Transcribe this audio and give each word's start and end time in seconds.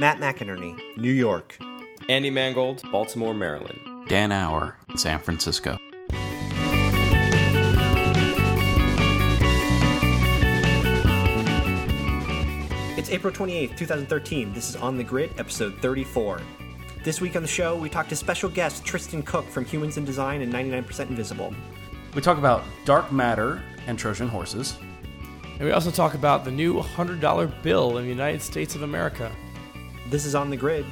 Matt 0.00 0.18
McInerney, 0.18 0.80
New 0.96 1.12
York. 1.12 1.58
Andy 2.08 2.30
Mangold, 2.30 2.82
Baltimore, 2.90 3.34
Maryland. 3.34 4.08
Dan 4.08 4.32
Auer, 4.32 4.78
San 4.96 5.18
Francisco. 5.18 5.76
It's 12.96 13.10
April 13.10 13.30
28th, 13.30 13.76
2013. 13.76 14.54
This 14.54 14.70
is 14.70 14.76
On 14.76 14.96
the 14.96 15.04
Grid, 15.04 15.34
episode 15.36 15.74
34. 15.82 16.40
This 17.04 17.20
week 17.20 17.36
on 17.36 17.42
the 17.42 17.48
show, 17.48 17.76
we 17.76 17.90
talk 17.90 18.08
to 18.08 18.16
special 18.16 18.48
guest 18.48 18.82
Tristan 18.86 19.22
Cooke 19.22 19.50
from 19.50 19.66
Humans 19.66 19.98
in 19.98 20.06
Design 20.06 20.40
and 20.40 20.50
99% 20.50 21.10
Invisible. 21.10 21.54
We 22.14 22.22
talk 22.22 22.38
about 22.38 22.64
dark 22.86 23.12
matter 23.12 23.62
and 23.86 23.98
Trojan 23.98 24.28
horses. 24.28 24.78
And 25.58 25.60
we 25.60 25.72
also 25.72 25.90
talk 25.90 26.14
about 26.14 26.46
the 26.46 26.50
new 26.50 26.80
$100 26.80 27.62
bill 27.62 27.98
in 27.98 28.04
the 28.04 28.10
United 28.10 28.40
States 28.40 28.74
of 28.74 28.80
America. 28.80 29.30
This 30.10 30.24
is 30.24 30.34
On 30.34 30.50
the 30.50 30.56
Grid. 30.56 30.84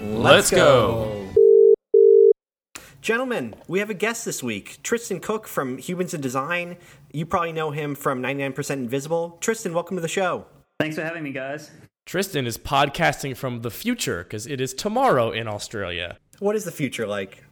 Let's 0.00 0.48
go. 0.48 1.26
Gentlemen, 3.02 3.56
we 3.66 3.80
have 3.80 3.90
a 3.90 3.94
guest 3.94 4.24
this 4.24 4.44
week, 4.44 4.78
Tristan 4.84 5.18
Cooke 5.18 5.48
from 5.48 5.78
Humans 5.78 6.14
in 6.14 6.20
Design. 6.20 6.76
You 7.12 7.26
probably 7.26 7.52
know 7.52 7.72
him 7.72 7.96
from 7.96 8.22
99% 8.22 8.70
Invisible. 8.70 9.38
Tristan, 9.40 9.74
welcome 9.74 9.96
to 9.96 10.00
the 10.00 10.06
show. 10.06 10.46
Thanks 10.78 10.94
for 10.94 11.02
having 11.02 11.24
me, 11.24 11.32
guys. 11.32 11.72
Tristan 12.06 12.46
is 12.46 12.58
podcasting 12.58 13.36
from 13.36 13.62
the 13.62 13.72
future 13.72 14.22
because 14.22 14.46
it 14.46 14.60
is 14.60 14.72
tomorrow 14.72 15.32
in 15.32 15.48
Australia. 15.48 16.16
What 16.38 16.54
is 16.54 16.62
the 16.62 16.70
future 16.70 17.08
like? 17.08 17.42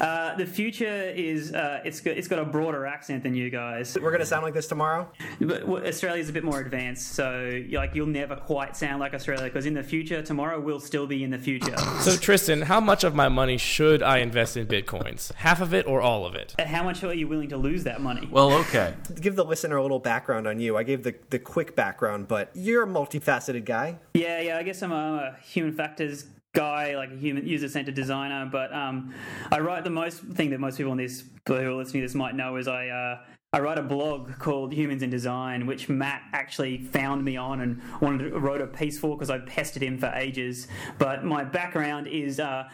Uh, 0.00 0.36
the 0.36 0.46
future 0.46 1.10
is 1.10 1.54
uh, 1.54 1.80
it's 1.84 2.00
got, 2.00 2.16
it's 2.16 2.28
got 2.28 2.38
a 2.38 2.44
broader 2.44 2.86
accent 2.86 3.22
than 3.22 3.34
you 3.34 3.50
guys. 3.50 3.96
We're 3.96 4.10
going 4.10 4.20
to 4.20 4.26
sound 4.26 4.42
like 4.42 4.54
this 4.54 4.66
tomorrow? 4.66 5.10
But 5.40 5.64
Australia's 5.86 6.28
a 6.28 6.32
bit 6.32 6.44
more 6.44 6.60
advanced, 6.60 7.12
so 7.12 7.62
like 7.70 7.94
you'll 7.94 8.06
never 8.06 8.36
quite 8.36 8.76
sound 8.76 9.00
like 9.00 9.14
Australia 9.14 9.44
because 9.44 9.66
in 9.66 9.74
the 9.74 9.82
future, 9.82 10.22
tomorrow 10.22 10.60
will 10.60 10.80
still 10.80 11.06
be 11.06 11.24
in 11.24 11.30
the 11.30 11.38
future. 11.38 11.76
So 12.00 12.16
Tristan, 12.16 12.62
how 12.62 12.80
much 12.80 13.04
of 13.04 13.14
my 13.14 13.28
money 13.28 13.56
should 13.56 14.02
I 14.02 14.18
invest 14.18 14.56
in 14.56 14.66
bitcoins? 14.66 15.32
Half 15.34 15.60
of 15.60 15.72
it 15.72 15.86
or 15.86 16.00
all 16.00 16.26
of 16.26 16.34
it? 16.34 16.54
How 16.58 16.82
much 16.82 17.02
are 17.02 17.14
you 17.14 17.28
willing 17.28 17.48
to 17.50 17.56
lose 17.56 17.84
that 17.84 18.00
money? 18.00 18.28
Well, 18.30 18.52
okay. 18.52 18.94
Give 19.20 19.34
the 19.34 19.44
listener 19.44 19.76
a 19.76 19.82
little 19.82 19.98
background 19.98 20.46
on 20.46 20.60
you. 20.60 20.76
I 20.76 20.82
gave 20.82 21.04
the, 21.04 21.14
the 21.30 21.38
quick 21.38 21.74
background, 21.74 22.28
but 22.28 22.50
you're 22.54 22.82
a 22.82 22.86
multifaceted 22.86 23.64
guy. 23.64 23.98
Yeah, 24.14 24.40
yeah. 24.40 24.58
I 24.58 24.62
guess 24.62 24.82
I'm 24.82 24.92
a 24.92 25.36
human 25.42 25.72
factors 25.72 26.26
guy, 26.56 26.96
like 26.96 27.12
a 27.12 27.16
human 27.16 27.46
user 27.46 27.68
centered 27.68 27.94
designer. 27.94 28.48
But 28.50 28.72
um, 28.72 29.14
I 29.52 29.60
write 29.60 29.84
the 29.84 29.90
most 29.90 30.22
thing 30.22 30.50
that 30.50 30.58
most 30.58 30.78
people 30.78 30.90
on 30.90 30.98
this 30.98 31.24
who 31.46 31.54
are 31.54 31.72
listening 31.72 32.02
to 32.02 32.08
this 32.08 32.14
might 32.14 32.34
know 32.34 32.56
is 32.56 32.66
I. 32.66 32.88
Uh, 32.88 33.18
I 33.52 33.60
write 33.60 33.78
a 33.78 33.82
blog 33.82 34.38
called 34.38 34.74
Humans 34.74 35.02
in 35.02 35.08
Design, 35.08 35.66
which 35.66 35.88
Matt 35.88 36.20
actually 36.34 36.76
found 36.78 37.24
me 37.24 37.38
on 37.38 37.60
and 37.60 37.80
wanted 38.02 38.30
to, 38.30 38.38
wrote 38.38 38.60
a 38.60 38.66
piece 38.66 38.98
for 38.98 39.16
because 39.16 39.30
I 39.30 39.38
pestered 39.38 39.82
him 39.82 39.96
for 39.96 40.08
ages. 40.14 40.66
But 40.98 41.24
my 41.24 41.42
background 41.42 42.06
is 42.06 42.38
uh, 42.38 42.64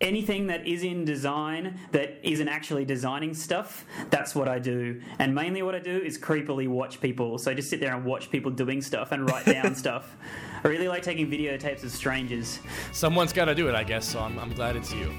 anything 0.00 0.46
that 0.46 0.66
is 0.66 0.82
in 0.82 1.04
design 1.04 1.78
that 1.92 2.18
isn't 2.22 2.48
actually 2.48 2.84
designing 2.84 3.34
stuff, 3.34 3.84
that's 4.10 4.34
what 4.34 4.48
I 4.48 4.58
do. 4.58 5.00
And 5.18 5.34
mainly 5.34 5.62
what 5.62 5.74
I 5.74 5.78
do 5.78 5.98
is 5.98 6.18
creepily 6.18 6.68
watch 6.68 7.00
people. 7.00 7.38
So 7.38 7.50
I 7.50 7.54
just 7.54 7.68
sit 7.68 7.80
there 7.80 7.94
and 7.94 8.04
watch 8.04 8.30
people 8.30 8.50
doing 8.50 8.80
stuff 8.80 9.12
and 9.12 9.28
write 9.28 9.46
down 9.46 9.74
stuff. 9.84 10.16
I 10.64 10.68
really 10.68 10.88
like 10.88 11.02
taking 11.02 11.30
videotapes 11.30 11.84
of 11.84 11.90
strangers. 11.90 12.60
Someone's 12.92 13.32
got 13.32 13.46
to 13.46 13.54
do 13.54 13.68
it, 13.68 13.74
I 13.74 13.84
guess, 13.84 14.06
so 14.08 14.20
I'm, 14.20 14.38
I'm 14.38 14.52
glad 14.52 14.76
it's 14.76 14.92
you. 14.92 15.12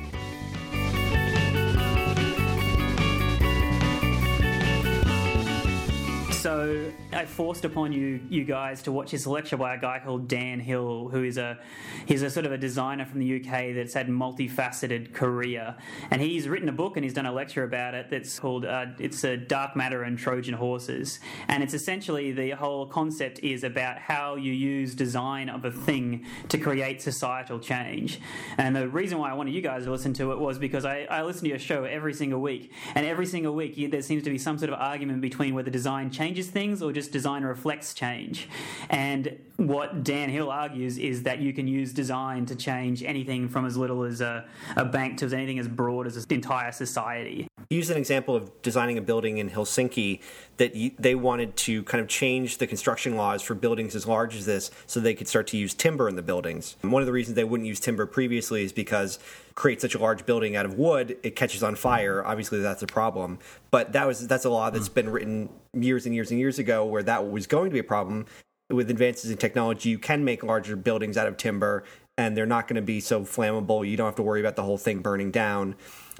So 6.42 6.92
I 7.14 7.26
forced 7.26 7.66
upon 7.66 7.92
you 7.92 8.20
you 8.28 8.44
guys 8.46 8.82
to 8.84 8.92
watch 8.92 9.12
this 9.12 9.28
lecture 9.28 9.58
by 9.58 9.76
a 9.76 9.80
guy 9.80 10.02
called 10.04 10.28
Dan 10.28 10.60
Hill, 10.60 11.10
who 11.10 11.24
is 11.24 11.38
a 11.38 11.60
he's 12.08 12.24
a 12.24 12.32
sort 12.32 12.48
of 12.48 12.52
a 12.52 12.58
designer 12.58 13.06
from 13.06 13.20
the 13.20 13.40
UK 13.40 13.76
that's 13.76 13.94
had 13.94 14.08
a 14.08 14.12
multifaceted 14.12 15.14
career, 15.14 15.76
and 16.10 16.20
he's 16.20 16.50
written 16.50 16.68
a 16.68 16.72
book 16.72 16.98
and 16.98 17.04
he's 17.04 17.14
done 17.14 17.28
a 17.28 17.32
lecture 17.32 17.64
about 17.64 17.94
it 17.94 18.10
that's 18.10 18.40
called 18.40 18.66
uh, 18.66 18.88
it's 18.98 19.24
a 19.24 19.38
Dark 19.38 19.76
Matter 19.76 20.02
and 20.02 20.18
Trojan 20.18 20.56
Horses, 20.56 21.20
and 21.48 21.62
it's 21.62 21.76
essentially 21.76 22.32
the 22.32 22.52
whole 22.52 22.88
concept 22.88 23.38
is 23.40 23.64
about 23.64 24.00
how 24.00 24.34
you 24.34 24.52
use 24.52 24.96
design 24.96 25.48
of 25.48 25.64
a 25.64 25.72
thing 25.72 26.26
to 26.50 26.58
create 26.58 27.04
societal 27.04 27.60
change, 27.60 28.20
and 28.58 28.76
the 28.76 28.88
reason 28.88 29.20
why 29.20 29.30
I 29.30 29.36
wanted 29.36 29.54
you 29.54 29.62
guys 29.62 29.84
to 29.84 29.92
listen 29.92 30.14
to 30.14 30.32
it 30.32 30.40
was 30.40 30.58
because 30.58 30.86
I, 30.86 31.06
I 31.08 31.22
listen 31.22 31.44
to 31.44 31.50
your 31.50 31.60
show 31.60 31.84
every 31.84 32.16
single 32.16 32.42
week, 32.42 32.72
and 32.96 33.06
every 33.06 33.28
single 33.28 33.54
week 33.54 33.92
there 33.92 34.02
seems 34.02 34.24
to 34.24 34.32
be 34.32 34.40
some 34.40 34.58
sort 34.58 34.74
of 34.74 34.80
argument 34.80 35.22
between 35.22 35.54
whether 35.54 35.70
design 35.70 36.10
changes 36.10 36.31
changes 36.32 36.50
things 36.50 36.82
or 36.82 36.94
just 36.94 37.12
design 37.12 37.44
reflects 37.44 37.94
change. 37.94 38.48
And 38.90 39.38
what 39.58 40.04
Dan 40.04 40.30
Hill 40.30 40.50
argues 40.50 40.98
is 40.98 41.24
that 41.24 41.40
you 41.40 41.52
can 41.52 41.68
use 41.68 41.92
design 41.92 42.46
to 42.46 42.56
change 42.56 43.04
anything 43.04 43.50
from 43.50 43.66
as 43.66 43.76
little 43.76 44.04
as 44.04 44.22
a, 44.22 44.46
a 44.78 44.86
bank 44.86 45.18
to 45.18 45.26
anything 45.26 45.60
as 45.60 45.68
broad 45.68 46.08
as 46.08 46.16
an 46.16 46.24
entire 46.30 46.72
society. 46.72 47.48
He 47.70 47.76
used 47.76 47.92
an 47.92 47.98
example 47.98 48.36
of 48.36 48.62
designing 48.62 48.98
a 48.98 49.02
building 49.02 49.38
in 49.38 49.50
Helsinki 49.50 50.22
that 50.58 50.74
they 51.00 51.16
wanted 51.16 51.56
to 51.58 51.84
kind 51.84 52.02
of 52.02 52.08
change 52.08 52.58
the 52.58 52.68
construction 52.68 53.16
laws 53.16 53.42
for 53.42 53.56
buildings 53.56 53.96
as 53.96 54.06
large 54.06 54.36
as 54.36 54.46
this 54.46 54.72
so 54.86 55.00
they 55.00 55.14
could 55.14 55.28
start 55.28 55.48
to 55.48 55.58
use 55.58 55.74
timber 55.74 56.08
in 56.08 56.16
the 56.16 56.22
buildings. 56.22 56.76
And 56.82 56.92
one 56.92 57.02
of 57.02 57.06
the 57.06 57.12
reasons 57.12 57.36
they 57.36 57.44
wouldn't 57.44 57.68
use 57.68 57.80
timber 57.80 58.06
previously 58.06 58.64
is 58.64 58.72
because 58.72 59.20
create 59.56 59.82
such 59.82 59.96
a 59.96 60.00
large 60.00 60.26
building 60.26 60.56
out 60.56 60.66
of 60.66 60.78
wood, 60.78 61.18
it 61.24 61.36
catches 61.36 61.64
on 61.64 61.76
fire. 61.76 62.24
Obviously, 62.26 62.60
that's 62.60 62.84
a 62.84 62.88
problem. 62.88 63.40
But 63.70 63.94
that 63.94 64.08
was 64.08 64.28
that's 64.28 64.46
a 64.46 64.50
law 64.50 64.70
that's 64.70 64.90
been 64.90 65.10
written 65.10 65.50
years 65.74 66.06
and 66.06 66.16
years 66.16 66.32
and 66.32 66.40
years 66.40 66.60
ago 66.60 66.86
where 66.86 67.04
that 67.04 67.30
was 67.30 67.48
going 67.48 67.70
to 67.70 67.74
be 67.74 67.80
a 67.80 67.84
problem. 67.84 68.26
With 68.70 68.90
advances 68.90 69.30
in 69.30 69.38
technology, 69.38 69.90
you 69.90 70.00
can 70.00 70.24
make 70.24 70.44
larger 70.44 70.78
buildings 70.78 71.18
out 71.18 71.28
of 71.28 71.36
timber, 71.36 71.84
and 72.18 72.38
they're 72.38 72.46
not 72.46 72.70
going 72.70 72.78
to 72.78 72.82
be 72.82 73.02
so 73.02 73.22
flammable. 73.22 73.88
You 73.88 73.98
don't 73.98 74.06
have 74.06 74.16
to 74.16 74.22
worry 74.22 74.40
about 74.40 74.56
the 74.56 74.64
whole 74.64 74.78
thing 74.78 75.00
burning 75.00 75.30
down. 75.30 75.76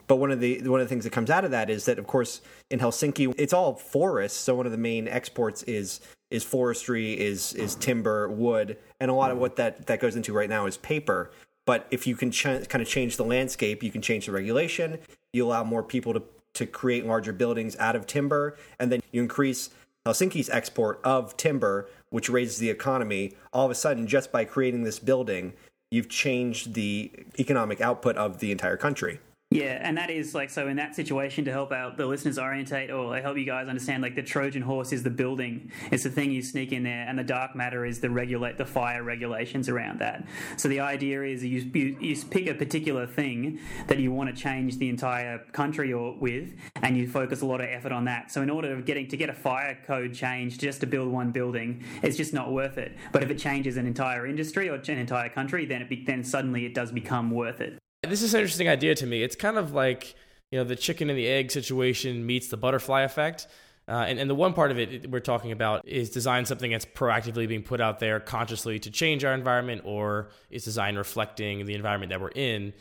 But 0.08 0.18
one 0.18 0.32
of 0.32 0.40
the 0.40 0.68
one 0.68 0.82
of 0.82 0.86
the 0.86 0.90
things 0.90 1.04
that 1.04 1.14
comes 1.14 1.30
out 1.30 1.46
of 1.46 1.52
that 1.52 1.70
is 1.70 1.86
that, 1.86 2.00
of 2.00 2.08
course, 2.08 2.42
in 2.70 2.80
Helsinki, 2.80 3.34
it's 3.38 3.54
all 3.54 3.76
forests. 3.76 4.40
So 4.40 4.56
one 4.56 4.66
of 4.66 4.72
the 4.72 4.78
main 4.78 5.08
exports 5.08 5.64
is 5.64 6.02
is 6.30 6.44
forestry, 6.44 7.20
is 7.20 7.54
is 7.54 7.76
timber, 7.76 8.28
wood, 8.30 8.78
and 9.00 9.12
a 9.12 9.14
lot 9.14 9.32
of 9.32 9.38
what 9.38 9.56
that 9.58 9.88
that 9.88 10.00
goes 10.00 10.16
into 10.16 10.34
right 10.34 10.50
now 10.50 10.66
is 10.66 10.78
paper. 10.78 11.32
But 11.66 11.88
if 11.92 12.08
you 12.08 12.16
can 12.16 12.32
ch- 12.32 12.44
kind 12.44 12.82
of 12.82 12.88
change 12.88 13.18
the 13.18 13.24
landscape, 13.24 13.84
you 13.84 13.92
can 13.92 14.02
change 14.02 14.26
the 14.26 14.32
regulation. 14.32 14.98
You 15.34 15.46
allow 15.46 15.64
more 15.64 15.84
people 15.84 16.14
to 16.14 16.24
to 16.54 16.66
create 16.66 17.06
larger 17.06 17.32
buildings 17.32 17.78
out 17.78 17.96
of 17.96 18.06
timber, 18.08 18.58
and 18.80 18.92
then 18.92 19.02
you 19.12 19.22
increase 19.22 19.70
Helsinki's 20.06 20.50
export 20.50 21.00
of 21.04 21.38
timber, 21.38 21.88
which 22.10 22.30
raises 22.30 22.58
the 22.58 22.70
economy. 22.70 23.36
All 23.54 23.66
of 23.66 23.72
a 23.72 23.76
sudden, 23.76 24.08
just 24.08 24.32
by 24.32 24.46
creating 24.46 24.84
this 24.84 25.00
building, 25.00 25.54
you've 25.92 26.10
changed 26.10 26.74
the 26.74 27.12
economic 27.40 27.82
output 27.82 28.18
of 28.18 28.40
the 28.40 28.52
entire 28.52 28.78
country. 28.78 29.20
Yeah, 29.54 29.80
and 29.82 29.98
that 29.98 30.10
is 30.10 30.34
like 30.34 30.50
so 30.50 30.70
in 30.70 30.78
that 30.78 30.96
situation 30.96 31.44
to 31.44 31.52
help 31.52 31.74
out 31.74 31.98
the 31.98 32.06
listeners 32.06 32.40
orientate 32.40 32.90
or 32.90 33.18
help 33.18 33.38
you 33.38 33.46
guys 33.46 33.68
understand 33.68 34.02
like 34.02 34.16
the 34.16 34.24
Trojan 34.24 34.62
horse 34.62 34.94
is 34.94 35.04
the 35.04 35.10
building. 35.10 35.70
It's 35.92 36.04
the 36.04 36.10
thing 36.10 36.32
you 36.32 36.42
sneak 36.42 36.72
in 36.72 36.84
there 36.84 37.06
and 37.06 37.20
the 37.20 37.24
dark 37.26 37.54
matter 37.54 37.86
is 37.86 38.00
the 38.00 38.10
regulate 38.10 38.58
the 38.58 38.66
fire 38.66 39.04
regulations 39.04 39.68
around 39.68 40.00
that. 40.00 40.26
So 40.56 40.70
the 40.70 40.80
idea 40.80 41.24
is 41.24 41.44
you 41.44 41.70
you, 41.74 41.98
you 42.00 42.16
pick 42.24 42.48
a 42.48 42.54
particular 42.54 43.06
thing 43.06 43.60
that 43.88 44.00
you 44.00 44.14
want 44.14 44.34
to 44.34 44.42
change 44.42 44.78
the 44.78 44.88
entire 44.88 45.40
country 45.52 45.92
or 45.92 46.16
with 46.18 46.54
and 46.82 46.96
you 46.96 47.06
focus 47.10 47.42
a 47.42 47.46
lot 47.46 47.60
of 47.60 47.68
effort 47.68 47.92
on 47.92 48.06
that. 48.06 48.32
So 48.32 48.42
in 48.42 48.50
order 48.50 48.72
of 48.72 48.86
getting 48.86 49.10
to 49.10 49.18
get 49.18 49.30
a 49.30 49.34
fire 49.34 49.78
code 49.86 50.14
change 50.14 50.60
just 50.60 50.80
to 50.80 50.88
build 50.88 51.12
one 51.12 51.32
building, 51.32 51.84
it's 52.02 52.16
just 52.16 52.34
not 52.34 52.54
worth 52.54 52.78
it. 52.78 52.96
But 53.12 53.22
if 53.22 53.30
it 53.30 53.38
changes 53.38 53.76
an 53.76 53.86
entire 53.86 54.26
industry 54.26 54.70
or 54.70 54.76
an 54.76 54.98
entire 54.98 55.28
country, 55.28 55.66
then 55.66 55.82
it 55.82 55.90
be, 55.90 56.06
then 56.06 56.24
suddenly 56.24 56.66
it 56.66 56.74
does 56.74 56.94
become 56.94 57.32
worth 57.32 57.60
it. 57.60 57.82
This 58.04 58.24
is 58.24 58.34
an 58.34 58.40
interesting 58.40 58.68
idea 58.68 58.96
to 58.96 59.06
me. 59.06 59.22
It's 59.22 59.36
kind 59.36 59.58
of 59.58 59.74
like 59.74 60.16
you 60.52 60.58
know 60.58 60.64
the 60.64 60.76
chicken 60.76 61.10
and 61.10 61.18
the 61.18 61.28
egg 61.28 61.52
situation 61.52 62.26
meets 62.26 62.48
the 62.48 62.58
butterfly 62.58 63.02
effect. 63.02 63.48
Uh, 63.88 64.06
and, 64.08 64.20
and 64.20 64.30
the 64.30 64.36
one 64.36 64.54
part 64.54 64.72
of 64.72 64.80
it 64.80 65.10
we're 65.10 65.20
talking 65.20 65.52
about 65.52 65.88
is 65.88 66.10
design 66.10 66.46
something 66.46 66.72
that's 66.72 66.86
proactively 66.86 67.48
being 67.48 67.64
put 67.64 67.82
out 67.82 68.00
there 68.00 68.20
consciously 68.20 68.80
to 68.80 68.90
change 68.90 69.24
our 69.24 69.34
environment, 69.34 69.82
or 69.86 70.30
is 70.50 70.64
design 70.64 70.96
reflecting 70.96 71.66
the 71.66 71.76
environment 71.76 72.10
that 72.10 72.22
we're 72.22 72.30
in? 72.30 72.74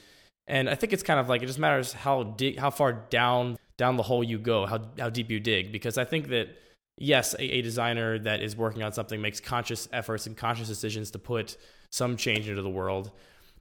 And 0.46 0.70
I 0.70 0.74
think 0.74 0.92
it's 0.92 1.02
kind 1.02 1.20
of 1.20 1.28
like 1.28 1.42
it 1.42 1.46
just 1.46 1.58
matters 1.58 1.92
how 1.92 2.22
dig, 2.22 2.58
how 2.58 2.70
far 2.70 2.92
down 2.92 3.58
down 3.76 3.96
the 3.96 4.02
hole 4.02 4.24
you 4.24 4.38
go, 4.38 4.64
how 4.64 4.80
how 4.98 5.10
deep 5.10 5.30
you 5.30 5.38
dig. 5.38 5.70
Because 5.70 5.98
I 5.98 6.04
think 6.04 6.28
that 6.28 6.48
yes, 6.96 7.34
a, 7.34 7.42
a 7.42 7.60
designer 7.60 8.18
that 8.20 8.42
is 8.42 8.56
working 8.56 8.82
on 8.82 8.92
something 8.92 9.20
makes 9.20 9.38
conscious 9.38 9.86
efforts 9.92 10.26
and 10.26 10.34
conscious 10.34 10.68
decisions 10.68 11.10
to 11.10 11.18
put 11.18 11.58
some 11.90 12.16
change 12.16 12.48
into 12.48 12.62
the 12.62 12.70
world. 12.70 13.10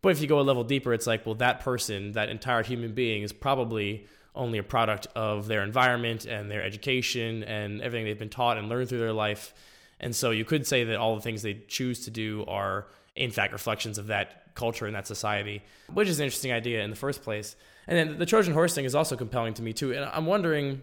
But 0.02 0.10
if 0.10 0.22
you 0.22 0.28
go 0.28 0.40
a 0.40 0.42
level 0.42 0.64
deeper, 0.64 0.94
it's 0.94 1.08
like, 1.08 1.26
well, 1.26 1.36
that 1.36 1.60
person, 1.60 2.14
that 2.14 2.30
entire 2.30 2.64
human 2.64 2.94
being 2.94 3.24
is 3.24 3.34
probably 3.34 4.08
only 4.36 4.58
a 4.58 4.64
product 4.64 5.08
of 5.16 5.48
their 5.48 5.64
environment 5.64 6.26
and 6.26 6.50
their 6.50 6.64
education 6.64 7.44
and 7.44 7.82
everything 7.82 8.06
they've 8.06 8.18
been 8.18 8.30
taught 8.30 8.58
and 8.58 8.70
learned 8.70 8.88
through 8.88 9.00
their 9.00 9.14
life. 9.14 9.54
And 10.00 10.16
so 10.16 10.32
you 10.32 10.46
could 10.46 10.66
say 10.66 10.86
that 10.86 10.96
all 10.96 11.16
the 11.16 11.22
things 11.22 11.42
they 11.42 11.62
choose 11.68 12.06
to 12.06 12.12
do 12.12 12.46
are, 12.48 12.88
in 13.16 13.32
fact, 13.32 13.52
reflections 13.52 13.98
of 13.98 14.08
that 14.08 14.56
culture 14.56 14.86
and 14.86 14.96
that 14.96 15.08
society, 15.08 15.62
which 15.94 16.08
is 16.08 16.20
an 16.20 16.26
interesting 16.26 16.54
idea 16.54 16.84
in 16.84 16.90
the 16.90 16.96
first 16.96 17.22
place. 17.22 17.56
And 17.88 17.98
then 17.98 18.18
the 18.20 18.26
Trojan 18.26 18.54
horse 18.54 18.74
thing 18.74 18.86
is 18.86 18.96
also 18.96 19.18
compelling 19.18 19.56
to 19.56 19.62
me 19.62 19.74
too. 19.74 19.94
And 19.94 20.06
I'm 20.06 20.26
wondering, 20.26 20.82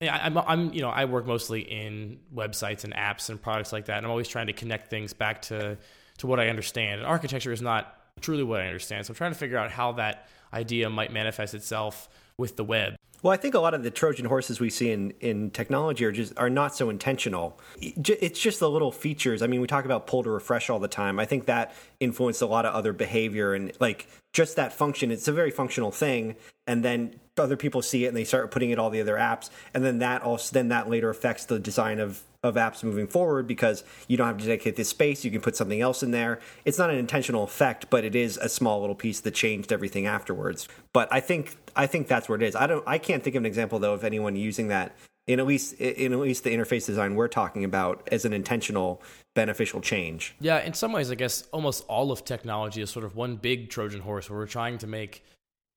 I'm, 0.00 0.38
I'm, 0.38 0.72
you 0.72 0.80
know, 0.80 0.90
I 0.90 1.04
work 1.06 1.26
mostly 1.26 1.60
in 1.60 2.20
websites 2.34 2.84
and 2.84 2.94
apps 2.94 3.28
and 3.28 3.40
products 3.40 3.72
like 3.72 3.86
that. 3.86 3.98
And 3.98 4.06
I'm 4.06 4.10
always 4.10 4.28
trying 4.28 4.46
to 4.46 4.52
connect 4.52 4.88
things 4.88 5.12
back 5.12 5.42
to, 5.42 5.76
to 6.18 6.26
what 6.26 6.40
I 6.40 6.48
understand. 6.48 7.00
And 7.00 7.06
architecture 7.06 7.52
is 7.52 7.62
not 7.62 7.94
truly 8.20 8.42
what 8.42 8.60
I 8.60 8.66
understand. 8.66 9.06
So 9.06 9.12
I'm 9.12 9.16
trying 9.16 9.32
to 9.32 9.38
figure 9.38 9.58
out 9.58 9.70
how 9.70 9.92
that 9.92 10.28
idea 10.52 10.88
might 10.90 11.12
manifest 11.12 11.54
itself 11.54 12.08
with 12.38 12.56
the 12.56 12.64
web. 12.64 12.96
Well, 13.22 13.32
I 13.32 13.36
think 13.36 13.54
a 13.54 13.58
lot 13.58 13.74
of 13.74 13.82
the 13.82 13.90
Trojan 13.90 14.26
horses 14.26 14.60
we 14.60 14.70
see 14.70 14.90
in, 14.90 15.12
in 15.20 15.50
technology 15.50 16.04
are 16.04 16.12
just 16.12 16.36
are 16.36 16.50
not 16.50 16.76
so 16.76 16.90
intentional. 16.90 17.58
It's 17.80 18.38
just 18.38 18.60
the 18.60 18.70
little 18.70 18.92
features. 18.92 19.42
I 19.42 19.46
mean, 19.46 19.60
we 19.60 19.66
talk 19.66 19.84
about 19.84 20.06
pull 20.06 20.22
to 20.22 20.30
refresh 20.30 20.70
all 20.70 20.78
the 20.78 20.88
time. 20.88 21.18
I 21.18 21.24
think 21.24 21.46
that 21.46 21.74
influenced 21.98 22.42
a 22.42 22.46
lot 22.46 22.66
of 22.66 22.74
other 22.74 22.92
behavior 22.92 23.54
and 23.54 23.72
like 23.80 24.06
just 24.36 24.56
that 24.56 24.70
function. 24.70 25.10
It's 25.10 25.28
a 25.28 25.32
very 25.32 25.50
functional 25.50 25.90
thing, 25.90 26.36
and 26.66 26.84
then 26.84 27.18
other 27.38 27.56
people 27.56 27.80
see 27.80 28.04
it 28.04 28.08
and 28.08 28.16
they 28.16 28.24
start 28.24 28.50
putting 28.50 28.68
it 28.68 28.78
all 28.78 28.90
the 28.90 29.00
other 29.00 29.16
apps, 29.16 29.48
and 29.72 29.82
then 29.82 29.98
that 30.00 30.20
also 30.20 30.52
then 30.52 30.68
that 30.68 30.90
later 30.90 31.08
affects 31.08 31.46
the 31.46 31.58
design 31.58 31.98
of 31.98 32.22
of 32.42 32.56
apps 32.56 32.84
moving 32.84 33.06
forward 33.06 33.46
because 33.46 33.82
you 34.08 34.18
don't 34.18 34.26
have 34.26 34.36
to 34.36 34.44
dedicate 34.44 34.76
this 34.76 34.90
space. 34.90 35.24
You 35.24 35.30
can 35.30 35.40
put 35.40 35.56
something 35.56 35.80
else 35.80 36.02
in 36.02 36.10
there. 36.10 36.38
It's 36.66 36.78
not 36.78 36.90
an 36.90 36.98
intentional 36.98 37.44
effect, 37.44 37.88
but 37.88 38.04
it 38.04 38.14
is 38.14 38.36
a 38.36 38.48
small 38.48 38.80
little 38.80 38.94
piece 38.94 39.20
that 39.20 39.32
changed 39.32 39.72
everything 39.72 40.06
afterwards. 40.06 40.68
But 40.92 41.08
I 41.10 41.20
think 41.20 41.56
I 41.74 41.86
think 41.86 42.06
that's 42.06 42.28
where 42.28 42.36
it 42.36 42.42
is. 42.42 42.54
I 42.54 42.66
don't. 42.66 42.84
I 42.86 42.98
can't 42.98 43.24
think 43.24 43.36
of 43.36 43.40
an 43.40 43.46
example 43.46 43.78
though 43.78 43.94
of 43.94 44.04
anyone 44.04 44.36
using 44.36 44.68
that 44.68 44.94
in 45.26 45.40
at 45.40 45.46
least 45.46 45.74
in 45.74 46.12
at 46.12 46.18
least 46.18 46.44
the 46.44 46.50
interface 46.50 46.86
design 46.86 47.14
we're 47.14 47.28
talking 47.28 47.64
about 47.64 48.08
as 48.12 48.24
an 48.24 48.32
intentional 48.32 49.02
beneficial 49.34 49.80
change. 49.80 50.34
Yeah, 50.40 50.60
in 50.60 50.74
some 50.74 50.92
ways, 50.92 51.10
I 51.10 51.14
guess 51.14 51.42
almost 51.52 51.84
all 51.88 52.12
of 52.12 52.24
technology 52.24 52.80
is 52.80 52.90
sort 52.90 53.04
of 53.04 53.16
one 53.16 53.36
big 53.36 53.70
Trojan 53.70 54.00
horse 54.00 54.30
where 54.30 54.38
we're 54.38 54.46
trying 54.46 54.78
to 54.78 54.86
make 54.86 55.24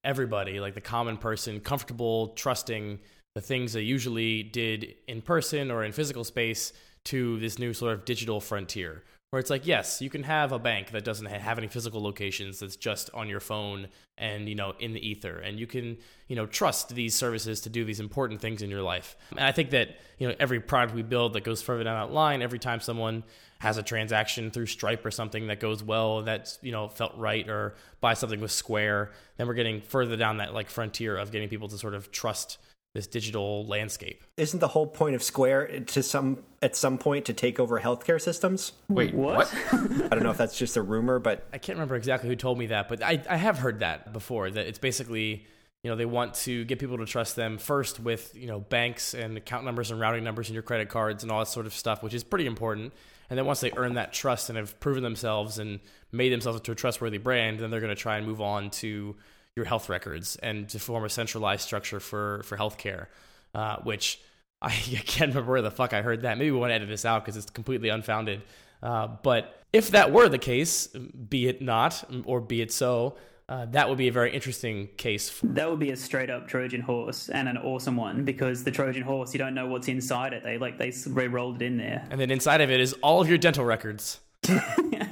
everybody, 0.03 0.59
like 0.59 0.75
the 0.75 0.81
common 0.81 1.17
person, 1.17 1.59
comfortable, 1.59 2.29
trusting 2.29 2.99
the 3.35 3.41
things 3.41 3.73
they 3.73 3.81
usually 3.81 4.43
did 4.43 4.95
in 5.07 5.21
person 5.21 5.71
or 5.71 5.83
in 5.83 5.91
physical 5.91 6.23
space 6.23 6.73
to 7.05 7.39
this 7.39 7.59
new 7.59 7.73
sort 7.73 7.93
of 7.93 8.05
digital 8.05 8.39
frontier 8.39 9.03
where 9.31 9.39
it's 9.39 9.49
like 9.49 9.67
yes 9.67 10.01
you 10.01 10.09
can 10.09 10.23
have 10.23 10.51
a 10.51 10.59
bank 10.59 10.91
that 10.91 11.03
doesn't 11.03 11.27
have 11.27 11.57
any 11.57 11.67
physical 11.67 12.01
locations 12.01 12.59
that's 12.59 12.75
just 12.75 13.09
on 13.13 13.29
your 13.29 13.39
phone 13.39 13.87
and 14.19 14.47
you 14.47 14.55
know 14.55 14.73
in 14.79 14.93
the 14.93 15.07
ether. 15.07 15.39
And 15.39 15.59
you 15.59 15.65
can 15.65 15.97
you 16.27 16.35
know 16.35 16.45
trust 16.45 16.93
these 16.93 17.15
services 17.15 17.61
to 17.61 17.69
do 17.69 17.83
these 17.83 17.99
important 17.99 18.41
things 18.41 18.61
in 18.61 18.69
your 18.69 18.81
life. 18.81 19.15
And 19.31 19.39
i 19.39 19.51
think 19.51 19.71
that 19.71 19.97
you 20.19 20.27
know 20.27 20.35
every 20.39 20.59
product 20.59 20.93
we 20.93 21.01
build 21.01 21.33
that 21.33 21.43
goes 21.43 21.61
further 21.61 21.83
down 21.83 22.07
that 22.07 22.13
line 22.13 22.41
every 22.41 22.59
time 22.59 22.79
someone 22.81 23.23
has 23.59 23.77
a 23.77 23.83
transaction 23.83 24.51
through 24.51 24.67
stripe 24.67 25.05
or 25.05 25.11
something 25.11 25.47
that 25.47 25.59
goes 25.59 25.83
well 25.83 26.21
that's 26.21 26.59
you 26.61 26.71
know 26.71 26.87
felt 26.87 27.17
right 27.17 27.49
or 27.49 27.75
buy 28.01 28.13
something 28.13 28.39
with 28.39 28.51
square 28.51 29.11
then 29.37 29.47
we're 29.47 29.53
getting 29.53 29.81
further 29.81 30.15
down 30.15 30.37
that 30.37 30.53
like 30.53 30.69
frontier 30.69 31.17
of 31.17 31.31
getting 31.31 31.49
people 31.49 31.67
to 31.67 31.77
sort 31.77 31.93
of 31.93 32.11
trust 32.11 32.57
this 32.93 33.07
digital 33.07 33.65
landscape. 33.65 34.23
Isn't 34.37 34.59
the 34.59 34.67
whole 34.69 34.87
point 34.87 35.15
of 35.15 35.21
Square 35.21 35.81
to 35.81 36.01
some 36.03 36.43
at 36.61 36.75
some 36.75 36.97
point 36.97 37.25
to 37.25 37.33
take 37.33 37.59
over 37.59 37.79
healthcare 37.79 38.19
systems? 38.19 38.73
Wait, 38.87 39.13
what? 39.13 39.53
I 39.71 40.07
don't 40.09 40.23
know 40.23 40.31
if 40.31 40.37
that's 40.37 40.57
just 40.57 40.75
a 40.75 40.81
rumor, 40.81 41.19
but 41.19 41.47
I 41.53 41.59
can't 41.59 41.77
remember 41.77 41.95
exactly 41.95 42.29
who 42.29 42.35
told 42.35 42.57
me 42.57 42.67
that, 42.67 42.89
but 42.89 43.03
I, 43.03 43.21
I 43.29 43.37
have 43.37 43.59
heard 43.59 43.79
that 43.79 44.11
before. 44.11 44.49
That 44.49 44.65
it's 44.67 44.79
basically 44.79 45.45
you 45.83 45.89
know 45.89 45.95
they 45.95 46.05
want 46.05 46.33
to 46.33 46.65
get 46.65 46.79
people 46.79 46.97
to 46.97 47.05
trust 47.05 47.35
them 47.35 47.57
first 47.57 47.99
with 47.99 48.35
you 48.35 48.47
know 48.47 48.59
banks 48.59 49.13
and 49.13 49.37
account 49.37 49.65
numbers 49.65 49.91
and 49.91 49.99
routing 49.99 50.23
numbers 50.23 50.49
and 50.49 50.55
your 50.55 50.63
credit 50.63 50.89
cards 50.89 51.23
and 51.23 51.31
all 51.31 51.39
that 51.39 51.47
sort 51.47 51.67
of 51.67 51.73
stuff, 51.73 52.01
which 52.01 52.13
is 52.13 52.23
pretty 52.23 52.47
important. 52.47 52.93
And 53.29 53.37
then 53.37 53.45
once 53.45 53.59
they 53.59 53.71
earn 53.77 53.93
that 53.93 54.11
trust 54.11 54.49
and 54.49 54.57
have 54.57 54.79
proven 54.79 55.03
themselves 55.03 55.59
and 55.59 55.79
made 56.11 56.31
themselves 56.31 56.59
into 56.59 56.71
a 56.71 56.75
trustworthy 56.75 57.19
brand, 57.19 57.59
then 57.59 57.69
they're 57.69 57.79
going 57.79 57.95
to 57.95 58.01
try 58.01 58.17
and 58.17 58.25
move 58.25 58.41
on 58.41 58.71
to 58.71 59.15
your 59.59 59.65
health 59.65 59.89
records 59.89 60.37
and 60.37 60.69
to 60.69 60.79
form 60.79 61.03
a 61.03 61.09
centralized 61.09 61.61
structure 61.61 61.99
for 61.99 62.41
for 62.43 62.57
healthcare, 62.57 63.07
uh, 63.53 63.77
which 63.83 64.19
I, 64.61 64.71
can't 64.71 65.29
remember 65.29 65.51
where 65.51 65.61
the 65.61 65.71
fuck 65.71 65.93
I 65.93 66.01
heard 66.01 66.23
that. 66.23 66.37
Maybe 66.37 66.51
we 66.51 66.59
want 66.59 66.71
to 66.71 66.75
edit 66.75 66.89
this 66.89 67.05
out 67.05 67.23
because 67.23 67.37
it's 67.37 67.49
completely 67.49 67.89
unfounded. 67.89 68.41
Uh, 68.81 69.07
but 69.23 69.63
if 69.71 69.91
that 69.91 70.11
were 70.11 70.29
the 70.29 70.37
case, 70.37 70.87
be 70.87 71.47
it 71.47 71.61
not 71.61 72.03
or 72.25 72.41
be 72.41 72.61
it 72.61 72.71
so, 72.71 73.17
uh, 73.47 73.65
that 73.67 73.89
would 73.89 73.97
be 73.97 74.07
a 74.07 74.11
very 74.11 74.33
interesting 74.33 74.87
case. 74.97 75.39
That 75.43 75.69
would 75.69 75.79
be 75.79 75.91
a 75.91 75.97
straight 75.97 76.29
up 76.29 76.47
Trojan 76.47 76.81
horse 76.81 77.29
and 77.29 77.49
an 77.49 77.57
awesome 77.57 77.95
one 77.95 78.23
because 78.23 78.63
the 78.63 78.71
Trojan 78.71 79.01
horse, 79.01 79.33
you 79.33 79.39
don't 79.39 79.53
know 79.53 79.67
what's 79.67 79.87
inside 79.87 80.33
it. 80.33 80.43
They 80.43 80.57
like 80.57 80.77
they 80.77 80.93
re-rolled 81.07 81.61
it 81.61 81.65
in 81.65 81.77
there, 81.77 82.05
and 82.11 82.19
then 82.21 82.31
inside 82.31 82.61
of 82.61 82.69
it 82.69 82.79
is 82.79 82.93
all 83.01 83.21
of 83.21 83.27
your 83.27 83.37
dental 83.37 83.65
records. 83.65 84.19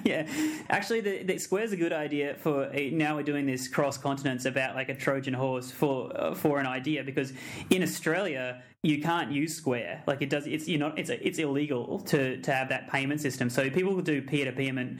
yeah, 0.11 0.25
actually, 0.69 1.01
the, 1.01 1.23
the 1.23 1.37
Square's 1.37 1.73
a 1.73 1.75
good 1.75 1.91
idea 1.91 2.35
for 2.35 2.69
a, 2.73 2.89
now. 2.91 3.17
We're 3.17 3.23
doing 3.23 3.45
this 3.45 3.67
cross 3.67 3.97
continents 3.97 4.45
about 4.45 4.73
like 4.73 4.87
a 4.87 4.95
Trojan 4.95 5.33
horse 5.33 5.69
for 5.69 6.15
uh, 6.15 6.33
for 6.33 6.59
an 6.59 6.65
idea 6.65 7.03
because 7.03 7.33
in 7.69 7.83
Australia 7.83 8.61
you 8.83 9.01
can't 9.01 9.31
use 9.31 9.55
Square. 9.55 10.03
Like 10.05 10.21
it 10.21 10.29
does, 10.29 10.45
it's 10.45 10.67
you 10.67 10.77
know, 10.77 10.93
it's 10.95 11.09
it's 11.09 11.39
illegal 11.39 11.99
to 12.01 12.37
to 12.37 12.53
have 12.53 12.69
that 12.69 12.89
payment 12.89 13.21
system. 13.21 13.49
So 13.49 13.69
people 13.69 13.99
do 14.01 14.21
peer 14.21 14.45
to 14.45 14.51
payment 14.51 14.99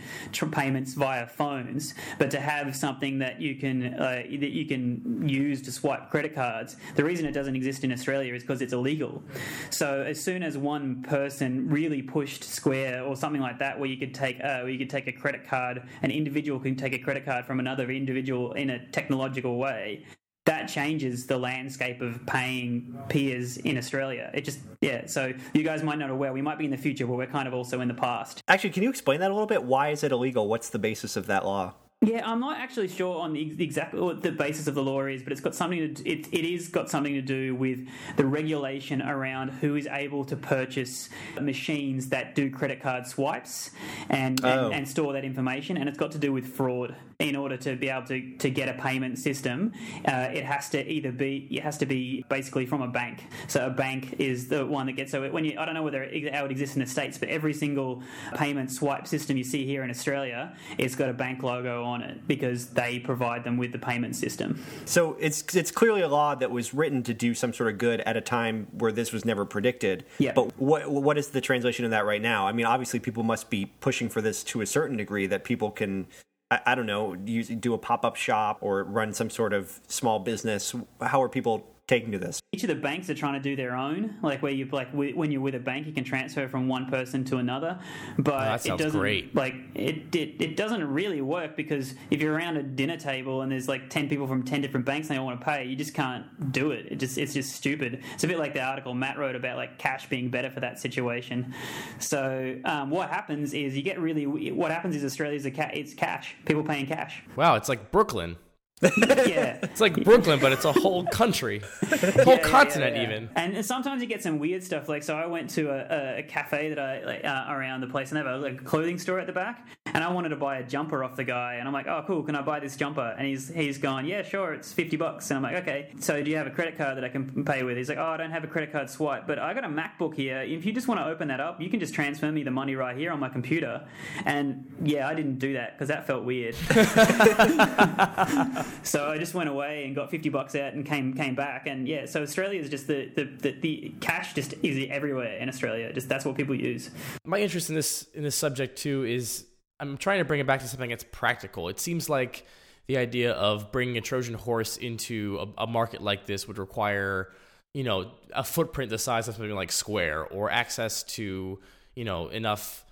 payments 0.51 0.93
via 0.95 1.27
phones, 1.27 1.93
but 2.17 2.31
to 2.31 2.39
have 2.39 2.75
something 2.75 3.19
that 3.19 3.39
you 3.39 3.55
can 3.55 3.93
uh, 3.93 4.23
that 4.39 4.51
you 4.51 4.65
can 4.65 5.27
use 5.29 5.61
to 5.63 5.71
swipe 5.71 6.09
credit 6.09 6.33
cards, 6.33 6.75
the 6.95 7.03
reason 7.03 7.27
it 7.27 7.33
doesn't 7.33 7.55
exist 7.55 7.83
in 7.83 7.91
Australia 7.91 8.33
is 8.33 8.41
because 8.41 8.61
it's 8.61 8.73
illegal. 8.73 9.23
So 9.69 10.01
as 10.01 10.19
soon 10.21 10.41
as 10.41 10.57
one 10.57 11.03
person 11.03 11.69
really 11.69 12.01
pushed 12.01 12.43
Square 12.43 13.03
or 13.03 13.15
something 13.15 13.41
like 13.41 13.59
that, 13.59 13.79
where 13.79 13.89
you 13.89 13.97
could 13.97 14.13
take 14.13 14.39
uh, 14.43 14.61
where 14.61 14.69
you 14.69 14.79
could 14.79 14.89
take 14.89 14.96
a 15.05 15.11
credit 15.11 15.47
card, 15.47 15.83
an 16.01 16.09
individual 16.09 16.59
can 16.59 16.75
take 16.75 16.93
a 16.93 16.97
credit 16.97 17.25
card 17.25 17.45
from 17.45 17.59
another 17.59 17.91
individual 17.91 18.53
in 18.53 18.71
a 18.71 18.87
technological 18.87 19.59
way, 19.59 20.03
that 20.45 20.67
changes 20.67 21.27
the 21.27 21.37
landscape 21.37 22.01
of 22.01 22.25
paying 22.25 22.97
peers 23.09 23.57
in 23.57 23.77
Australia. 23.77 24.31
It 24.33 24.45
just, 24.45 24.59
yeah. 24.81 25.05
So 25.05 25.33
you 25.53 25.61
guys 25.61 25.83
might 25.83 25.99
not 25.99 26.09
aware 26.09 26.31
we 26.31 26.41
might 26.41 26.57
be 26.57 26.65
in 26.65 26.71
the 26.71 26.77
future, 26.77 27.05
but 27.05 27.17
we're 27.17 27.27
kind 27.27 27.47
of 27.47 27.53
also 27.53 27.81
in 27.81 27.89
the 27.89 27.93
past. 27.93 28.41
Actually, 28.47 28.69
can 28.69 28.81
you 28.81 28.89
explain 28.89 29.19
that 29.19 29.29
a 29.29 29.33
little 29.33 29.45
bit? 29.45 29.63
Why 29.63 29.89
is 29.89 30.03
it 30.03 30.13
illegal? 30.13 30.47
What's 30.47 30.69
the 30.69 30.79
basis 30.79 31.17
of 31.17 31.27
that 31.27 31.45
law? 31.45 31.73
Yeah, 32.01 32.29
I'm 32.29 32.39
not 32.39 32.59
actually 32.59 32.89
sure 32.89 33.21
on 33.21 33.33
the 33.33 33.55
exactly 33.57 33.99
what 33.99 34.21
the 34.21 34.31
basis 34.31 34.67
of 34.67 34.75
the 34.75 34.83
law 34.83 35.05
is, 35.05 35.23
but 35.23 35.31
it's 35.31 35.41
got 35.41 35.55
something 35.55 35.95
to 35.95 36.07
it, 36.07 36.27
it 36.31 36.45
is 36.45 36.67
got 36.67 36.91
something 36.91 37.15
to 37.15 37.23
do 37.23 37.55
with 37.55 37.87
the 38.17 38.25
regulation 38.25 39.01
around 39.01 39.49
who 39.49 39.75
is 39.75 39.87
able 39.87 40.23
to 40.25 40.35
purchase 40.35 41.09
machines 41.41 42.09
that 42.09 42.35
do 42.35 42.51
credit 42.51 42.83
card 42.83 43.07
swipes 43.07 43.71
and, 44.11 44.45
oh. 44.45 44.65
and, 44.65 44.75
and, 44.75 44.87
store 44.87 45.13
that 45.13 45.25
information, 45.25 45.75
and 45.75 45.89
it's 45.89 45.97
got 45.97 46.11
to 46.11 46.19
do 46.19 46.31
with 46.31 46.45
fraud. 46.45 46.95
In 47.19 47.35
order 47.35 47.57
to 47.57 47.75
be 47.75 47.89
able 47.89 48.05
to, 48.09 48.37
to 48.37 48.51
get 48.51 48.69
a 48.69 48.79
payment 48.79 49.17
system, 49.17 49.73
uh, 50.07 50.29
it 50.31 50.45
has 50.45 50.69
to 50.69 50.87
either 50.87 51.11
be 51.11 51.47
it 51.49 51.63
has 51.63 51.79
to 51.79 51.87
be 51.87 52.23
basically 52.29 52.67
from 52.67 52.83
a 52.83 52.87
bank. 52.87 53.23
So 53.47 53.65
a 53.65 53.71
bank 53.71 54.17
is 54.19 54.49
the 54.49 54.63
one 54.63 54.85
that 54.85 54.91
gets 54.91 55.13
so 55.13 55.27
when 55.31 55.43
you 55.43 55.57
I 55.57 55.65
don't 55.65 55.73
know 55.73 55.81
whether 55.81 56.03
it, 56.03 56.31
how 56.31 56.45
it 56.45 56.51
exists 56.51 56.75
in 56.75 56.83
the 56.83 56.87
states, 56.87 57.17
but 57.17 57.29
every 57.29 57.55
single 57.55 58.03
payment 58.35 58.69
swipe 58.69 59.07
system 59.07 59.35
you 59.35 59.43
see 59.43 59.65
here 59.65 59.83
in 59.83 59.89
Australia, 59.89 60.55
it's 60.77 60.93
got 60.93 61.09
a 61.09 61.13
bank 61.13 61.41
logo 61.41 61.86
on 61.87 62.01
it 62.01 62.27
because 62.27 62.67
they 62.67 62.99
provide 62.99 63.43
them 63.43 63.57
with 63.57 63.71
the 63.71 63.79
payment 63.79 64.15
system. 64.15 64.63
So 64.85 65.15
it's 65.19 65.55
it's 65.55 65.71
clearly 65.71 66.01
a 66.01 66.07
law 66.07 66.35
that 66.35 66.51
was 66.51 66.73
written 66.73 67.03
to 67.03 67.13
do 67.13 67.33
some 67.33 67.53
sort 67.53 67.71
of 67.71 67.77
good 67.77 68.01
at 68.01 68.17
a 68.17 68.21
time 68.21 68.67
where 68.71 68.91
this 68.91 69.11
was 69.11 69.25
never 69.25 69.45
predicted. 69.45 70.05
Yeah. 70.19 70.33
But 70.33 70.57
what 70.59 70.89
what 70.89 71.17
is 71.17 71.29
the 71.29 71.41
translation 71.41 71.85
of 71.85 71.91
that 71.91 72.05
right 72.05 72.21
now? 72.21 72.47
I 72.47 72.51
mean, 72.51 72.65
obviously 72.65 72.99
people 72.99 73.23
must 73.23 73.49
be 73.49 73.67
pushing 73.79 74.09
for 74.09 74.21
this 74.21 74.43
to 74.45 74.61
a 74.61 74.65
certain 74.65 74.97
degree 74.97 75.27
that 75.27 75.43
people 75.43 75.71
can 75.71 76.07
I, 76.51 76.59
I 76.67 76.75
don't 76.75 76.85
know, 76.85 77.15
use, 77.25 77.47
do 77.47 77.73
a 77.73 77.77
pop 77.77 78.05
up 78.05 78.15
shop 78.15 78.59
or 78.61 78.83
run 78.83 79.13
some 79.13 79.29
sort 79.29 79.53
of 79.53 79.79
small 79.87 80.19
business. 80.19 80.75
How 81.01 81.21
are 81.21 81.29
people 81.29 81.65
taking 81.87 82.11
to 82.11 82.19
this? 82.19 82.39
Each 82.51 82.63
of 82.63 82.69
the 82.69 82.75
banks 82.75 83.09
are 83.09 83.15
trying 83.15 83.33
to 83.33 83.39
do 83.39 83.55
their 83.55 83.75
own, 83.75 84.15
like 84.21 84.41
where 84.41 84.51
you 84.51 84.65
like 84.71 84.89
when 84.91 85.31
you're 85.31 85.41
with 85.41 85.55
a 85.55 85.59
bank, 85.59 85.87
you 85.87 85.93
can 85.93 86.03
transfer 86.03 86.47
from 86.47 86.67
one 86.67 86.87
person 86.87 87.23
to 87.25 87.37
another. 87.37 87.79
But 88.17 88.67
oh, 88.67 88.73
it 88.73 88.77
doesn't 88.77 88.99
great. 88.99 89.35
like 89.35 89.55
it, 89.73 90.15
it. 90.15 90.35
It 90.39 90.57
doesn't 90.57 90.83
really 90.83 91.21
work 91.21 91.55
because 91.55 91.95
if 92.11 92.21
you're 92.21 92.33
around 92.33 92.57
a 92.57 92.63
dinner 92.63 92.97
table 92.97 93.41
and 93.41 93.51
there's 93.51 93.67
like 93.67 93.89
ten 93.89 94.09
people 94.09 94.27
from 94.27 94.43
ten 94.43 94.61
different 94.61 94.85
banks 94.85 95.07
and 95.07 95.15
they 95.15 95.19
all 95.19 95.25
want 95.25 95.39
to 95.39 95.45
pay, 95.45 95.65
you 95.65 95.75
just 95.75 95.93
can't 95.93 96.51
do 96.51 96.71
it. 96.71 96.87
It 96.91 96.95
just 96.97 97.17
it's 97.17 97.33
just 97.33 97.55
stupid. 97.55 98.03
It's 98.13 98.23
a 98.23 98.27
bit 98.27 98.39
like 98.39 98.53
the 98.53 98.61
article 98.61 98.93
Matt 98.93 99.17
wrote 99.17 99.35
about 99.35 99.57
like 99.57 99.77
cash 99.77 100.09
being 100.09 100.29
better 100.29 100.49
for 100.49 100.59
that 100.59 100.79
situation. 100.79 101.53
So 101.99 102.59
um, 102.65 102.89
what 102.89 103.09
happens 103.09 103.53
is 103.53 103.75
you 103.75 103.83
get 103.83 103.99
really 103.99 104.25
what 104.25 104.71
happens 104.71 104.95
is 104.95 105.03
Australia's 105.03 105.45
a 105.45 105.51
ca- 105.51 105.71
it's 105.73 105.93
cash. 105.93 106.35
People 106.45 106.63
paying 106.63 106.85
cash. 106.85 107.23
Wow, 107.35 107.55
it's 107.55 107.69
like 107.69 107.91
Brooklyn 107.91 108.37
yeah, 108.81 109.57
it's 109.63 109.81
like 109.81 110.03
Brooklyn, 110.03 110.39
but 110.39 110.51
it's 110.51 110.65
a 110.65 110.71
whole 110.71 111.03
country, 111.05 111.63
a 111.81 111.85
whole 112.23 112.35
yeah, 112.35 112.43
continent, 112.43 112.95
yeah, 112.95 113.01
yeah, 113.01 113.07
even. 113.07 113.29
And 113.35 113.65
sometimes 113.65 114.03
you 114.03 114.07
get 114.07 114.21
some 114.21 114.37
weird 114.37 114.63
stuff. 114.63 114.87
Like, 114.87 115.01
so 115.01 115.15
I 115.15 115.25
went 115.25 115.49
to 115.51 115.69
a, 115.69 116.19
a 116.19 116.23
cafe 116.23 116.69
that 116.69 116.79
I 116.79 117.03
like, 117.03 117.25
uh, 117.25 117.45
around 117.49 117.81
the 117.81 117.87
place, 117.87 118.11
and 118.11 118.17
they 118.17 118.29
have 118.29 118.39
a 118.39 118.43
like, 118.43 118.63
clothing 118.63 118.99
store 118.99 119.19
at 119.19 119.25
the 119.25 119.33
back. 119.33 119.67
And 119.87 120.03
I 120.03 120.11
wanted 120.11 120.29
to 120.29 120.35
buy 120.35 120.59
a 120.59 120.63
jumper 120.63 121.03
off 121.03 121.15
the 121.15 121.23
guy, 121.23 121.55
and 121.55 121.67
I'm 121.67 121.73
like, 121.73 121.87
"Oh, 121.87 122.03
cool! 122.05 122.21
Can 122.21 122.35
I 122.35 122.43
buy 122.43 122.59
this 122.59 122.75
jumper?" 122.75 123.15
And 123.17 123.25
he's 123.25 123.49
he's 123.49 123.79
gone, 123.79 124.05
"Yeah, 124.05 124.21
sure. 124.21 124.53
It's 124.53 124.71
fifty 124.71 124.95
bucks." 124.95 125.31
And 125.31 125.37
I'm 125.37 125.43
like, 125.43 125.63
"Okay. 125.63 125.93
So 125.99 126.21
do 126.21 126.29
you 126.29 126.37
have 126.37 126.45
a 126.45 126.51
credit 126.51 126.77
card 126.77 126.97
that 126.97 127.03
I 127.03 127.09
can 127.09 127.45
pay 127.45 127.63
with?" 127.63 127.77
He's 127.77 127.89
like, 127.89 127.97
"Oh, 127.97 128.05
I 128.05 128.17
don't 128.17 128.31
have 128.31 128.43
a 128.43 128.47
credit 128.47 128.71
card 128.71 128.91
swipe, 128.91 129.25
but 129.25 129.39
I 129.39 129.55
got 129.55 129.63
a 129.63 129.69
MacBook 129.69 130.13
here. 130.13 130.41
If 130.41 130.67
you 130.67 130.71
just 130.71 130.87
want 130.87 130.99
to 130.99 131.05
open 131.05 131.29
that 131.29 131.39
up, 131.39 131.59
you 131.59 131.69
can 131.69 131.79
just 131.79 131.95
transfer 131.95 132.31
me 132.31 132.43
the 132.43 132.51
money 132.51 132.75
right 132.75 132.95
here 132.95 133.11
on 133.11 133.19
my 133.19 133.29
computer." 133.29 133.87
And 134.25 134.71
yeah, 134.83 135.07
I 135.07 135.15
didn't 135.15 135.39
do 135.39 135.53
that 135.53 135.73
because 135.73 135.87
that 135.87 136.05
felt 136.05 136.25
weird. 136.25 136.55
so 138.83 139.09
I 139.09 139.17
just 139.17 139.33
went 139.33 139.49
away 139.49 139.85
and 139.85 139.95
got 139.95 140.11
50 140.11 140.29
bucks 140.29 140.55
out 140.55 140.73
and 140.73 140.85
came 140.85 141.13
came 141.13 141.35
back. 141.35 141.67
And 141.67 141.87
yeah, 141.87 142.05
so 142.05 142.21
Australia 142.21 142.61
is 142.61 142.69
just 142.69 142.87
the, 142.87 143.09
the, 143.15 143.23
the, 143.25 143.51
the, 143.51 143.93
cash 144.01 144.33
just 144.33 144.53
is 144.63 144.87
everywhere 144.89 145.37
in 145.37 145.49
Australia. 145.49 145.91
Just 145.93 146.09
that's 146.09 146.25
what 146.25 146.35
people 146.35 146.55
use. 146.55 146.89
My 147.25 147.39
interest 147.39 147.69
in 147.69 147.75
this 147.75 148.07
in 148.13 148.23
this 148.23 148.35
subject 148.35 148.77
too 148.77 149.03
is 149.03 149.45
I'm 149.79 149.97
trying 149.97 150.19
to 150.19 150.25
bring 150.25 150.39
it 150.39 150.47
back 150.47 150.61
to 150.61 150.67
something 150.67 150.89
that's 150.89 151.05
practical. 151.11 151.69
It 151.69 151.79
seems 151.79 152.09
like 152.09 152.45
the 152.87 152.97
idea 152.97 153.33
of 153.33 153.71
bringing 153.71 153.97
a 153.97 154.01
Trojan 154.01 154.33
horse 154.33 154.77
into 154.77 155.39
a, 155.57 155.63
a 155.63 155.67
market 155.67 156.01
like 156.01 156.25
this 156.25 156.47
would 156.47 156.57
require, 156.57 157.31
you 157.73 157.83
know, 157.83 158.11
a 158.33 158.43
footprint 158.43 158.89
the 158.89 158.97
size 158.97 159.27
of 159.27 159.35
something 159.35 159.53
like 159.53 159.71
Square 159.71 160.27
or 160.27 160.49
access 160.49 161.03
to, 161.03 161.59
you 161.95 162.05
know, 162.05 162.29
enough 162.29 162.85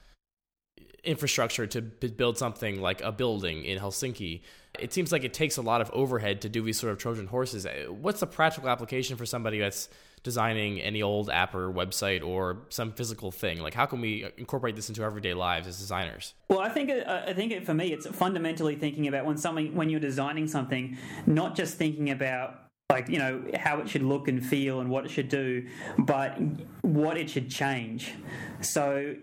infrastructure 1.03 1.65
to 1.67 1.81
build 1.81 2.37
something 2.37 2.81
like 2.81 3.01
a 3.01 3.11
building 3.11 3.63
in 3.63 3.79
Helsinki. 3.79 4.41
It 4.79 4.93
seems 4.93 5.11
like 5.11 5.23
it 5.23 5.33
takes 5.33 5.57
a 5.57 5.61
lot 5.61 5.81
of 5.81 5.89
overhead 5.91 6.41
to 6.41 6.49
do 6.49 6.61
these 6.63 6.79
sort 6.79 6.91
of 6.91 6.97
Trojan 6.97 7.27
horses. 7.27 7.67
What's 7.89 8.19
the 8.19 8.27
practical 8.27 8.69
application 8.69 9.17
for 9.17 9.25
somebody 9.25 9.59
that's 9.59 9.89
designing 10.23 10.81
any 10.81 11.01
old 11.01 11.29
app 11.29 11.53
or 11.53 11.71
website 11.71 12.25
or 12.25 12.57
some 12.69 12.91
physical 12.91 13.31
thing? 13.31 13.59
Like, 13.59 13.73
how 13.73 13.85
can 13.85 14.01
we 14.01 14.27
incorporate 14.37 14.75
this 14.75 14.89
into 14.89 15.03
everyday 15.03 15.33
lives 15.33 15.67
as 15.67 15.77
designers? 15.77 16.33
Well, 16.49 16.59
I 16.59 16.69
think 16.69 16.89
uh, 16.89 17.23
I 17.27 17.33
think 17.33 17.51
it, 17.51 17.65
for 17.65 17.73
me, 17.73 17.93
it's 17.93 18.07
fundamentally 18.07 18.75
thinking 18.75 19.07
about 19.07 19.25
when 19.25 19.37
something 19.37 19.75
when 19.75 19.89
you're 19.89 19.99
designing 19.99 20.47
something, 20.47 20.97
not 21.25 21.55
just 21.55 21.77
thinking 21.77 22.09
about 22.09 22.65
like 22.91 23.09
you 23.09 23.19
know 23.19 23.43
how 23.57 23.79
it 23.79 23.89
should 23.89 24.03
look 24.03 24.27
and 24.27 24.45
feel 24.45 24.79
and 24.79 24.89
what 24.89 25.05
it 25.05 25.11
should 25.11 25.29
do, 25.29 25.67
but 25.97 26.37
what 26.81 27.17
it 27.17 27.29
should 27.29 27.49
change. 27.49 28.13
So 28.61 29.15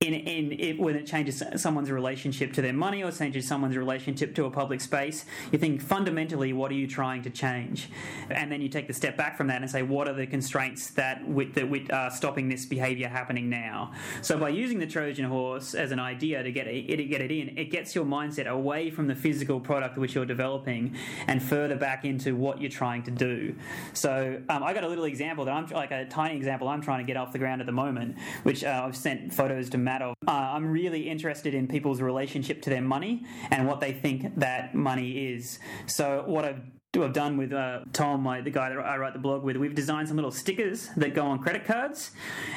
in, 0.00 0.14
in 0.14 0.58
it, 0.58 0.80
when 0.80 0.96
it 0.96 1.06
changes 1.06 1.42
someone's 1.56 1.90
relationship 1.90 2.54
to 2.54 2.62
their 2.62 2.72
money 2.72 3.04
or 3.04 3.12
changes 3.12 3.46
someone's 3.46 3.76
relationship 3.76 4.34
to 4.34 4.46
a 4.46 4.50
public 4.50 4.80
space, 4.80 5.26
you 5.52 5.58
think 5.58 5.82
fundamentally, 5.82 6.54
what 6.54 6.70
are 6.70 6.74
you 6.74 6.86
trying 6.86 7.20
to 7.20 7.28
change? 7.28 7.90
And 8.30 8.50
then 8.50 8.62
you 8.62 8.70
take 8.70 8.86
the 8.86 8.94
step 8.94 9.18
back 9.18 9.36
from 9.36 9.48
that 9.48 9.60
and 9.60 9.70
say, 9.70 9.82
what 9.82 10.08
are 10.08 10.14
the 10.14 10.26
constraints 10.26 10.88
that 10.92 11.28
with, 11.28 11.52
that 11.52 11.68
with, 11.68 11.92
are 11.92 12.10
stopping 12.10 12.48
this 12.48 12.64
behavior 12.64 13.08
happening 13.08 13.50
now? 13.50 13.92
So 14.22 14.38
by 14.38 14.48
using 14.48 14.78
the 14.78 14.86
Trojan 14.86 15.26
horse 15.26 15.74
as 15.74 15.92
an 15.92 16.00
idea 16.00 16.42
to 16.42 16.50
get 16.50 16.66
it, 16.66 16.86
get 17.10 17.20
it 17.20 17.30
in, 17.30 17.58
it 17.58 17.70
gets 17.70 17.94
your 17.94 18.06
mindset 18.06 18.46
away 18.46 18.88
from 18.90 19.06
the 19.06 19.14
physical 19.14 19.60
product 19.60 19.98
which 19.98 20.14
you're 20.14 20.24
developing 20.24 20.96
and 21.26 21.42
further 21.42 21.76
back 21.76 22.06
into 22.06 22.34
what 22.34 22.58
you're 22.58 22.70
trying 22.70 23.02
to 23.02 23.10
do. 23.10 23.54
So 23.92 24.40
um, 24.48 24.62
I 24.62 24.72
got 24.72 24.84
a 24.84 24.88
little 24.88 25.04
example 25.04 25.44
that 25.44 25.52
I'm 25.52 25.66
like 25.66 25.90
a 25.90 26.06
tiny 26.06 26.38
example 26.38 26.68
I'm 26.68 26.80
trying 26.80 27.04
to 27.04 27.06
get 27.06 27.18
off 27.18 27.32
the 27.32 27.38
ground 27.38 27.60
at 27.60 27.66
the 27.66 27.72
moment, 27.72 28.16
which 28.44 28.64
uh, 28.64 28.84
I've 28.86 28.96
sent 28.96 29.34
photos 29.34 29.68
to 29.68 29.89
Matt 29.90 30.02
of. 30.02 30.14
Uh, 30.26 30.30
I'm 30.30 30.70
really 30.70 31.08
interested 31.08 31.52
in 31.52 31.66
people's 31.66 32.00
relationship 32.00 32.62
to 32.62 32.70
their 32.70 32.82
money 32.82 33.24
and 33.50 33.66
what 33.66 33.80
they 33.80 33.92
think 33.92 34.38
that 34.38 34.72
money 34.74 35.32
is. 35.32 35.58
So 35.86 36.22
what 36.26 36.44
I've 36.44 36.62
I've 36.92 37.12
done 37.12 37.36
with 37.36 37.52
uh, 37.52 37.82
Tom, 37.92 38.24
my, 38.24 38.40
the 38.40 38.50
guy 38.50 38.68
that 38.68 38.78
I 38.78 38.96
write 38.96 39.12
the 39.12 39.20
blog 39.20 39.44
with, 39.44 39.56
we've 39.56 39.76
designed 39.76 40.08
some 40.08 40.16
little 40.16 40.32
stickers 40.32 40.88
that 40.96 41.14
go 41.14 41.24
on 41.24 41.38
credit 41.38 41.64
cards, 41.64 42.10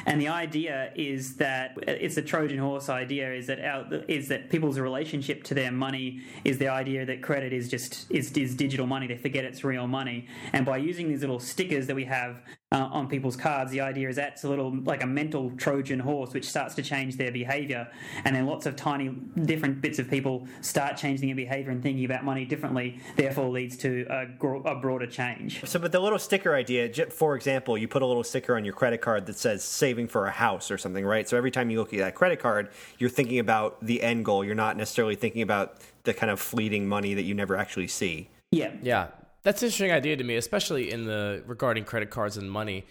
and 0.06 0.20
the 0.20 0.26
idea 0.26 0.90
is 0.96 1.36
that 1.36 1.76
it's 1.86 2.16
a 2.16 2.22
Trojan 2.22 2.58
horse 2.58 2.88
idea 2.88 3.32
is 3.32 3.46
that 3.46 3.60
our, 3.60 4.02
is 4.08 4.26
that 4.28 4.50
people's 4.50 4.80
relationship 4.80 5.44
to 5.44 5.54
their 5.54 5.70
money 5.70 6.22
is 6.44 6.58
the 6.58 6.66
idea 6.66 7.06
that 7.06 7.22
credit 7.22 7.52
is 7.52 7.68
just 7.68 8.10
is, 8.10 8.32
is 8.32 8.56
digital 8.56 8.88
money. 8.88 9.06
They 9.06 9.18
forget 9.18 9.44
it's 9.44 9.62
real 9.62 9.86
money, 9.86 10.26
and 10.52 10.66
by 10.66 10.78
using 10.78 11.08
these 11.08 11.20
little 11.20 11.38
stickers 11.38 11.86
that 11.86 11.94
we 11.94 12.04
have 12.06 12.42
uh, 12.74 12.88
on 12.92 13.08
people's 13.08 13.36
cards. 13.36 13.70
The 13.70 13.80
idea 13.80 14.08
is 14.08 14.16
that's 14.16 14.42
a 14.42 14.48
little 14.48 14.74
like 14.84 15.02
a 15.02 15.06
mental 15.06 15.52
Trojan 15.56 16.00
horse, 16.00 16.34
which 16.34 16.48
starts 16.48 16.74
to 16.74 16.82
change 16.82 17.16
their 17.16 17.30
behavior, 17.30 17.88
and 18.24 18.34
then 18.34 18.46
lots 18.46 18.66
of 18.66 18.74
tiny 18.74 19.10
different 19.44 19.80
bits 19.80 19.98
of 20.00 20.10
people 20.10 20.46
start 20.60 20.96
changing 20.96 21.28
their 21.28 21.36
behavior 21.36 21.70
and 21.70 21.82
thinking 21.82 22.04
about 22.04 22.24
money 22.24 22.44
differently. 22.44 22.98
Therefore, 23.14 23.48
leads 23.48 23.76
to 23.78 24.06
a, 24.10 24.22
a 24.68 24.74
broader 24.74 25.06
change. 25.06 25.64
So, 25.64 25.78
but 25.78 25.92
the 25.92 26.00
little 26.00 26.18
sticker 26.18 26.54
idea, 26.54 26.92
for 27.10 27.36
example, 27.36 27.78
you 27.78 27.86
put 27.86 28.02
a 28.02 28.06
little 28.06 28.24
sticker 28.24 28.56
on 28.56 28.64
your 28.64 28.74
credit 28.74 29.00
card 29.00 29.26
that 29.26 29.36
says 29.36 29.62
"saving 29.62 30.08
for 30.08 30.26
a 30.26 30.32
house" 30.32 30.70
or 30.70 30.78
something, 30.78 31.04
right? 31.04 31.28
So 31.28 31.36
every 31.36 31.52
time 31.52 31.70
you 31.70 31.78
look 31.78 31.92
at 31.92 32.00
that 32.00 32.16
credit 32.16 32.40
card, 32.40 32.70
you're 32.98 33.10
thinking 33.10 33.38
about 33.38 33.84
the 33.84 34.02
end 34.02 34.24
goal. 34.24 34.44
You're 34.44 34.56
not 34.56 34.76
necessarily 34.76 35.14
thinking 35.14 35.42
about 35.42 35.76
the 36.02 36.12
kind 36.12 36.30
of 36.30 36.40
fleeting 36.40 36.88
money 36.88 37.14
that 37.14 37.22
you 37.22 37.34
never 37.34 37.56
actually 37.56 37.88
see. 37.88 38.28
Yeah. 38.50 38.72
Yeah. 38.82 39.08
That's 39.44 39.62
an 39.62 39.66
interesting 39.66 39.92
idea 39.92 40.16
to 40.16 40.24
me, 40.24 40.36
especially 40.36 40.90
in 40.90 41.04
the 41.04 41.42
regarding 41.46 41.84
credit 41.84 42.10
cards 42.10 42.38
and 42.38 42.50
money. 42.50 42.86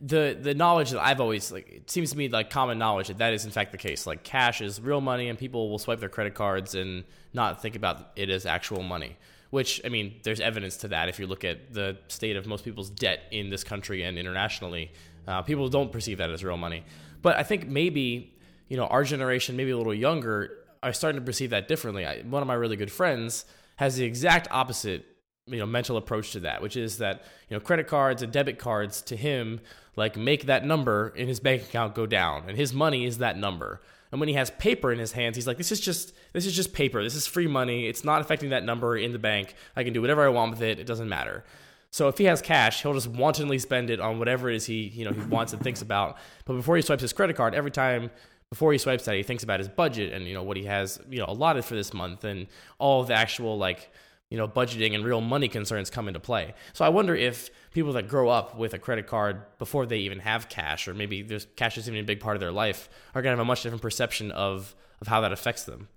The 0.00 0.36
the 0.38 0.54
knowledge 0.54 0.90
that 0.90 1.00
I've 1.00 1.20
always 1.20 1.52
like 1.52 1.68
it 1.70 1.90
seems 1.90 2.10
to 2.10 2.18
me 2.18 2.28
like 2.28 2.50
common 2.50 2.78
knowledge 2.78 3.08
that 3.08 3.18
that 3.18 3.32
is 3.32 3.44
in 3.44 3.50
fact 3.50 3.70
the 3.70 3.78
case. 3.78 4.06
Like 4.06 4.24
cash 4.24 4.60
is 4.60 4.80
real 4.80 5.00
money, 5.00 5.28
and 5.28 5.38
people 5.38 5.70
will 5.70 5.78
swipe 5.78 6.00
their 6.00 6.08
credit 6.08 6.34
cards 6.34 6.74
and 6.74 7.04
not 7.32 7.62
think 7.62 7.76
about 7.76 8.10
it 8.16 8.30
as 8.30 8.46
actual 8.46 8.82
money. 8.82 9.16
Which 9.50 9.80
I 9.84 9.90
mean, 9.90 10.14
there's 10.22 10.40
evidence 10.40 10.78
to 10.78 10.88
that 10.88 11.08
if 11.08 11.18
you 11.18 11.26
look 11.26 11.44
at 11.44 11.72
the 11.72 11.98
state 12.08 12.36
of 12.36 12.46
most 12.46 12.64
people's 12.64 12.90
debt 12.90 13.20
in 13.30 13.50
this 13.50 13.62
country 13.62 14.02
and 14.02 14.18
internationally. 14.18 14.90
Uh, 15.26 15.40
people 15.42 15.68
don't 15.68 15.92
perceive 15.92 16.18
that 16.18 16.30
as 16.30 16.44
real 16.44 16.58
money. 16.58 16.84
But 17.22 17.36
I 17.36 17.42
think 17.42 17.68
maybe 17.68 18.34
you 18.68 18.76
know 18.78 18.86
our 18.86 19.04
generation, 19.04 19.54
maybe 19.56 19.70
a 19.70 19.78
little 19.78 19.94
younger, 19.94 20.50
are 20.82 20.94
starting 20.94 21.20
to 21.20 21.24
perceive 21.24 21.50
that 21.50 21.68
differently. 21.68 22.06
I, 22.06 22.22
one 22.22 22.42
of 22.42 22.48
my 22.48 22.54
really 22.54 22.76
good 22.76 22.92
friends 22.92 23.44
has 23.76 23.96
the 23.96 24.04
exact 24.04 24.48
opposite 24.50 25.13
you 25.46 25.58
know 25.58 25.66
mental 25.66 25.96
approach 25.96 26.32
to 26.32 26.40
that 26.40 26.62
which 26.62 26.76
is 26.76 26.98
that 26.98 27.22
you 27.48 27.56
know 27.56 27.60
credit 27.60 27.86
cards 27.86 28.22
and 28.22 28.32
debit 28.32 28.58
cards 28.58 29.02
to 29.02 29.14
him 29.14 29.60
like 29.96 30.16
make 30.16 30.46
that 30.46 30.64
number 30.64 31.12
in 31.16 31.28
his 31.28 31.40
bank 31.40 31.62
account 31.62 31.94
go 31.94 32.06
down 32.06 32.44
and 32.48 32.56
his 32.56 32.72
money 32.72 33.04
is 33.04 33.18
that 33.18 33.36
number. 33.36 33.80
And 34.10 34.20
when 34.20 34.28
he 34.28 34.36
has 34.36 34.50
paper 34.52 34.92
in 34.92 34.98
his 34.98 35.12
hands 35.12 35.36
he's 35.36 35.46
like 35.46 35.58
this 35.58 35.72
is 35.72 35.80
just 35.80 36.14
this 36.32 36.46
is 36.46 36.54
just 36.54 36.72
paper. 36.72 37.02
This 37.02 37.14
is 37.14 37.26
free 37.26 37.46
money. 37.46 37.86
It's 37.86 38.04
not 38.04 38.20
affecting 38.20 38.50
that 38.50 38.64
number 38.64 38.96
in 38.96 39.12
the 39.12 39.18
bank. 39.18 39.54
I 39.76 39.84
can 39.84 39.92
do 39.92 40.00
whatever 40.00 40.24
i 40.24 40.28
want 40.28 40.52
with 40.52 40.62
it. 40.62 40.78
It 40.78 40.86
doesn't 40.86 41.08
matter. 41.08 41.44
So 41.90 42.08
if 42.08 42.18
he 42.18 42.24
has 42.24 42.42
cash 42.42 42.82
he'll 42.82 42.94
just 42.94 43.08
wantonly 43.08 43.58
spend 43.58 43.90
it 43.90 44.00
on 44.00 44.18
whatever 44.18 44.50
it 44.50 44.56
is 44.56 44.66
he 44.66 44.88
you 44.88 45.04
know 45.04 45.12
he 45.12 45.20
wants 45.22 45.52
and 45.52 45.62
thinks 45.62 45.82
about. 45.82 46.16
But 46.44 46.54
before 46.54 46.76
he 46.76 46.82
swipes 46.82 47.02
his 47.02 47.12
credit 47.12 47.36
card 47.36 47.54
every 47.54 47.70
time 47.70 48.10
before 48.50 48.72
he 48.72 48.78
swipes 48.78 49.04
that 49.06 49.16
he 49.16 49.22
thinks 49.22 49.42
about 49.42 49.58
his 49.58 49.68
budget 49.68 50.12
and 50.12 50.26
you 50.26 50.34
know 50.34 50.42
what 50.42 50.56
he 50.56 50.64
has 50.64 51.00
you 51.08 51.18
know 51.18 51.26
allotted 51.28 51.64
for 51.64 51.74
this 51.74 51.92
month 51.92 52.24
and 52.24 52.46
all 52.78 53.02
the 53.04 53.14
actual 53.14 53.58
like 53.58 53.90
you 54.30 54.38
know, 54.38 54.48
budgeting 54.48 54.94
and 54.94 55.04
real 55.04 55.20
money 55.20 55.48
concerns 55.48 55.90
come 55.90 56.08
into 56.08 56.20
play. 56.20 56.54
So 56.72 56.84
I 56.84 56.88
wonder 56.88 57.14
if 57.14 57.50
people 57.72 57.92
that 57.92 58.08
grow 58.08 58.28
up 58.28 58.56
with 58.56 58.74
a 58.74 58.78
credit 58.78 59.06
card 59.06 59.42
before 59.58 59.86
they 59.86 59.98
even 59.98 60.20
have 60.20 60.48
cash, 60.48 60.88
or 60.88 60.94
maybe 60.94 61.22
there's 61.22 61.46
cash 61.56 61.78
isn't 61.78 61.92
even 61.92 62.04
a 62.04 62.06
big 62.06 62.20
part 62.20 62.36
of 62.36 62.40
their 62.40 62.52
life, 62.52 62.88
are 63.14 63.22
going 63.22 63.32
to 63.32 63.38
have 63.38 63.44
a 63.44 63.44
much 63.44 63.62
different 63.62 63.82
perception 63.82 64.30
of 64.30 64.74
of 65.00 65.08
how 65.08 65.20
that 65.20 65.32
affects 65.32 65.64
them. 65.64 65.88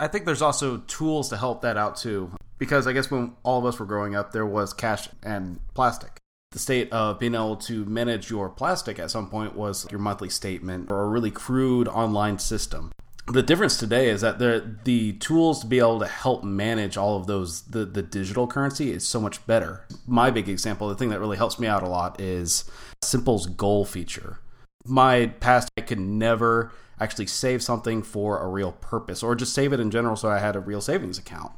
I 0.00 0.06
think 0.08 0.24
there's 0.24 0.40
also 0.40 0.78
tools 0.86 1.28
to 1.28 1.36
help 1.36 1.60
that 1.62 1.76
out 1.76 1.96
too, 1.96 2.30
because 2.56 2.86
I 2.86 2.92
guess 2.92 3.10
when 3.10 3.34
all 3.42 3.58
of 3.58 3.66
us 3.66 3.78
were 3.78 3.84
growing 3.84 4.14
up, 4.14 4.32
there 4.32 4.46
was 4.46 4.72
cash 4.72 5.08
and 5.22 5.60
plastic. 5.74 6.16
The 6.52 6.58
state 6.58 6.90
of 6.90 7.18
being 7.18 7.34
able 7.34 7.56
to 7.56 7.84
manage 7.84 8.30
your 8.30 8.48
plastic 8.48 8.98
at 8.98 9.10
some 9.10 9.28
point 9.28 9.54
was 9.54 9.86
your 9.90 10.00
monthly 10.00 10.30
statement 10.30 10.90
or 10.90 11.02
a 11.02 11.08
really 11.08 11.30
crude 11.30 11.86
online 11.86 12.38
system 12.38 12.92
the 13.30 13.42
difference 13.42 13.76
today 13.76 14.08
is 14.08 14.20
that 14.22 14.38
the 14.38 14.76
the 14.84 15.12
tools 15.14 15.60
to 15.60 15.66
be 15.66 15.78
able 15.78 15.98
to 16.00 16.06
help 16.06 16.44
manage 16.44 16.96
all 16.96 17.16
of 17.16 17.26
those 17.26 17.62
the 17.62 17.84
the 17.84 18.02
digital 18.02 18.46
currency 18.46 18.90
is 18.90 19.06
so 19.06 19.20
much 19.20 19.44
better. 19.46 19.84
My 20.06 20.30
big 20.30 20.48
example, 20.48 20.88
the 20.88 20.94
thing 20.94 21.10
that 21.10 21.20
really 21.20 21.36
helps 21.36 21.58
me 21.58 21.66
out 21.66 21.82
a 21.82 21.88
lot 21.88 22.20
is 22.20 22.64
Simple's 23.02 23.46
goal 23.46 23.84
feature. 23.84 24.38
My 24.84 25.26
past 25.40 25.70
I 25.76 25.82
could 25.82 26.00
never 26.00 26.72
actually 27.00 27.26
save 27.26 27.62
something 27.62 28.02
for 28.02 28.40
a 28.40 28.48
real 28.48 28.72
purpose 28.72 29.22
or 29.22 29.34
just 29.34 29.52
save 29.52 29.72
it 29.72 29.80
in 29.80 29.90
general 29.90 30.16
so 30.16 30.28
I 30.28 30.38
had 30.38 30.56
a 30.56 30.60
real 30.60 30.80
savings 30.80 31.18
account. 31.18 31.52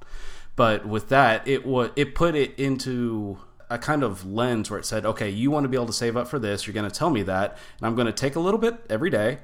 But 0.56 0.86
with 0.86 1.08
that, 1.08 1.46
it 1.46 1.62
it 1.96 2.14
put 2.14 2.34
it 2.34 2.58
into 2.58 3.38
a 3.70 3.78
kind 3.78 4.02
of 4.02 4.26
lens 4.26 4.68
where 4.68 4.80
it 4.80 4.84
said, 4.84 5.06
okay, 5.06 5.30
you 5.30 5.50
want 5.50 5.62
to 5.62 5.68
be 5.68 5.76
able 5.76 5.86
to 5.86 5.92
save 5.92 6.16
up 6.16 6.26
for 6.26 6.40
this. 6.40 6.66
You're 6.66 6.74
going 6.74 6.90
to 6.90 6.94
tell 6.94 7.08
me 7.08 7.22
that, 7.22 7.56
and 7.78 7.86
I'm 7.86 7.94
going 7.94 8.06
to 8.06 8.12
take 8.12 8.34
a 8.34 8.40
little 8.40 8.58
bit 8.58 8.84
every 8.90 9.10
day 9.10 9.38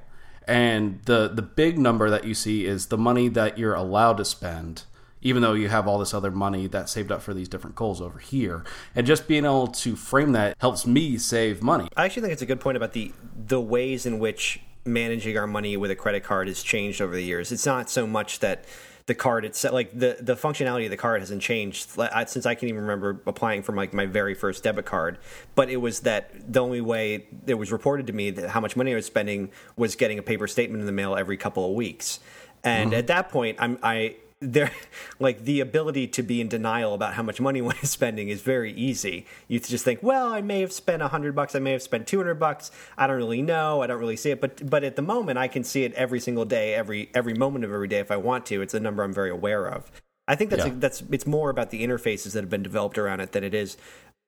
and 0.47 1.01
the 1.05 1.29
the 1.29 1.43
big 1.43 1.79
number 1.79 2.11
that 2.11 2.25
you 2.25 2.35
see 2.35 2.67
is 2.67 2.87
the 2.87 2.99
money 2.99 3.29
that 3.29 3.59
you're 3.59 3.75
allowed 3.75 4.17
to 4.19 4.25
spend 4.25 4.85
even 5.23 5.43
though 5.43 5.55
you 5.55 5.69
have 5.69 5.89
all 5.89 5.99
this 5.99 6.15
other 6.15 6.31
money 6.31 6.69
that's 6.69 6.93
saved 6.93 7.11
up 7.11 7.21
for 7.21 7.35
these 7.35 7.49
different 7.49 7.75
goals 7.75 8.01
over 8.01 8.21
here. 8.21 8.65
And 8.95 9.05
just 9.05 9.27
being 9.27 9.45
able 9.45 9.67
to 9.69 9.97
frame 9.97 10.33
that 10.33 10.57
helps 10.61 10.87
me 10.87 11.19
save 11.19 11.63
money. 11.63 11.89
I 11.97 12.05
actually 12.05 12.23
think 12.23 12.33
it's 12.35 12.43
a 12.43 12.47
good 12.47 12.61
point 12.61 12.77
about 12.77 12.93
the 12.93 13.13
the 13.37 13.61
ways 13.61 14.07
in 14.07 14.21
which 14.21 14.61
managing 14.85 15.37
our 15.37 15.49
money 15.49 15.77
with 15.77 15.91
a 15.91 15.97
credit 15.97 16.23
card 16.23 16.47
has 16.47 16.63
changed 16.63 17.01
over 17.01 17.15
the 17.15 17.25
years. 17.25 17.51
It's 17.51 17.67
not 17.67 17.91
so 17.91 18.07
much 18.07 18.39
that 18.39 18.65
the 19.07 19.15
card 19.15 19.45
itself 19.45 19.73
like 19.73 19.97
the 19.97 20.17
the 20.21 20.35
functionality 20.35 20.85
of 20.85 20.91
the 20.91 20.97
card 20.97 21.21
hasn't 21.21 21.41
changed 21.41 21.91
since 22.27 22.45
I 22.45 22.55
can 22.55 22.69
even 22.69 22.81
remember 22.81 23.23
applying 23.27 23.63
for 23.63 23.75
like 23.75 23.95
my 23.95 24.07
very 24.07 24.35
first 24.35 24.65
debit 24.65 24.85
card 24.85 25.19
but 25.55 25.71
it 25.71 25.77
was 25.77 26.01
that 26.01 26.53
the 26.53 26.61
only 26.61 26.81
way 26.81 27.27
it 27.47 27.55
was 27.55 27.71
reported 27.71 28.09
to 28.09 28.13
me 28.13 28.31
that 28.31 28.51
how 28.51 28.61
much 28.61 28.77
money 28.77 28.93
I 28.93 28.97
was 28.97 29.07
spending 29.07 29.51
was 29.77 29.95
getting 29.95 30.19
a 30.19 30.23
paper 30.23 30.49
statement 30.49 30.81
in 30.81 30.87
the 30.87 30.93
mail 30.93 31.15
every 31.17 31.37
couple 31.37 31.69
of 31.69 31.75
weeks 31.75 32.19
and 32.65 32.91
mm-hmm. 32.91 32.99
at 32.99 33.07
that 33.07 33.29
point 33.29 33.59
I'm 33.61 33.79
I 33.83 34.17
there 34.41 34.71
like 35.19 35.45
the 35.45 35.61
ability 35.61 36.07
to 36.07 36.23
be 36.23 36.41
in 36.41 36.49
denial 36.49 36.95
about 36.95 37.15
how 37.15 37.23
much 37.23 37.41
money 37.41 37.63
one 37.71 37.77
is 37.83 37.91
spending 37.91 38.29
is 38.29 38.43
very 38.43 38.73
easy. 38.73 39.27
You 39.49 39.61
just 39.61 39.85
think 39.85 40.03
well 40.03 40.33
i 40.33 40.41
may 40.41 40.61
have 40.61 40.73
spent 40.73 41.01
100 41.01 41.35
bucks 41.35 41.55
i 41.55 41.59
may 41.59 41.73
have 41.73 41.83
spent 41.83 42.07
200 42.07 42.35
bucks. 42.35 42.71
I 42.97 43.07
don't 43.07 43.17
really 43.17 43.43
know 43.43 43.83
i 43.83 43.87
don't 43.87 43.99
really 43.99 44.17
see 44.17 44.31
it. 44.31 44.41
But 44.41 44.69
but 44.69 44.85
at 44.85 44.97
the 44.97 45.03
moment 45.03 45.39
i 45.39 45.49
can 45.49 45.65
see 45.65 45.85
it 45.85 45.93
every 45.95 46.21
single 46.21 46.45
day 46.45 46.75
every 46.75 47.11
every 47.15 47.35
moment 47.35 47.65
of 47.65 47.73
every 47.73 47.89
day 47.89 47.99
if 47.99 48.11
i 48.11 48.17
want 48.17 48.47
to. 48.47 48.63
It's 48.63 48.75
a 48.75 48.81
number 48.81 49.03
i'm 49.03 49.13
very 49.13 49.31
aware 49.31 49.67
of. 49.67 49.91
I 50.29 50.35
think 50.35 50.51
that's 50.51 50.67
yeah. 50.67 50.73
a, 50.73 50.77
that's 50.77 51.03
it's 51.11 51.27
more 51.27 51.51
about 51.51 51.71
the 51.71 51.85
interfaces 51.85 52.33
that 52.33 52.43
have 52.43 52.51
been 52.51 52.63
developed 52.63 52.99
around 52.99 53.21
it 53.21 53.33
than 53.33 53.45
it 53.45 53.55
is 53.55 53.77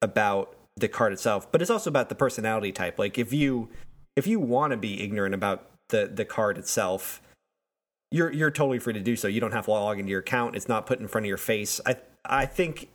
about 0.00 0.54
the 0.76 0.88
card 0.88 1.12
itself. 1.12 1.50
But 1.50 1.60
it's 1.60 1.70
also 1.70 1.90
about 1.90 2.08
the 2.08 2.14
personality 2.14 2.72
type. 2.72 2.98
Like 2.98 3.18
if 3.18 3.32
you 3.32 3.68
if 4.16 4.26
you 4.26 4.40
want 4.40 4.70
to 4.70 4.76
be 4.76 5.02
ignorant 5.02 5.34
about 5.34 5.66
the 5.88 6.10
the 6.12 6.24
card 6.24 6.58
itself 6.58 7.20
you're 8.10 8.32
you're 8.32 8.50
totally 8.50 8.78
free 8.78 8.94
to 8.94 9.00
do 9.00 9.16
so. 9.16 9.28
You 9.28 9.40
don't 9.40 9.52
have 9.52 9.66
to 9.66 9.70
log 9.70 9.98
into 9.98 10.10
your 10.10 10.20
account. 10.20 10.56
It's 10.56 10.68
not 10.68 10.86
put 10.86 11.00
in 11.00 11.08
front 11.08 11.26
of 11.26 11.28
your 11.28 11.36
face. 11.36 11.80
I 11.86 11.96
I 12.24 12.46
think 12.46 12.88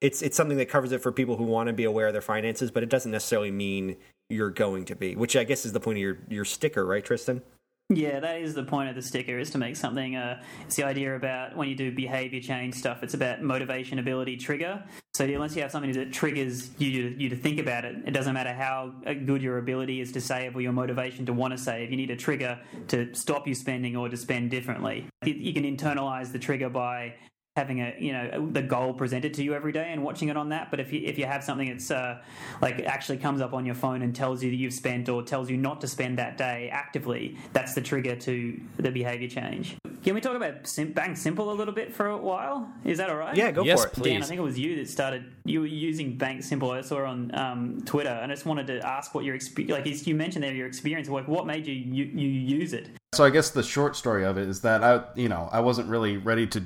it's 0.00 0.22
it's 0.22 0.36
something 0.36 0.56
that 0.58 0.68
covers 0.68 0.92
it 0.92 1.02
for 1.02 1.12
people 1.12 1.36
who 1.36 1.44
want 1.44 1.68
to 1.68 1.72
be 1.72 1.84
aware 1.84 2.06
of 2.06 2.12
their 2.12 2.22
finances, 2.22 2.70
but 2.70 2.82
it 2.82 2.88
doesn't 2.88 3.12
necessarily 3.12 3.50
mean 3.50 3.96
you're 4.28 4.50
going 4.50 4.84
to 4.86 4.96
be. 4.96 5.16
Which 5.16 5.36
I 5.36 5.44
guess 5.44 5.66
is 5.66 5.72
the 5.72 5.80
point 5.80 5.98
of 5.98 6.02
your 6.02 6.18
your 6.28 6.44
sticker, 6.44 6.84
right, 6.84 7.04
Tristan? 7.04 7.42
Yeah, 7.90 8.18
that 8.20 8.40
is 8.40 8.54
the 8.54 8.64
point 8.64 8.88
of 8.88 8.94
the 8.94 9.02
sticker 9.02 9.38
is 9.38 9.50
to 9.50 9.58
make 9.58 9.76
something. 9.76 10.16
Uh, 10.16 10.42
it's 10.64 10.76
the 10.76 10.84
idea 10.84 11.14
about 11.14 11.54
when 11.54 11.68
you 11.68 11.74
do 11.74 11.94
behavior 11.94 12.40
change 12.40 12.76
stuff. 12.76 13.02
It's 13.02 13.12
about 13.12 13.42
motivation, 13.42 13.98
ability, 13.98 14.38
trigger. 14.38 14.82
So 15.12 15.24
unless 15.24 15.54
you 15.54 15.60
have 15.60 15.70
something 15.70 15.92
that 15.92 16.10
triggers 16.10 16.70
you 16.78 16.88
you 16.88 17.28
to 17.28 17.36
think 17.36 17.60
about 17.60 17.84
it, 17.84 17.96
it 18.06 18.12
doesn't 18.12 18.32
matter 18.32 18.54
how 18.54 18.94
uh, 19.06 19.12
good 19.12 19.42
your 19.42 19.58
ability 19.58 20.00
is 20.00 20.12
to 20.12 20.20
save 20.22 20.56
or 20.56 20.62
your 20.62 20.72
motivation 20.72 21.26
to 21.26 21.34
want 21.34 21.52
to 21.52 21.58
save. 21.58 21.90
You 21.90 21.98
need 21.98 22.10
a 22.10 22.16
trigger 22.16 22.58
to 22.88 23.14
stop 23.14 23.46
you 23.46 23.54
spending 23.54 23.96
or 23.96 24.08
to 24.08 24.16
spend 24.16 24.50
differently. 24.50 25.06
You 25.22 25.52
can 25.52 25.64
internalize 25.64 26.32
the 26.32 26.38
trigger 26.38 26.70
by 26.70 27.16
having 27.56 27.80
a 27.80 27.94
you 28.00 28.12
know 28.12 28.48
the 28.50 28.62
goal 28.62 28.92
presented 28.92 29.32
to 29.32 29.40
you 29.44 29.54
every 29.54 29.70
day 29.70 29.92
and 29.92 30.02
watching 30.02 30.28
it 30.28 30.36
on 30.36 30.48
that 30.48 30.72
but 30.72 30.80
if 30.80 30.92
you 30.92 31.00
if 31.04 31.16
you 31.16 31.24
have 31.24 31.44
something 31.44 31.68
that's 31.68 31.88
uh, 31.92 32.20
like 32.60 32.80
actually 32.80 33.16
comes 33.16 33.40
up 33.40 33.52
on 33.52 33.64
your 33.64 33.76
phone 33.76 34.02
and 34.02 34.12
tells 34.16 34.42
you 34.42 34.50
that 34.50 34.56
you've 34.56 34.72
spent 34.72 35.08
or 35.08 35.22
tells 35.22 35.48
you 35.48 35.56
not 35.56 35.80
to 35.80 35.86
spend 35.86 36.18
that 36.18 36.36
day 36.36 36.68
actively 36.72 37.36
that's 37.52 37.72
the 37.74 37.80
trigger 37.80 38.16
to 38.16 38.60
the 38.78 38.90
behavior 38.90 39.28
change 39.28 39.76
can 40.02 40.16
we 40.16 40.20
talk 40.20 40.34
about 40.34 40.66
Sim- 40.66 40.92
bank 40.92 41.16
simple 41.16 41.52
a 41.52 41.54
little 41.54 41.72
bit 41.72 41.94
for 41.94 42.08
a 42.08 42.16
while 42.16 42.68
is 42.84 42.98
that 42.98 43.08
all 43.08 43.16
right 43.16 43.36
Yeah, 43.36 43.52
go 43.52 43.62
Yes, 43.62 43.82
for 43.82 43.86
it. 43.86 43.92
please. 43.94 44.10
Dan, 44.10 44.22
I 44.22 44.26
think 44.26 44.40
it 44.40 44.42
was 44.42 44.58
you 44.58 44.76
that 44.76 44.90
started. 44.90 45.24
You 45.46 45.60
were 45.60 45.66
using 45.66 46.18
Bank 46.18 46.42
Simple. 46.42 46.72
I 46.72 46.82
saw 46.82 47.04
on 47.06 47.34
um, 47.34 47.82
Twitter, 47.86 48.10
and 48.10 48.30
I 48.30 48.34
just 48.34 48.44
wanted 48.44 48.66
to 48.66 48.86
ask 48.86 49.14
what 49.14 49.24
your 49.24 49.34
experience. 49.34 49.72
Like 49.86 50.06
you 50.06 50.14
mentioned 50.14 50.44
there, 50.44 50.52
your 50.52 50.66
experience. 50.66 51.08
Like 51.08 51.26
what 51.26 51.46
made 51.46 51.66
you, 51.66 51.72
you 51.72 52.04
you 52.04 52.28
use 52.28 52.74
it? 52.74 52.90
So 53.14 53.24
I 53.24 53.30
guess 53.30 53.48
the 53.48 53.62
short 53.62 53.96
story 53.96 54.26
of 54.26 54.36
it 54.36 54.46
is 54.46 54.60
that 54.60 54.84
I, 54.84 55.04
you 55.14 55.30
know, 55.30 55.48
I 55.50 55.60
wasn't 55.60 55.88
really 55.88 56.18
ready 56.18 56.46
to 56.48 56.62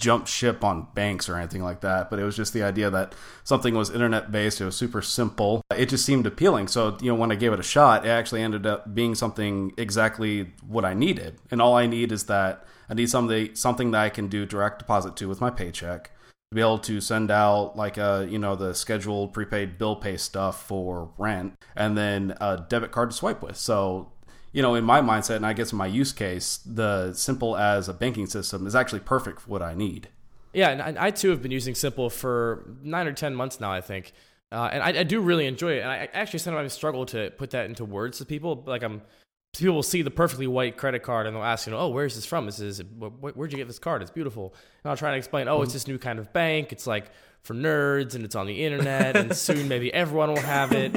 jump 0.00 0.26
ship 0.26 0.64
on 0.64 0.88
banks 0.94 1.28
or 1.28 1.36
anything 1.36 1.62
like 1.62 1.82
that, 1.82 2.10
but 2.10 2.18
it 2.18 2.24
was 2.24 2.34
just 2.34 2.52
the 2.52 2.62
idea 2.62 2.90
that 2.90 3.14
something 3.44 3.74
was 3.74 3.90
internet 3.90 4.32
based, 4.32 4.60
it 4.60 4.64
was 4.64 4.74
super 4.74 5.02
simple. 5.02 5.62
It 5.76 5.90
just 5.90 6.04
seemed 6.04 6.26
appealing. 6.26 6.68
So, 6.68 6.96
you 7.00 7.12
know, 7.12 7.14
when 7.14 7.30
I 7.30 7.36
gave 7.36 7.52
it 7.52 7.60
a 7.60 7.64
shot, 7.64 8.06
it 8.06 8.08
actually 8.08 8.42
ended 8.42 8.66
up 8.66 8.92
being 8.94 9.14
something 9.14 9.72
exactly 9.76 10.52
what 10.66 10.84
I 10.84 10.94
needed. 10.94 11.38
And 11.50 11.60
all 11.60 11.76
I 11.76 11.86
need 11.86 12.10
is 12.10 12.24
that 12.24 12.64
I 12.88 12.94
need 12.94 13.10
something 13.10 13.54
something 13.54 13.90
that 13.92 14.00
I 14.00 14.08
can 14.08 14.26
do 14.26 14.46
direct 14.46 14.80
deposit 14.80 15.14
to 15.16 15.28
with 15.28 15.40
my 15.40 15.50
paycheck. 15.50 16.10
To 16.50 16.56
be 16.56 16.62
able 16.62 16.78
to 16.80 17.00
send 17.00 17.30
out 17.30 17.76
like 17.76 17.96
a 17.96 18.26
you 18.28 18.38
know 18.38 18.56
the 18.56 18.74
scheduled 18.74 19.32
prepaid 19.32 19.78
bill 19.78 19.94
pay 19.94 20.16
stuff 20.16 20.66
for 20.66 21.10
rent 21.16 21.54
and 21.76 21.96
then 21.96 22.34
a 22.40 22.64
debit 22.68 22.90
card 22.90 23.12
to 23.12 23.16
swipe 23.16 23.40
with 23.40 23.56
so 23.56 24.10
you 24.52 24.62
know, 24.62 24.74
in 24.74 24.84
my 24.84 25.00
mindset, 25.00 25.36
and 25.36 25.46
I 25.46 25.52
guess 25.52 25.72
in 25.72 25.78
my 25.78 25.86
use 25.86 26.12
case, 26.12 26.58
the 26.66 27.12
simple 27.12 27.56
as 27.56 27.88
a 27.88 27.94
banking 27.94 28.26
system 28.26 28.66
is 28.66 28.74
actually 28.74 29.00
perfect 29.00 29.42
for 29.42 29.50
what 29.50 29.62
I 29.62 29.74
need. 29.74 30.08
Yeah, 30.52 30.70
and 30.70 30.98
I, 30.98 31.10
too 31.10 31.30
have 31.30 31.42
been 31.42 31.52
using 31.52 31.76
Simple 31.76 32.10
for 32.10 32.74
nine 32.82 33.06
or 33.06 33.12
ten 33.12 33.34
months 33.34 33.60
now, 33.60 33.70
I 33.70 33.80
think, 33.80 34.12
uh, 34.50 34.68
and 34.72 34.82
I, 34.82 35.00
I 35.00 35.02
do 35.04 35.20
really 35.20 35.46
enjoy 35.46 35.74
it. 35.74 35.80
And 35.80 35.88
I 35.88 36.08
actually 36.12 36.40
sometimes 36.40 36.72
struggle 36.72 37.06
to 37.06 37.30
put 37.30 37.50
that 37.50 37.66
into 37.66 37.84
words 37.84 38.18
to 38.18 38.24
people. 38.24 38.64
Like 38.66 38.82
I'm, 38.82 39.02
people 39.56 39.76
will 39.76 39.84
see 39.84 40.02
the 40.02 40.10
perfectly 40.10 40.48
white 40.48 40.76
credit 40.76 41.04
card 41.04 41.28
and 41.28 41.36
they'll 41.36 41.44
ask, 41.44 41.66
you 41.66 41.72
know, 41.72 41.78
oh, 41.78 41.88
where's 41.90 42.16
this 42.16 42.26
from? 42.26 42.46
This 42.46 42.58
is 42.58 42.80
wh- 43.00 43.12
wh- 43.20 43.36
where'd 43.36 43.52
you 43.52 43.58
get 43.58 43.68
this 43.68 43.78
card? 43.78 44.02
It's 44.02 44.10
beautiful. 44.10 44.54
And 44.82 44.90
I'll 44.90 44.96
try 44.96 45.12
to 45.12 45.16
explain, 45.16 45.46
oh, 45.46 45.62
it's 45.62 45.72
this 45.72 45.86
new 45.86 45.98
kind 45.98 46.18
of 46.18 46.32
bank. 46.32 46.72
It's 46.72 46.86
like 46.86 47.12
for 47.42 47.54
nerds 47.54 48.14
and 48.14 48.24
it's 48.24 48.34
on 48.34 48.46
the 48.46 48.64
internet, 48.64 49.16
and 49.16 49.36
soon 49.48 49.68
maybe 49.68 49.92
everyone 49.92 50.30
will 50.30 50.40
have 50.40 50.72
it. 50.72 50.92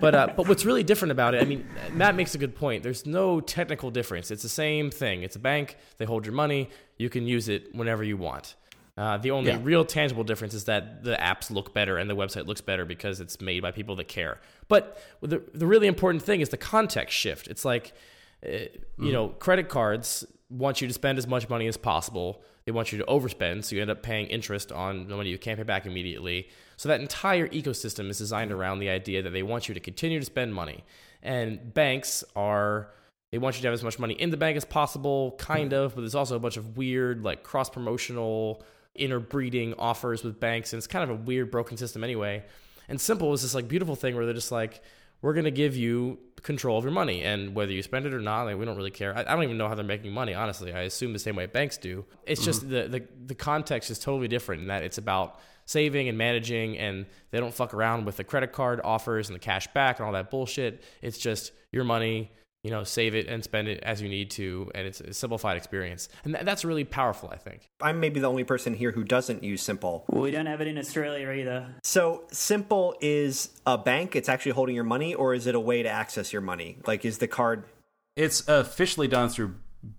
But 0.00 0.14
uh, 0.14 0.28
but 0.36 0.48
what's 0.48 0.64
really 0.64 0.82
different 0.82 1.12
about 1.12 1.34
it? 1.34 1.42
I 1.42 1.44
mean, 1.44 1.66
Matt 1.92 2.14
makes 2.14 2.34
a 2.34 2.38
good 2.38 2.54
point. 2.54 2.82
There's 2.82 3.04
no 3.06 3.40
technical 3.40 3.90
difference. 3.90 4.30
It's 4.30 4.42
the 4.42 4.48
same 4.48 4.90
thing. 4.90 5.22
It's 5.22 5.36
a 5.36 5.40
bank. 5.40 5.76
They 5.98 6.04
hold 6.06 6.24
your 6.24 6.34
money. 6.34 6.70
You 6.96 7.10
can 7.10 7.26
use 7.26 7.48
it 7.48 7.74
whenever 7.74 8.02
you 8.02 8.16
want. 8.16 8.54
Uh, 8.96 9.16
the 9.18 9.30
only 9.30 9.50
Yeah. 9.50 9.58
real 9.62 9.84
tangible 9.84 10.24
difference 10.24 10.52
is 10.52 10.64
that 10.64 11.04
the 11.04 11.16
apps 11.16 11.50
look 11.50 11.72
better 11.72 11.96
and 11.96 12.08
the 12.10 12.16
website 12.16 12.46
looks 12.46 12.60
better 12.60 12.84
because 12.84 13.20
it's 13.20 13.40
made 13.40 13.60
by 13.62 13.70
people 13.70 13.96
that 13.96 14.08
care. 14.08 14.38
But 14.68 15.00
the 15.22 15.42
the 15.54 15.66
really 15.66 15.86
important 15.86 16.22
thing 16.22 16.40
is 16.40 16.48
the 16.50 16.56
context 16.58 17.16
shift. 17.16 17.48
It's 17.48 17.64
like, 17.64 17.92
uh, 18.44 18.56
you 18.98 19.12
know, 19.12 19.28
credit 19.28 19.68
cards 19.68 20.24
want 20.50 20.80
you 20.80 20.88
to 20.88 20.94
spend 20.94 21.16
as 21.18 21.26
much 21.26 21.48
money 21.48 21.66
as 21.66 21.76
possible. 21.76 22.42
They 22.70 22.72
want 22.72 22.92
you 22.92 22.98
to 22.98 23.04
overspend, 23.06 23.64
so 23.64 23.74
you 23.74 23.82
end 23.82 23.90
up 23.90 24.00
paying 24.00 24.28
interest 24.28 24.70
on 24.70 25.08
the 25.08 25.16
money 25.16 25.28
you 25.28 25.38
can't 25.38 25.58
pay 25.58 25.64
back 25.64 25.86
immediately. 25.86 26.48
So 26.76 26.88
that 26.88 27.00
entire 27.00 27.48
ecosystem 27.48 28.08
is 28.10 28.18
designed 28.18 28.52
around 28.52 28.78
the 28.78 28.90
idea 28.90 29.22
that 29.22 29.30
they 29.30 29.42
want 29.42 29.66
you 29.66 29.74
to 29.74 29.80
continue 29.80 30.20
to 30.20 30.24
spend 30.24 30.54
money. 30.54 30.84
And 31.20 31.74
banks 31.74 32.22
are 32.36 32.92
they 33.32 33.38
want 33.38 33.56
you 33.56 33.62
to 33.62 33.66
have 33.66 33.74
as 33.74 33.82
much 33.82 33.98
money 33.98 34.14
in 34.14 34.30
the 34.30 34.36
bank 34.36 34.56
as 34.56 34.64
possible, 34.64 35.34
kind 35.36 35.72
of, 35.72 35.96
but 35.96 36.02
there's 36.02 36.14
also 36.14 36.36
a 36.36 36.38
bunch 36.38 36.58
of 36.58 36.76
weird, 36.76 37.24
like 37.24 37.42
cross 37.42 37.68
promotional, 37.68 38.62
interbreeding 38.94 39.74
offers 39.76 40.22
with 40.22 40.38
banks, 40.38 40.72
and 40.72 40.78
it's 40.78 40.86
kind 40.86 41.02
of 41.02 41.10
a 41.10 41.20
weird, 41.20 41.50
broken 41.50 41.76
system 41.76 42.04
anyway. 42.04 42.44
And 42.88 43.00
Simple 43.00 43.32
is 43.32 43.42
this 43.42 43.52
like 43.52 43.66
beautiful 43.66 43.96
thing 43.96 44.14
where 44.14 44.26
they're 44.26 44.32
just 44.32 44.52
like, 44.52 44.80
we're 45.22 45.34
gonna 45.34 45.50
give 45.50 45.76
you 45.76 46.18
control 46.42 46.78
of 46.78 46.84
your 46.84 46.92
money, 46.92 47.22
and 47.22 47.54
whether 47.54 47.72
you 47.72 47.82
spend 47.82 48.06
it 48.06 48.14
or 48.14 48.20
not, 48.20 48.44
like 48.44 48.56
we 48.58 48.64
don't 48.64 48.76
really 48.76 48.90
care. 48.90 49.16
I, 49.16 49.20
I 49.20 49.34
don't 49.34 49.42
even 49.44 49.58
know 49.58 49.68
how 49.68 49.74
they're 49.74 49.84
making 49.84 50.12
money, 50.12 50.34
honestly. 50.34 50.72
I 50.72 50.82
assume 50.82 51.12
the 51.12 51.18
same 51.18 51.36
way 51.36 51.46
banks 51.46 51.76
do. 51.76 52.04
It's 52.26 52.44
just 52.44 52.62
mm-hmm. 52.62 52.70
the, 52.70 53.00
the 53.00 53.06
the 53.26 53.34
context 53.34 53.90
is 53.90 53.98
totally 53.98 54.28
different 54.28 54.62
in 54.62 54.68
that 54.68 54.82
it's 54.82 54.98
about 54.98 55.38
saving 55.66 56.08
and 56.08 56.18
managing, 56.18 56.78
and 56.78 57.06
they 57.30 57.38
don't 57.38 57.54
fuck 57.54 57.74
around 57.74 58.04
with 58.04 58.16
the 58.16 58.24
credit 58.24 58.52
card 58.52 58.80
offers 58.82 59.28
and 59.28 59.36
the 59.36 59.40
cash 59.40 59.66
back 59.68 59.98
and 59.98 60.06
all 60.06 60.12
that 60.12 60.30
bullshit. 60.30 60.82
It's 61.02 61.18
just 61.18 61.52
your 61.70 61.84
money 61.84 62.32
you 62.62 62.70
know, 62.70 62.84
save 62.84 63.14
it 63.14 63.26
and 63.26 63.42
spend 63.42 63.68
it 63.68 63.82
as 63.82 64.02
you 64.02 64.08
need 64.08 64.30
to, 64.32 64.70
and 64.74 64.86
it's 64.86 65.00
a 65.00 65.14
simplified 65.14 65.56
experience, 65.56 66.08
and 66.24 66.34
th- 66.34 66.44
that's 66.44 66.64
really 66.64 66.84
powerful. 66.84 67.30
I 67.30 67.36
think. 67.36 67.70
I'm 67.80 68.00
maybe 68.00 68.20
the 68.20 68.28
only 68.28 68.44
person 68.44 68.74
here 68.74 68.92
who 68.92 69.04
doesn't 69.04 69.42
use 69.42 69.62
Simple. 69.62 70.04
We 70.10 70.30
don't 70.30 70.46
have 70.46 70.60
it 70.60 70.68
in 70.68 70.76
Australia 70.78 71.30
either. 71.30 71.74
So 71.82 72.24
Simple 72.30 72.96
is 73.00 73.50
a 73.66 73.78
bank. 73.78 74.14
It's 74.14 74.28
actually 74.28 74.52
holding 74.52 74.74
your 74.74 74.84
money, 74.84 75.14
or 75.14 75.34
is 75.34 75.46
it 75.46 75.54
a 75.54 75.60
way 75.60 75.82
to 75.82 75.88
access 75.88 76.32
your 76.32 76.42
money? 76.42 76.78
Like, 76.86 77.04
is 77.04 77.18
the 77.18 77.28
card? 77.28 77.64
It's 78.16 78.46
officially 78.48 79.08
done 79.08 79.30
through 79.30 79.54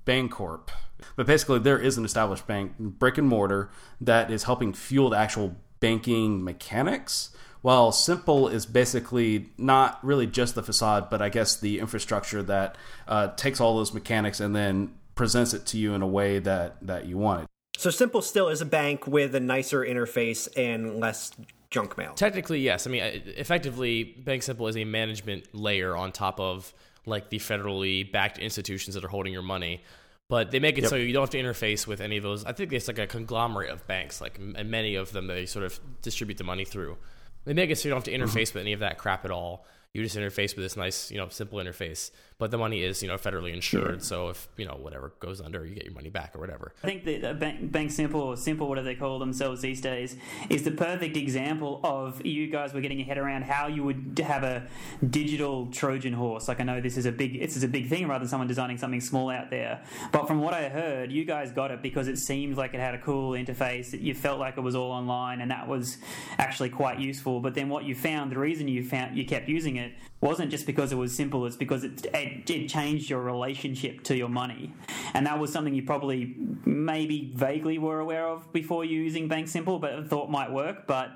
Bancorp, 0.05 0.69
but 1.15 1.25
basically 1.25 1.59
there 1.59 1.79
is 1.79 1.97
an 1.97 2.05
established 2.05 2.45
bank, 2.45 2.77
brick 2.77 3.17
and 3.17 3.27
mortar, 3.27 3.71
that 3.99 4.29
is 4.29 4.43
helping 4.43 4.73
fuel 4.73 5.09
the 5.09 5.17
actual 5.17 5.55
banking 5.79 6.43
mechanics. 6.43 7.31
While 7.61 7.91
Simple 7.91 8.47
is 8.47 8.65
basically 8.65 9.49
not 9.57 10.03
really 10.03 10.25
just 10.25 10.55
the 10.55 10.63
facade, 10.63 11.09
but 11.09 11.21
I 11.21 11.29
guess 11.29 11.55
the 11.55 11.79
infrastructure 11.79 12.41
that 12.43 12.75
uh, 13.07 13.27
takes 13.35 13.61
all 13.61 13.77
those 13.77 13.93
mechanics 13.93 14.39
and 14.39 14.55
then 14.55 14.95
presents 15.15 15.53
it 15.53 15.65
to 15.67 15.77
you 15.77 15.93
in 15.93 16.01
a 16.01 16.07
way 16.07 16.39
that, 16.39 16.77
that 16.85 17.05
you 17.05 17.17
want 17.17 17.43
it. 17.43 17.47
So 17.77 17.89
Simple 17.89 18.21
still 18.21 18.49
is 18.49 18.61
a 18.61 18.65
bank 18.65 19.05
with 19.05 19.35
a 19.35 19.39
nicer 19.39 19.85
interface 19.85 20.47
and 20.57 20.99
less 20.99 21.31
junk 21.69 21.97
mail. 21.97 22.13
Technically, 22.15 22.59
yes. 22.59 22.85
I 22.85 22.89
mean, 22.89 23.03
effectively, 23.03 24.03
Bank 24.03 24.43
Simple 24.43 24.67
is 24.67 24.75
a 24.77 24.85
management 24.85 25.53
layer 25.53 25.95
on 25.95 26.11
top 26.11 26.39
of 26.39 26.73
like 27.05 27.29
the 27.29 27.37
federally 27.37 28.11
backed 28.11 28.37
institutions 28.37 28.95
that 28.95 29.03
are 29.03 29.07
holding 29.09 29.33
your 29.33 29.41
money. 29.41 29.83
But 30.29 30.51
they 30.51 30.59
make 30.59 30.77
it 30.77 30.87
so 30.87 30.95
you 30.95 31.11
don't 31.11 31.23
have 31.23 31.29
to 31.31 31.41
interface 31.41 31.85
with 31.85 31.99
any 31.99 32.15
of 32.17 32.23
those. 32.23 32.45
I 32.45 32.53
think 32.53 32.71
it's 32.71 32.87
like 32.87 32.99
a 32.99 33.07
conglomerate 33.07 33.69
of 33.69 33.85
banks, 33.85 34.21
like 34.21 34.37
m- 34.39 34.55
and 34.57 34.71
many 34.71 34.95
of 34.95 35.11
them 35.11 35.27
that 35.27 35.33
they 35.33 35.45
sort 35.45 35.65
of 35.65 35.79
distribute 36.01 36.37
the 36.37 36.45
money 36.45 36.63
through. 36.63 36.97
They 37.45 37.53
make 37.53 37.69
it 37.69 37.77
so 37.77 37.87
you 37.87 37.91
don't 37.91 37.97
have 37.97 38.03
to 38.05 38.11
mm-hmm. 38.11 38.23
interface 38.23 38.53
with 38.53 38.61
any 38.61 38.73
of 38.73 38.81
that 38.81 38.97
crap 38.97 39.25
at 39.25 39.31
all. 39.31 39.65
You 39.93 40.03
just 40.03 40.15
interface 40.15 40.55
with 40.55 40.63
this 40.63 40.77
nice, 40.77 41.11
you 41.11 41.17
know, 41.17 41.27
simple 41.29 41.59
interface. 41.59 42.11
But 42.41 42.49
the 42.49 42.57
money 42.57 42.81
is, 42.81 43.03
you 43.03 43.07
know, 43.07 43.17
federally 43.17 43.53
insured. 43.53 44.01
So 44.03 44.29
if 44.29 44.49
you 44.57 44.65
know 44.65 44.73
whatever 44.73 45.13
goes 45.19 45.39
under, 45.39 45.63
you 45.63 45.75
get 45.75 45.85
your 45.85 45.93
money 45.93 46.09
back 46.09 46.35
or 46.35 46.39
whatever. 46.39 46.73
I 46.83 46.87
think 46.87 47.05
the 47.05 47.23
uh, 47.23 47.33
Bank, 47.35 47.71
Bank 47.71 47.91
Simple 47.91 48.19
or 48.19 48.35
Simple, 48.35 48.67
whatever 48.67 48.85
they 48.85 48.95
call 48.95 49.19
themselves 49.19 49.61
these 49.61 49.79
days, 49.79 50.15
is 50.49 50.63
the 50.63 50.71
perfect 50.71 51.15
example 51.15 51.79
of 51.83 52.25
you 52.25 52.47
guys 52.47 52.73
were 52.73 52.81
getting 52.81 52.97
your 52.97 53.05
head 53.05 53.19
around 53.19 53.43
how 53.43 53.67
you 53.67 53.83
would 53.83 54.19
have 54.25 54.41
a 54.41 54.65
digital 55.07 55.67
Trojan 55.67 56.13
horse. 56.13 56.47
Like 56.47 56.59
I 56.59 56.63
know 56.63 56.81
this 56.81 56.97
is 56.97 57.05
a 57.05 57.11
big, 57.11 57.39
this 57.39 57.55
is 57.55 57.63
a 57.63 57.67
big 57.67 57.87
thing 57.89 58.07
rather 58.07 58.23
than 58.23 58.29
someone 58.29 58.47
designing 58.47 58.79
something 58.79 59.01
small 59.01 59.29
out 59.29 59.51
there. 59.51 59.83
But 60.11 60.25
from 60.25 60.41
what 60.41 60.55
I 60.55 60.67
heard, 60.69 61.11
you 61.11 61.25
guys 61.25 61.51
got 61.51 61.69
it 61.69 61.83
because 61.83 62.07
it 62.07 62.17
seemed 62.17 62.57
like 62.57 62.73
it 62.73 62.79
had 62.79 62.95
a 62.95 62.99
cool 62.99 63.33
interface. 63.33 63.91
That 63.91 64.01
you 64.01 64.15
felt 64.15 64.39
like 64.39 64.57
it 64.57 64.61
was 64.61 64.73
all 64.73 64.91
online, 64.91 65.41
and 65.41 65.51
that 65.51 65.67
was 65.67 65.99
actually 66.39 66.69
quite 66.69 66.97
useful. 66.97 67.39
But 67.39 67.53
then 67.53 67.69
what 67.69 67.83
you 67.83 67.93
found, 67.93 68.31
the 68.31 68.39
reason 68.39 68.67
you 68.67 68.83
found 68.83 69.15
you 69.15 69.25
kept 69.25 69.47
using 69.47 69.75
it 69.75 69.91
wasn't 70.21 70.51
just 70.51 70.65
because 70.65 70.91
it 70.91 70.95
was 70.95 71.13
simple. 71.13 71.45
It's 71.45 71.55
because 71.55 71.83
it, 71.83 72.05
it, 72.13 72.30
it 72.49 72.67
changed 72.67 73.09
your 73.09 73.21
relationship 73.21 74.03
to 74.03 74.15
your 74.15 74.29
money, 74.29 74.73
and 75.13 75.25
that 75.25 75.39
was 75.39 75.51
something 75.51 75.73
you 75.73 75.83
probably 75.83 76.35
maybe 76.65 77.31
vaguely 77.35 77.77
were 77.77 77.99
aware 77.99 78.27
of 78.27 78.51
before 78.53 78.85
using 78.85 79.27
Bank 79.27 79.47
Simple, 79.47 79.79
but 79.79 80.07
thought 80.07 80.29
might 80.29 80.51
work. 80.51 80.87
But 80.87 81.11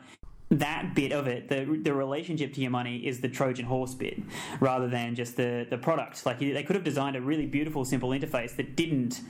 that 0.50 0.94
bit 0.94 1.12
of 1.12 1.28
it, 1.28 1.50
the 1.50 1.66
the 1.84 1.94
relationship 1.94 2.54
to 2.54 2.62
your 2.62 2.72
money, 2.72 2.98
is 2.98 3.20
the 3.20 3.30
Trojan 3.30 3.66
horse 3.66 3.96
bit, 3.96 4.20
rather 4.60 4.88
than 4.88 5.16
just 5.16 5.38
the 5.38 5.66
the 5.70 5.78
product. 5.78 6.26
Like 6.26 6.40
they 6.40 6.64
could 6.64 6.76
have 6.76 6.86
designed 6.86 7.16
a 7.16 7.22
really 7.22 7.46
beautiful, 7.46 7.84
simple 7.86 8.10
interface 8.10 8.56
that 8.58 8.76
didn't 8.76 9.22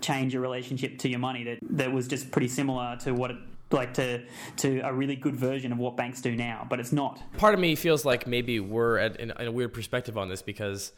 change 0.00 0.32
your 0.32 0.42
relationship 0.42 0.98
to 0.98 1.08
your 1.08 1.20
money. 1.20 1.44
That 1.44 1.58
that 1.62 1.92
was 1.92 2.08
just 2.08 2.30
pretty 2.30 2.48
similar 2.48 2.96
to 3.00 3.12
what 3.12 3.30
it 3.30 3.36
like 3.70 3.94
to 3.94 4.22
to 4.56 4.80
a 4.80 4.92
really 4.92 5.16
good 5.16 5.36
version 5.36 5.72
of 5.72 5.78
what 5.78 5.96
banks 5.96 6.20
do 6.20 6.34
now, 6.34 6.66
but 6.68 6.80
it's 6.80 6.92
not. 6.92 7.20
part 7.36 7.54
of 7.54 7.60
me 7.60 7.74
feels 7.74 8.04
like 8.04 8.26
maybe 8.26 8.60
we're 8.60 8.98
at 8.98 9.16
in, 9.16 9.32
in 9.32 9.46
a 9.46 9.52
weird 9.52 9.72
perspective 9.72 10.16
on 10.16 10.28
this 10.28 10.42
because 10.42 10.92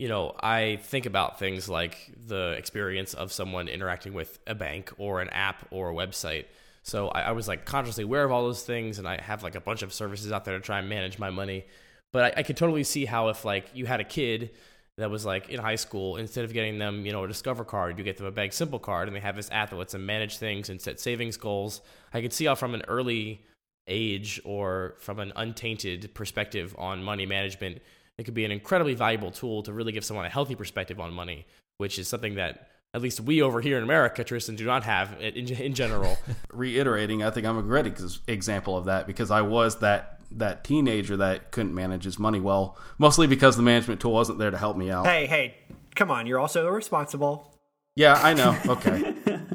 you 0.00 0.08
know, 0.08 0.34
I 0.40 0.78
think 0.82 1.04
about 1.04 1.38
things 1.38 1.68
like 1.68 2.10
the 2.26 2.52
experience 2.52 3.12
of 3.12 3.30
someone 3.30 3.68
interacting 3.68 4.14
with 4.14 4.38
a 4.46 4.54
bank 4.54 4.90
or 4.96 5.20
an 5.20 5.28
app 5.28 5.68
or 5.70 5.90
a 5.90 5.94
website. 5.94 6.46
So 6.82 7.08
I, 7.08 7.20
I 7.20 7.32
was 7.32 7.46
like 7.46 7.66
consciously 7.66 8.04
aware 8.04 8.24
of 8.24 8.32
all 8.32 8.44
those 8.44 8.62
things, 8.62 8.98
and 8.98 9.06
I 9.06 9.20
have 9.20 9.42
like 9.42 9.56
a 9.56 9.60
bunch 9.60 9.82
of 9.82 9.92
services 9.92 10.32
out 10.32 10.46
there 10.46 10.56
to 10.56 10.64
try 10.64 10.78
and 10.78 10.88
manage 10.88 11.18
my 11.18 11.28
money. 11.28 11.66
But 12.14 12.24
I, 12.24 12.40
I 12.40 12.42
could 12.44 12.56
totally 12.56 12.82
see 12.82 13.04
how 13.04 13.28
if 13.28 13.44
like 13.44 13.66
you 13.74 13.84
had 13.84 14.00
a 14.00 14.04
kid 14.04 14.52
that 14.96 15.10
was 15.10 15.26
like 15.26 15.50
in 15.50 15.60
high 15.60 15.76
school, 15.76 16.16
instead 16.16 16.46
of 16.46 16.54
getting 16.54 16.78
them, 16.78 17.04
you 17.04 17.12
know, 17.12 17.22
a 17.24 17.28
Discover 17.28 17.66
card, 17.66 17.98
you 17.98 18.02
get 18.02 18.16
them 18.16 18.24
a 18.24 18.30
Bank 18.30 18.54
Simple 18.54 18.78
card, 18.78 19.06
and 19.06 19.14
they 19.14 19.20
have 19.20 19.36
this 19.36 19.50
app 19.52 19.68
that 19.68 19.76
lets 19.76 19.92
them 19.92 20.06
manage 20.06 20.38
things 20.38 20.70
and 20.70 20.80
set 20.80 20.98
savings 20.98 21.36
goals. 21.36 21.82
I 22.14 22.22
could 22.22 22.32
see 22.32 22.46
how 22.46 22.54
from 22.54 22.72
an 22.72 22.84
early 22.88 23.44
age 23.86 24.40
or 24.46 24.94
from 24.98 25.18
an 25.18 25.34
untainted 25.36 26.14
perspective 26.14 26.74
on 26.78 27.02
money 27.02 27.26
management, 27.26 27.82
it 28.20 28.24
could 28.24 28.34
be 28.34 28.44
an 28.44 28.52
incredibly 28.52 28.92
valuable 28.92 29.30
tool 29.30 29.62
to 29.62 29.72
really 29.72 29.92
give 29.92 30.04
someone 30.04 30.26
a 30.26 30.28
healthy 30.28 30.54
perspective 30.54 31.00
on 31.00 31.10
money, 31.10 31.46
which 31.78 31.98
is 31.98 32.06
something 32.06 32.34
that 32.34 32.68
at 32.92 33.00
least 33.00 33.18
we 33.20 33.40
over 33.40 33.62
here 33.62 33.78
in 33.78 33.82
America, 33.82 34.22
Tristan, 34.22 34.56
do 34.56 34.66
not 34.66 34.82
have 34.82 35.18
in, 35.22 35.48
in 35.48 35.72
general. 35.72 36.18
Reiterating, 36.52 37.22
I 37.22 37.30
think 37.30 37.46
I'm 37.46 37.56
a 37.56 37.62
great 37.62 37.86
ex- 37.86 38.20
example 38.26 38.76
of 38.76 38.84
that 38.84 39.06
because 39.06 39.30
I 39.30 39.40
was 39.40 39.78
that 39.78 40.20
that 40.32 40.64
teenager 40.64 41.16
that 41.16 41.50
couldn't 41.50 41.74
manage 41.74 42.04
his 42.04 42.18
money 42.18 42.40
well, 42.40 42.76
mostly 42.98 43.26
because 43.26 43.56
the 43.56 43.62
management 43.62 44.02
tool 44.02 44.12
wasn't 44.12 44.38
there 44.38 44.50
to 44.50 44.58
help 44.58 44.76
me 44.76 44.90
out. 44.90 45.06
Hey, 45.06 45.26
hey, 45.26 45.54
come 45.96 46.10
on! 46.10 46.26
You're 46.26 46.38
also 46.38 46.66
irresponsible. 46.66 47.56
Yeah, 47.96 48.20
I 48.22 48.34
know. 48.34 48.56
Okay. 48.66 49.09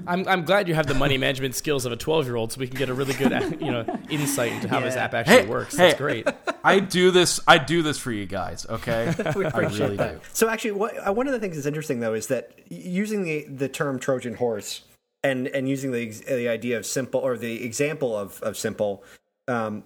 I'm, 0.07 0.27
I'm 0.27 0.43
glad 0.45 0.67
you 0.67 0.75
have 0.75 0.87
the 0.87 0.93
money 0.93 1.17
management 1.17 1.55
skills 1.55 1.85
of 1.85 1.91
a 1.91 1.95
12 1.95 2.25
year 2.25 2.35
old, 2.35 2.51
so 2.51 2.59
we 2.59 2.67
can 2.67 2.77
get 2.77 2.89
a 2.89 2.93
really 2.93 3.13
good 3.13 3.31
you 3.61 3.71
know 3.71 3.85
insight 4.09 4.51
into 4.53 4.67
how 4.67 4.79
this 4.79 4.95
app 4.95 5.13
actually 5.13 5.35
Hey, 5.43 5.45
works. 5.47 5.75
hey. 5.75 5.87
That's 5.87 5.97
great. 5.99 6.27
I 6.63 6.79
do 6.79 7.11
this. 7.11 7.39
I 7.47 7.57
do 7.57 7.81
this 7.81 7.97
for 7.97 8.11
you 8.11 8.25
guys. 8.25 8.65
Okay. 8.69 9.13
We 9.35 9.45
I 9.45 9.49
appreciate 9.49 9.79
really 9.81 9.97
that. 9.97 10.13
do. 10.15 10.27
So 10.33 10.49
actually, 10.49 10.71
what, 10.71 11.07
uh, 11.07 11.11
one 11.13 11.27
of 11.27 11.33
the 11.33 11.39
things 11.39 11.55
that's 11.55 11.67
interesting 11.67 11.99
though 11.99 12.13
is 12.13 12.27
that 12.27 12.51
using 12.69 13.23
the 13.23 13.45
the 13.45 13.67
term 13.69 13.99
Trojan 13.99 14.35
horse 14.35 14.81
and 15.23 15.47
and 15.47 15.67
using 15.67 15.91
the 15.91 16.09
the 16.27 16.47
idea 16.49 16.77
of 16.77 16.85
simple 16.85 17.19
or 17.21 17.37
the 17.37 17.63
example 17.63 18.17
of 18.17 18.41
of 18.41 18.57
simple, 18.57 19.03
um, 19.47 19.83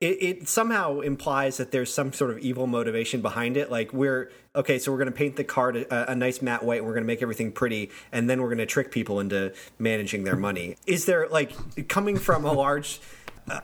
it, 0.00 0.22
it 0.22 0.48
somehow 0.48 1.00
implies 1.00 1.56
that 1.56 1.70
there's 1.70 1.92
some 1.92 2.12
sort 2.12 2.30
of 2.30 2.38
evil 2.38 2.66
motivation 2.66 3.22
behind 3.22 3.56
it. 3.56 3.70
Like 3.70 3.92
we're 3.92 4.30
okay, 4.54 4.78
so 4.78 4.92
we're 4.92 4.98
going 4.98 5.10
to 5.10 5.16
paint 5.16 5.36
the 5.36 5.44
card 5.44 5.76
a, 5.76 6.12
a 6.12 6.14
nice 6.14 6.42
matte 6.42 6.62
white, 6.62 6.78
and 6.78 6.86
we're 6.86 6.92
going 6.92 7.04
to 7.04 7.08
make 7.08 7.22
everything 7.22 7.52
pretty, 7.52 7.90
and 8.12 8.28
then 8.28 8.42
we're 8.42 8.48
going 8.48 8.58
to 8.58 8.66
trick 8.66 8.90
people 8.90 9.20
into 9.20 9.54
managing 9.78 10.24
their 10.24 10.36
money. 10.36 10.76
Is 10.86 11.06
there 11.06 11.28
like 11.28 11.52
coming 11.88 12.18
from 12.18 12.44
a 12.44 12.52
large 12.52 13.00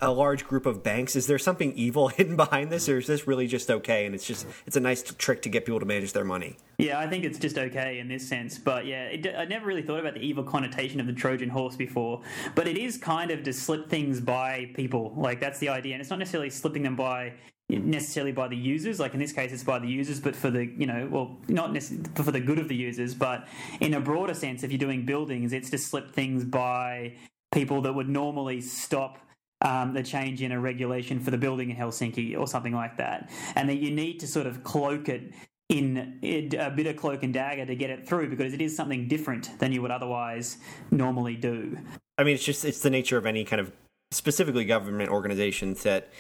a 0.00 0.10
large 0.10 0.46
group 0.46 0.66
of 0.66 0.82
banks. 0.82 1.16
Is 1.16 1.26
there 1.26 1.38
something 1.38 1.72
evil 1.74 2.08
hidden 2.16 2.36
behind 2.36 2.70
this, 2.70 2.88
or 2.88 2.98
is 2.98 3.06
this 3.06 3.26
really 3.26 3.46
just 3.46 3.70
okay? 3.70 4.06
And 4.06 4.14
it's 4.14 4.26
just 4.26 4.46
it's 4.66 4.76
a 4.76 4.80
nice 4.80 5.02
trick 5.02 5.42
to 5.42 5.48
get 5.48 5.64
people 5.64 5.80
to 5.80 5.86
manage 5.86 6.12
their 6.12 6.24
money. 6.24 6.56
Yeah, 6.78 6.98
I 6.98 7.06
think 7.06 7.24
it's 7.24 7.38
just 7.38 7.58
okay 7.58 7.98
in 7.98 8.08
this 8.08 8.26
sense. 8.28 8.58
But 8.58 8.86
yeah, 8.86 9.04
it, 9.04 9.26
I 9.36 9.44
never 9.44 9.66
really 9.66 9.82
thought 9.82 10.00
about 10.00 10.14
the 10.14 10.26
evil 10.26 10.44
connotation 10.44 11.00
of 11.00 11.06
the 11.06 11.12
Trojan 11.12 11.48
horse 11.48 11.76
before. 11.76 12.22
But 12.54 12.68
it 12.68 12.78
is 12.78 12.96
kind 12.96 13.30
of 13.30 13.42
to 13.44 13.52
slip 13.52 13.88
things 13.88 14.20
by 14.20 14.70
people. 14.74 15.12
Like, 15.16 15.40
that's 15.40 15.58
the 15.58 15.68
idea. 15.68 15.94
And 15.94 16.00
it's 16.00 16.10
not 16.10 16.18
necessarily 16.18 16.50
slipping 16.50 16.82
them 16.82 16.96
by 16.96 17.34
necessarily 17.68 18.32
by 18.32 18.48
the 18.48 18.56
users 18.56 19.00
like 19.00 19.14
in 19.14 19.20
this 19.20 19.32
case 19.32 19.50
it's 19.50 19.64
by 19.64 19.78
the 19.78 19.86
users 19.86 20.20
but 20.20 20.36
for 20.36 20.50
the 20.50 20.66
you 20.76 20.84
know 20.84 21.08
well 21.10 21.38
not 21.48 21.70
for 22.16 22.30
the 22.30 22.40
good 22.40 22.58
of 22.58 22.68
the 22.68 22.74
users 22.74 23.14
but 23.14 23.48
in 23.80 23.94
a 23.94 24.00
broader 24.00 24.34
sense 24.34 24.62
if 24.62 24.70
you're 24.70 24.78
doing 24.78 25.06
buildings 25.06 25.54
it's 25.54 25.70
to 25.70 25.78
slip 25.78 26.12
things 26.12 26.44
by 26.44 27.14
people 27.50 27.80
that 27.80 27.94
would 27.94 28.08
normally 28.08 28.60
stop 28.60 29.18
um, 29.62 29.94
the 29.94 30.02
change 30.02 30.42
in 30.42 30.52
a 30.52 30.60
regulation 30.60 31.18
for 31.20 31.30
the 31.30 31.38
building 31.38 31.70
in 31.70 31.76
Helsinki 31.76 32.38
or 32.38 32.46
something 32.46 32.74
like 32.74 32.96
that, 32.98 33.30
and 33.56 33.68
that 33.68 33.76
you 33.76 33.90
need 33.90 34.20
to 34.20 34.26
sort 34.26 34.46
of 34.46 34.62
cloak 34.62 35.08
it 35.08 35.32
in 35.68 36.18
a 36.22 36.70
bit 36.70 36.86
of 36.86 36.96
cloak 36.96 37.22
and 37.22 37.32
dagger 37.32 37.64
to 37.64 37.74
get 37.74 37.88
it 37.88 38.06
through 38.06 38.28
because 38.28 38.52
it 38.52 38.60
is 38.60 38.76
something 38.76 39.08
different 39.08 39.58
than 39.58 39.72
you 39.72 39.80
would 39.80 39.90
otherwise 39.90 40.58
normally 40.90 41.34
do. 41.34 41.78
I 42.18 42.24
mean, 42.24 42.34
it's 42.34 42.44
just 42.44 42.64
it's 42.64 42.80
the 42.80 42.90
nature 42.90 43.16
of 43.16 43.24
any 43.24 43.44
kind 43.44 43.60
of 43.60 43.72
specifically 44.10 44.66
government 44.66 45.08
organizations 45.10 45.82
that 45.84 46.10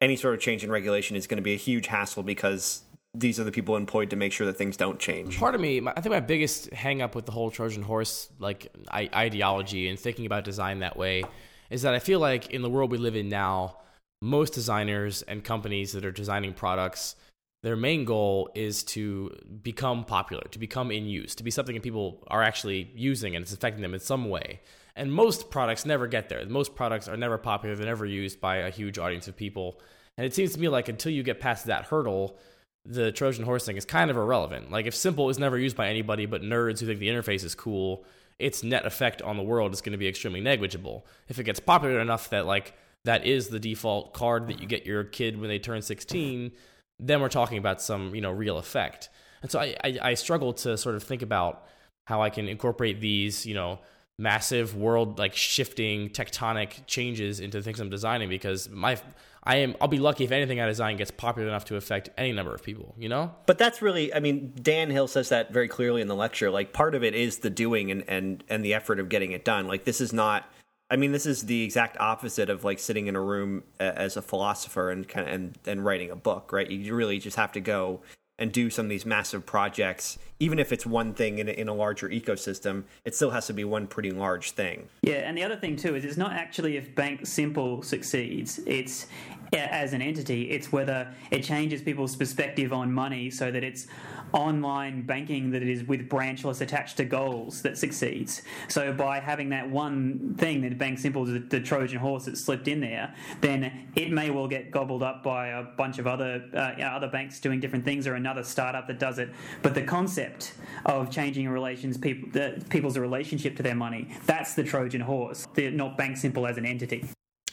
any 0.00 0.16
sort 0.16 0.34
of 0.34 0.40
change 0.40 0.64
in 0.64 0.70
regulation 0.70 1.16
is 1.16 1.26
going 1.26 1.36
to 1.36 1.42
be 1.42 1.52
a 1.52 1.58
huge 1.58 1.88
hassle 1.88 2.22
because 2.22 2.82
these 3.14 3.38
are 3.38 3.44
the 3.44 3.52
people 3.52 3.76
employed 3.76 4.08
to 4.08 4.16
make 4.16 4.32
sure 4.32 4.46
that 4.46 4.56
things 4.56 4.76
don't 4.76 4.98
change. 4.98 5.38
Part 5.38 5.54
of 5.54 5.60
me, 5.60 5.80
my- 5.80 5.92
I 5.94 6.00
think 6.00 6.12
my 6.12 6.20
biggest 6.20 6.72
hang 6.72 7.02
up 7.02 7.14
with 7.14 7.26
the 7.26 7.32
whole 7.32 7.50
Trojan 7.50 7.82
horse 7.82 8.30
like 8.38 8.68
I- 8.90 9.10
ideology 9.14 9.88
and 9.88 9.98
thinking 9.98 10.24
about 10.24 10.44
design 10.44 10.78
that 10.78 10.96
way 10.96 11.24
is 11.72 11.82
that 11.82 11.94
I 11.94 12.00
feel 12.00 12.20
like 12.20 12.50
in 12.50 12.60
the 12.60 12.68
world 12.68 12.90
we 12.90 12.98
live 12.98 13.16
in 13.16 13.30
now, 13.30 13.78
most 14.20 14.52
designers 14.52 15.22
and 15.22 15.42
companies 15.42 15.92
that 15.92 16.04
are 16.04 16.12
designing 16.12 16.52
products, 16.52 17.16
their 17.62 17.76
main 17.76 18.04
goal 18.04 18.50
is 18.54 18.82
to 18.82 19.34
become 19.62 20.04
popular, 20.04 20.42
to 20.50 20.58
become 20.58 20.90
in 20.90 21.06
use, 21.06 21.34
to 21.36 21.42
be 21.42 21.50
something 21.50 21.74
that 21.74 21.82
people 21.82 22.22
are 22.26 22.42
actually 22.42 22.90
using 22.94 23.34
and 23.34 23.42
it's 23.42 23.54
affecting 23.54 23.80
them 23.80 23.94
in 23.94 24.00
some 24.00 24.28
way. 24.28 24.60
And 24.96 25.10
most 25.10 25.50
products 25.50 25.86
never 25.86 26.06
get 26.06 26.28
there. 26.28 26.44
Most 26.44 26.74
products 26.74 27.08
are 27.08 27.16
never 27.16 27.38
popular, 27.38 27.74
they're 27.74 27.86
never 27.86 28.04
used 28.04 28.38
by 28.38 28.56
a 28.56 28.70
huge 28.70 28.98
audience 28.98 29.26
of 29.26 29.34
people. 29.34 29.80
And 30.18 30.26
it 30.26 30.34
seems 30.34 30.52
to 30.52 30.60
me 30.60 30.68
like 30.68 30.90
until 30.90 31.10
you 31.10 31.22
get 31.22 31.40
past 31.40 31.64
that 31.66 31.86
hurdle, 31.86 32.36
the 32.84 33.12
Trojan 33.12 33.46
horse 33.46 33.64
thing 33.64 33.78
is 33.78 33.86
kind 33.86 34.10
of 34.10 34.18
irrelevant. 34.18 34.70
Like 34.70 34.84
if 34.84 34.94
simple 34.94 35.30
is 35.30 35.38
never 35.38 35.58
used 35.58 35.76
by 35.76 35.88
anybody 35.88 36.26
but 36.26 36.42
nerds 36.42 36.80
who 36.80 36.86
think 36.86 37.00
the 37.00 37.08
interface 37.08 37.44
is 37.44 37.54
cool, 37.54 38.04
its 38.42 38.62
net 38.62 38.84
effect 38.84 39.22
on 39.22 39.36
the 39.36 39.42
world 39.42 39.72
is 39.72 39.80
going 39.80 39.92
to 39.92 39.98
be 39.98 40.08
extremely 40.08 40.40
negligible. 40.40 41.06
If 41.28 41.38
it 41.38 41.44
gets 41.44 41.60
popular 41.60 42.00
enough 42.00 42.28
that 42.30 42.44
like 42.44 42.74
that 43.04 43.24
is 43.24 43.48
the 43.48 43.60
default 43.60 44.12
card 44.12 44.48
that 44.48 44.60
you 44.60 44.66
get 44.66 44.84
your 44.84 45.04
kid 45.04 45.40
when 45.40 45.48
they 45.48 45.58
turn 45.58 45.80
16, 45.80 46.52
then 46.98 47.20
we're 47.20 47.28
talking 47.28 47.58
about 47.58 47.80
some, 47.80 48.14
you 48.14 48.20
know, 48.20 48.32
real 48.32 48.58
effect. 48.58 49.08
And 49.42 49.50
so 49.50 49.60
I, 49.60 49.76
I, 49.84 49.98
I 50.02 50.14
struggle 50.14 50.52
to 50.54 50.76
sort 50.76 50.94
of 50.96 51.02
think 51.02 51.22
about 51.22 51.66
how 52.06 52.20
I 52.20 52.30
can 52.30 52.48
incorporate 52.48 53.00
these, 53.00 53.46
you 53.46 53.54
know, 53.54 53.78
massive 54.18 54.76
world 54.76 55.18
like 55.18 55.34
shifting 55.34 56.08
tectonic 56.10 56.86
changes 56.86 57.40
into 57.40 57.62
things 57.62 57.80
I'm 57.80 57.90
designing 57.90 58.28
because 58.28 58.68
my 58.68 58.98
I 59.44 59.56
am 59.56 59.74
I'll 59.80 59.88
be 59.88 59.98
lucky 59.98 60.24
if 60.24 60.30
anything 60.30 60.60
I 60.60 60.66
design 60.66 60.96
gets 60.96 61.10
popular 61.10 61.48
enough 61.48 61.64
to 61.66 61.76
affect 61.76 62.10
any 62.16 62.32
number 62.32 62.54
of 62.54 62.62
people, 62.62 62.94
you 62.96 63.08
know? 63.08 63.34
But 63.46 63.58
that's 63.58 63.82
really, 63.82 64.14
I 64.14 64.20
mean, 64.20 64.52
Dan 64.62 64.90
Hill 64.90 65.08
says 65.08 65.30
that 65.30 65.52
very 65.52 65.66
clearly 65.66 66.00
in 66.00 66.08
the 66.08 66.14
lecture. 66.14 66.50
Like, 66.50 66.72
part 66.72 66.94
of 66.94 67.02
it 67.02 67.14
is 67.14 67.38
the 67.38 67.50
doing 67.50 67.90
and, 67.90 68.04
and, 68.06 68.44
and 68.48 68.64
the 68.64 68.74
effort 68.74 69.00
of 69.00 69.08
getting 69.08 69.32
it 69.32 69.44
done. 69.44 69.66
Like, 69.66 69.84
this 69.84 70.00
is 70.00 70.12
not, 70.12 70.44
I 70.90 70.96
mean, 70.96 71.10
this 71.10 71.26
is 71.26 71.46
the 71.46 71.64
exact 71.64 71.96
opposite 71.98 72.50
of 72.50 72.62
like 72.62 72.78
sitting 72.78 73.08
in 73.08 73.16
a 73.16 73.20
room 73.20 73.64
as 73.80 74.16
a 74.16 74.22
philosopher 74.22 74.90
and 74.90 75.08
kind 75.08 75.26
of, 75.26 75.34
and, 75.34 75.58
and 75.66 75.84
writing 75.84 76.10
a 76.10 76.16
book, 76.16 76.52
right? 76.52 76.70
You 76.70 76.94
really 76.94 77.18
just 77.18 77.36
have 77.36 77.50
to 77.52 77.60
go 77.60 78.02
and 78.38 78.52
do 78.52 78.70
some 78.70 78.86
of 78.86 78.90
these 78.90 79.06
massive 79.06 79.46
projects. 79.46 80.18
Even 80.40 80.58
if 80.58 80.72
it's 80.72 80.84
one 80.84 81.14
thing 81.14 81.38
in 81.38 81.48
a, 81.48 81.52
in 81.52 81.68
a 81.68 81.74
larger 81.74 82.08
ecosystem, 82.08 82.84
it 83.04 83.14
still 83.14 83.30
has 83.30 83.46
to 83.46 83.52
be 83.52 83.64
one 83.64 83.86
pretty 83.86 84.10
large 84.10 84.52
thing. 84.52 84.88
Yeah, 85.02 85.28
and 85.28 85.36
the 85.36 85.44
other 85.44 85.56
thing 85.56 85.76
too 85.76 85.94
is 85.94 86.04
it's 86.04 86.16
not 86.16 86.32
actually 86.32 86.76
if 86.76 86.94
Bank 86.94 87.26
Simple 87.26 87.82
succeeds. 87.82 88.58
It's 88.66 89.06
as 89.52 89.92
an 89.92 90.00
entity. 90.00 90.50
It's 90.50 90.72
whether 90.72 91.12
it 91.30 91.44
changes 91.44 91.82
people's 91.82 92.16
perspective 92.16 92.72
on 92.72 92.92
money 92.92 93.30
so 93.30 93.50
that 93.50 93.62
it's 93.62 93.86
online 94.32 95.02
banking 95.02 95.50
that 95.50 95.62
is 95.62 95.84
with 95.84 96.08
branchless 96.08 96.62
attached 96.62 96.96
to 96.96 97.04
goals 97.04 97.60
that 97.60 97.76
succeeds. 97.76 98.42
So 98.68 98.92
by 98.92 99.20
having 99.20 99.50
that 99.50 99.68
one 99.68 100.34
thing 100.38 100.62
that 100.62 100.78
Bank 100.78 100.98
Simple 100.98 101.26
is 101.26 101.34
the, 101.34 101.40
the 101.40 101.60
Trojan 101.60 101.98
horse 101.98 102.24
that 102.24 102.38
slipped 102.38 102.66
in 102.66 102.80
there, 102.80 103.14
then 103.42 103.88
it 103.94 104.10
may 104.10 104.30
well 104.30 104.48
get 104.48 104.70
gobbled 104.70 105.02
up 105.02 105.22
by 105.22 105.48
a 105.48 105.62
bunch 105.62 105.98
of 105.98 106.06
other 106.06 106.44
uh, 106.54 106.82
other 106.82 107.08
banks 107.08 107.40
doing 107.40 107.60
different 107.60 107.84
things 107.84 108.06
or 108.06 108.14
another 108.22 108.44
startup 108.44 108.86
that 108.86 108.98
does 108.98 109.18
it. 109.18 109.30
But 109.62 109.74
the 109.74 109.82
concept 109.82 110.54
of 110.86 111.10
changing 111.10 111.48
relations 111.48 111.98
people 111.98 112.28
the, 112.30 112.64
people's 112.70 112.96
relationship 112.96 113.56
to 113.56 113.62
their 113.62 113.74
money 113.74 114.02
that's 114.26 114.54
the 114.54 114.64
Trojan 114.64 115.00
horse. 115.00 115.46
They're 115.54 115.70
not 115.70 115.98
Bank 115.98 116.16
Simple 116.16 116.46
as 116.46 116.56
an 116.56 116.66
entity. 116.66 117.04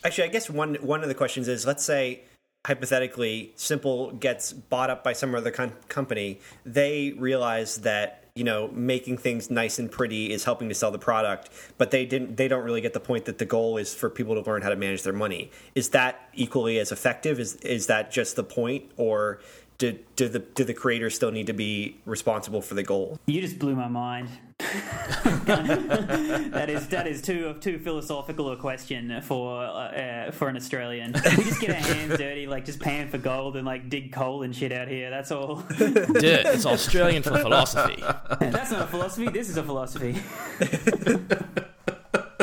Actually, 0.04 0.26
I 0.26 0.32
guess 0.32 0.50
one 0.50 0.76
one 0.76 1.02
of 1.02 1.10
the 1.10 1.16
questions 1.16 1.48
is: 1.48 1.66
Let's 1.66 1.84
say 1.84 2.24
hypothetically, 2.66 3.54
Simple 3.56 4.12
gets 4.12 4.54
bought 4.54 4.90
up 4.90 5.04
by 5.04 5.14
some 5.14 5.34
other 5.36 5.52
com- 5.52 5.74
company. 5.88 6.40
They 6.66 7.14
realize 7.18 7.78
that 7.78 8.26
you 8.36 8.44
know 8.44 8.70
making 8.70 9.18
things 9.18 9.50
nice 9.50 9.80
and 9.80 9.92
pretty 9.92 10.32
is 10.32 10.46
helping 10.46 10.70
to 10.70 10.76
sell 10.76 10.92
the 10.92 11.00
product, 11.00 11.50
but 11.78 11.92
they 11.92 12.06
didn't. 12.06 12.38
They 12.38 12.48
don't 12.48 12.64
really 12.64 12.82
get 12.82 12.94
the 12.94 13.00
point 13.00 13.26
that 13.26 13.38
the 13.40 13.46
goal 13.46 13.78
is 13.78 13.94
for 13.94 14.10
people 14.10 14.42
to 14.42 14.50
learn 14.50 14.62
how 14.62 14.70
to 14.70 14.76
manage 14.76 15.04
their 15.04 15.14
money. 15.14 15.52
Is 15.76 15.90
that 15.90 16.30
equally 16.34 16.80
as 16.80 16.92
effective? 16.92 17.40
Is 17.40 17.56
is 17.58 17.88
that 17.88 18.12
just 18.12 18.36
the 18.36 18.44
point, 18.44 18.92
or 18.96 19.42
do, 19.80 19.98
do 20.18 20.28
the 20.28 20.40
do 20.40 20.66
the 20.66 20.74
creators 20.74 21.16
still 21.16 21.32
need 21.32 21.48
to 21.48 21.54
be 21.54 21.98
responsible 22.06 22.62
for 22.62 22.76
the 22.76 22.84
goal? 22.84 23.18
You 23.26 23.42
just 23.42 23.58
blew 23.58 23.76
my 23.76 23.88
mind. 23.88 24.30
that 24.60 26.66
is 26.68 26.90
that 26.90 27.08
is 27.08 27.22
too 27.22 27.56
too 27.62 27.80
philosophical 27.80 28.52
a 28.52 28.58
question 28.58 29.22
for 29.22 29.64
uh, 29.64 29.70
uh, 29.70 30.32
for 30.32 30.50
an 30.50 30.58
Australian. 30.58 31.14
We 31.14 31.44
just 31.44 31.62
get 31.62 31.70
our 31.70 31.78
hands 31.78 32.18
dirty, 32.18 32.46
like 32.46 32.66
just 32.66 32.82
pan 32.82 33.08
for 33.08 33.18
gold 33.18 33.56
and 33.56 33.66
like 33.66 33.90
dig 33.90 34.12
coal 34.12 34.44
and 34.44 34.54
shit 34.54 34.74
out 34.74 34.90
here. 34.90 35.10
That's 35.10 35.32
all. 35.32 35.56
Dirt, 35.78 36.46
it's 36.46 36.66
Australian 36.66 37.24
for 37.24 37.38
philosophy. 37.38 38.04
That's 38.42 38.72
not 38.72 38.82
a 38.82 38.88
philosophy. 38.88 39.30
This 39.30 39.48
is 39.48 39.56
a 39.56 39.64
philosophy. 39.64 40.22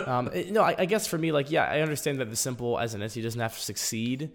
Um, 0.07 0.31
no, 0.51 0.63
I, 0.63 0.77
I 0.79 0.85
guess 0.85 1.09
for 1.09 1.19
me, 1.19 1.33
like, 1.33 1.51
yeah, 1.51 1.65
I 1.65 1.81
understand 1.81 2.21
that 2.21 2.31
the 2.31 2.37
simple 2.37 2.79
as 2.79 2.95
an 2.95 3.03
entity 3.03 3.23
doesn't 3.23 3.41
have 3.41 3.55
to 3.55 3.61
succeed, 3.61 4.31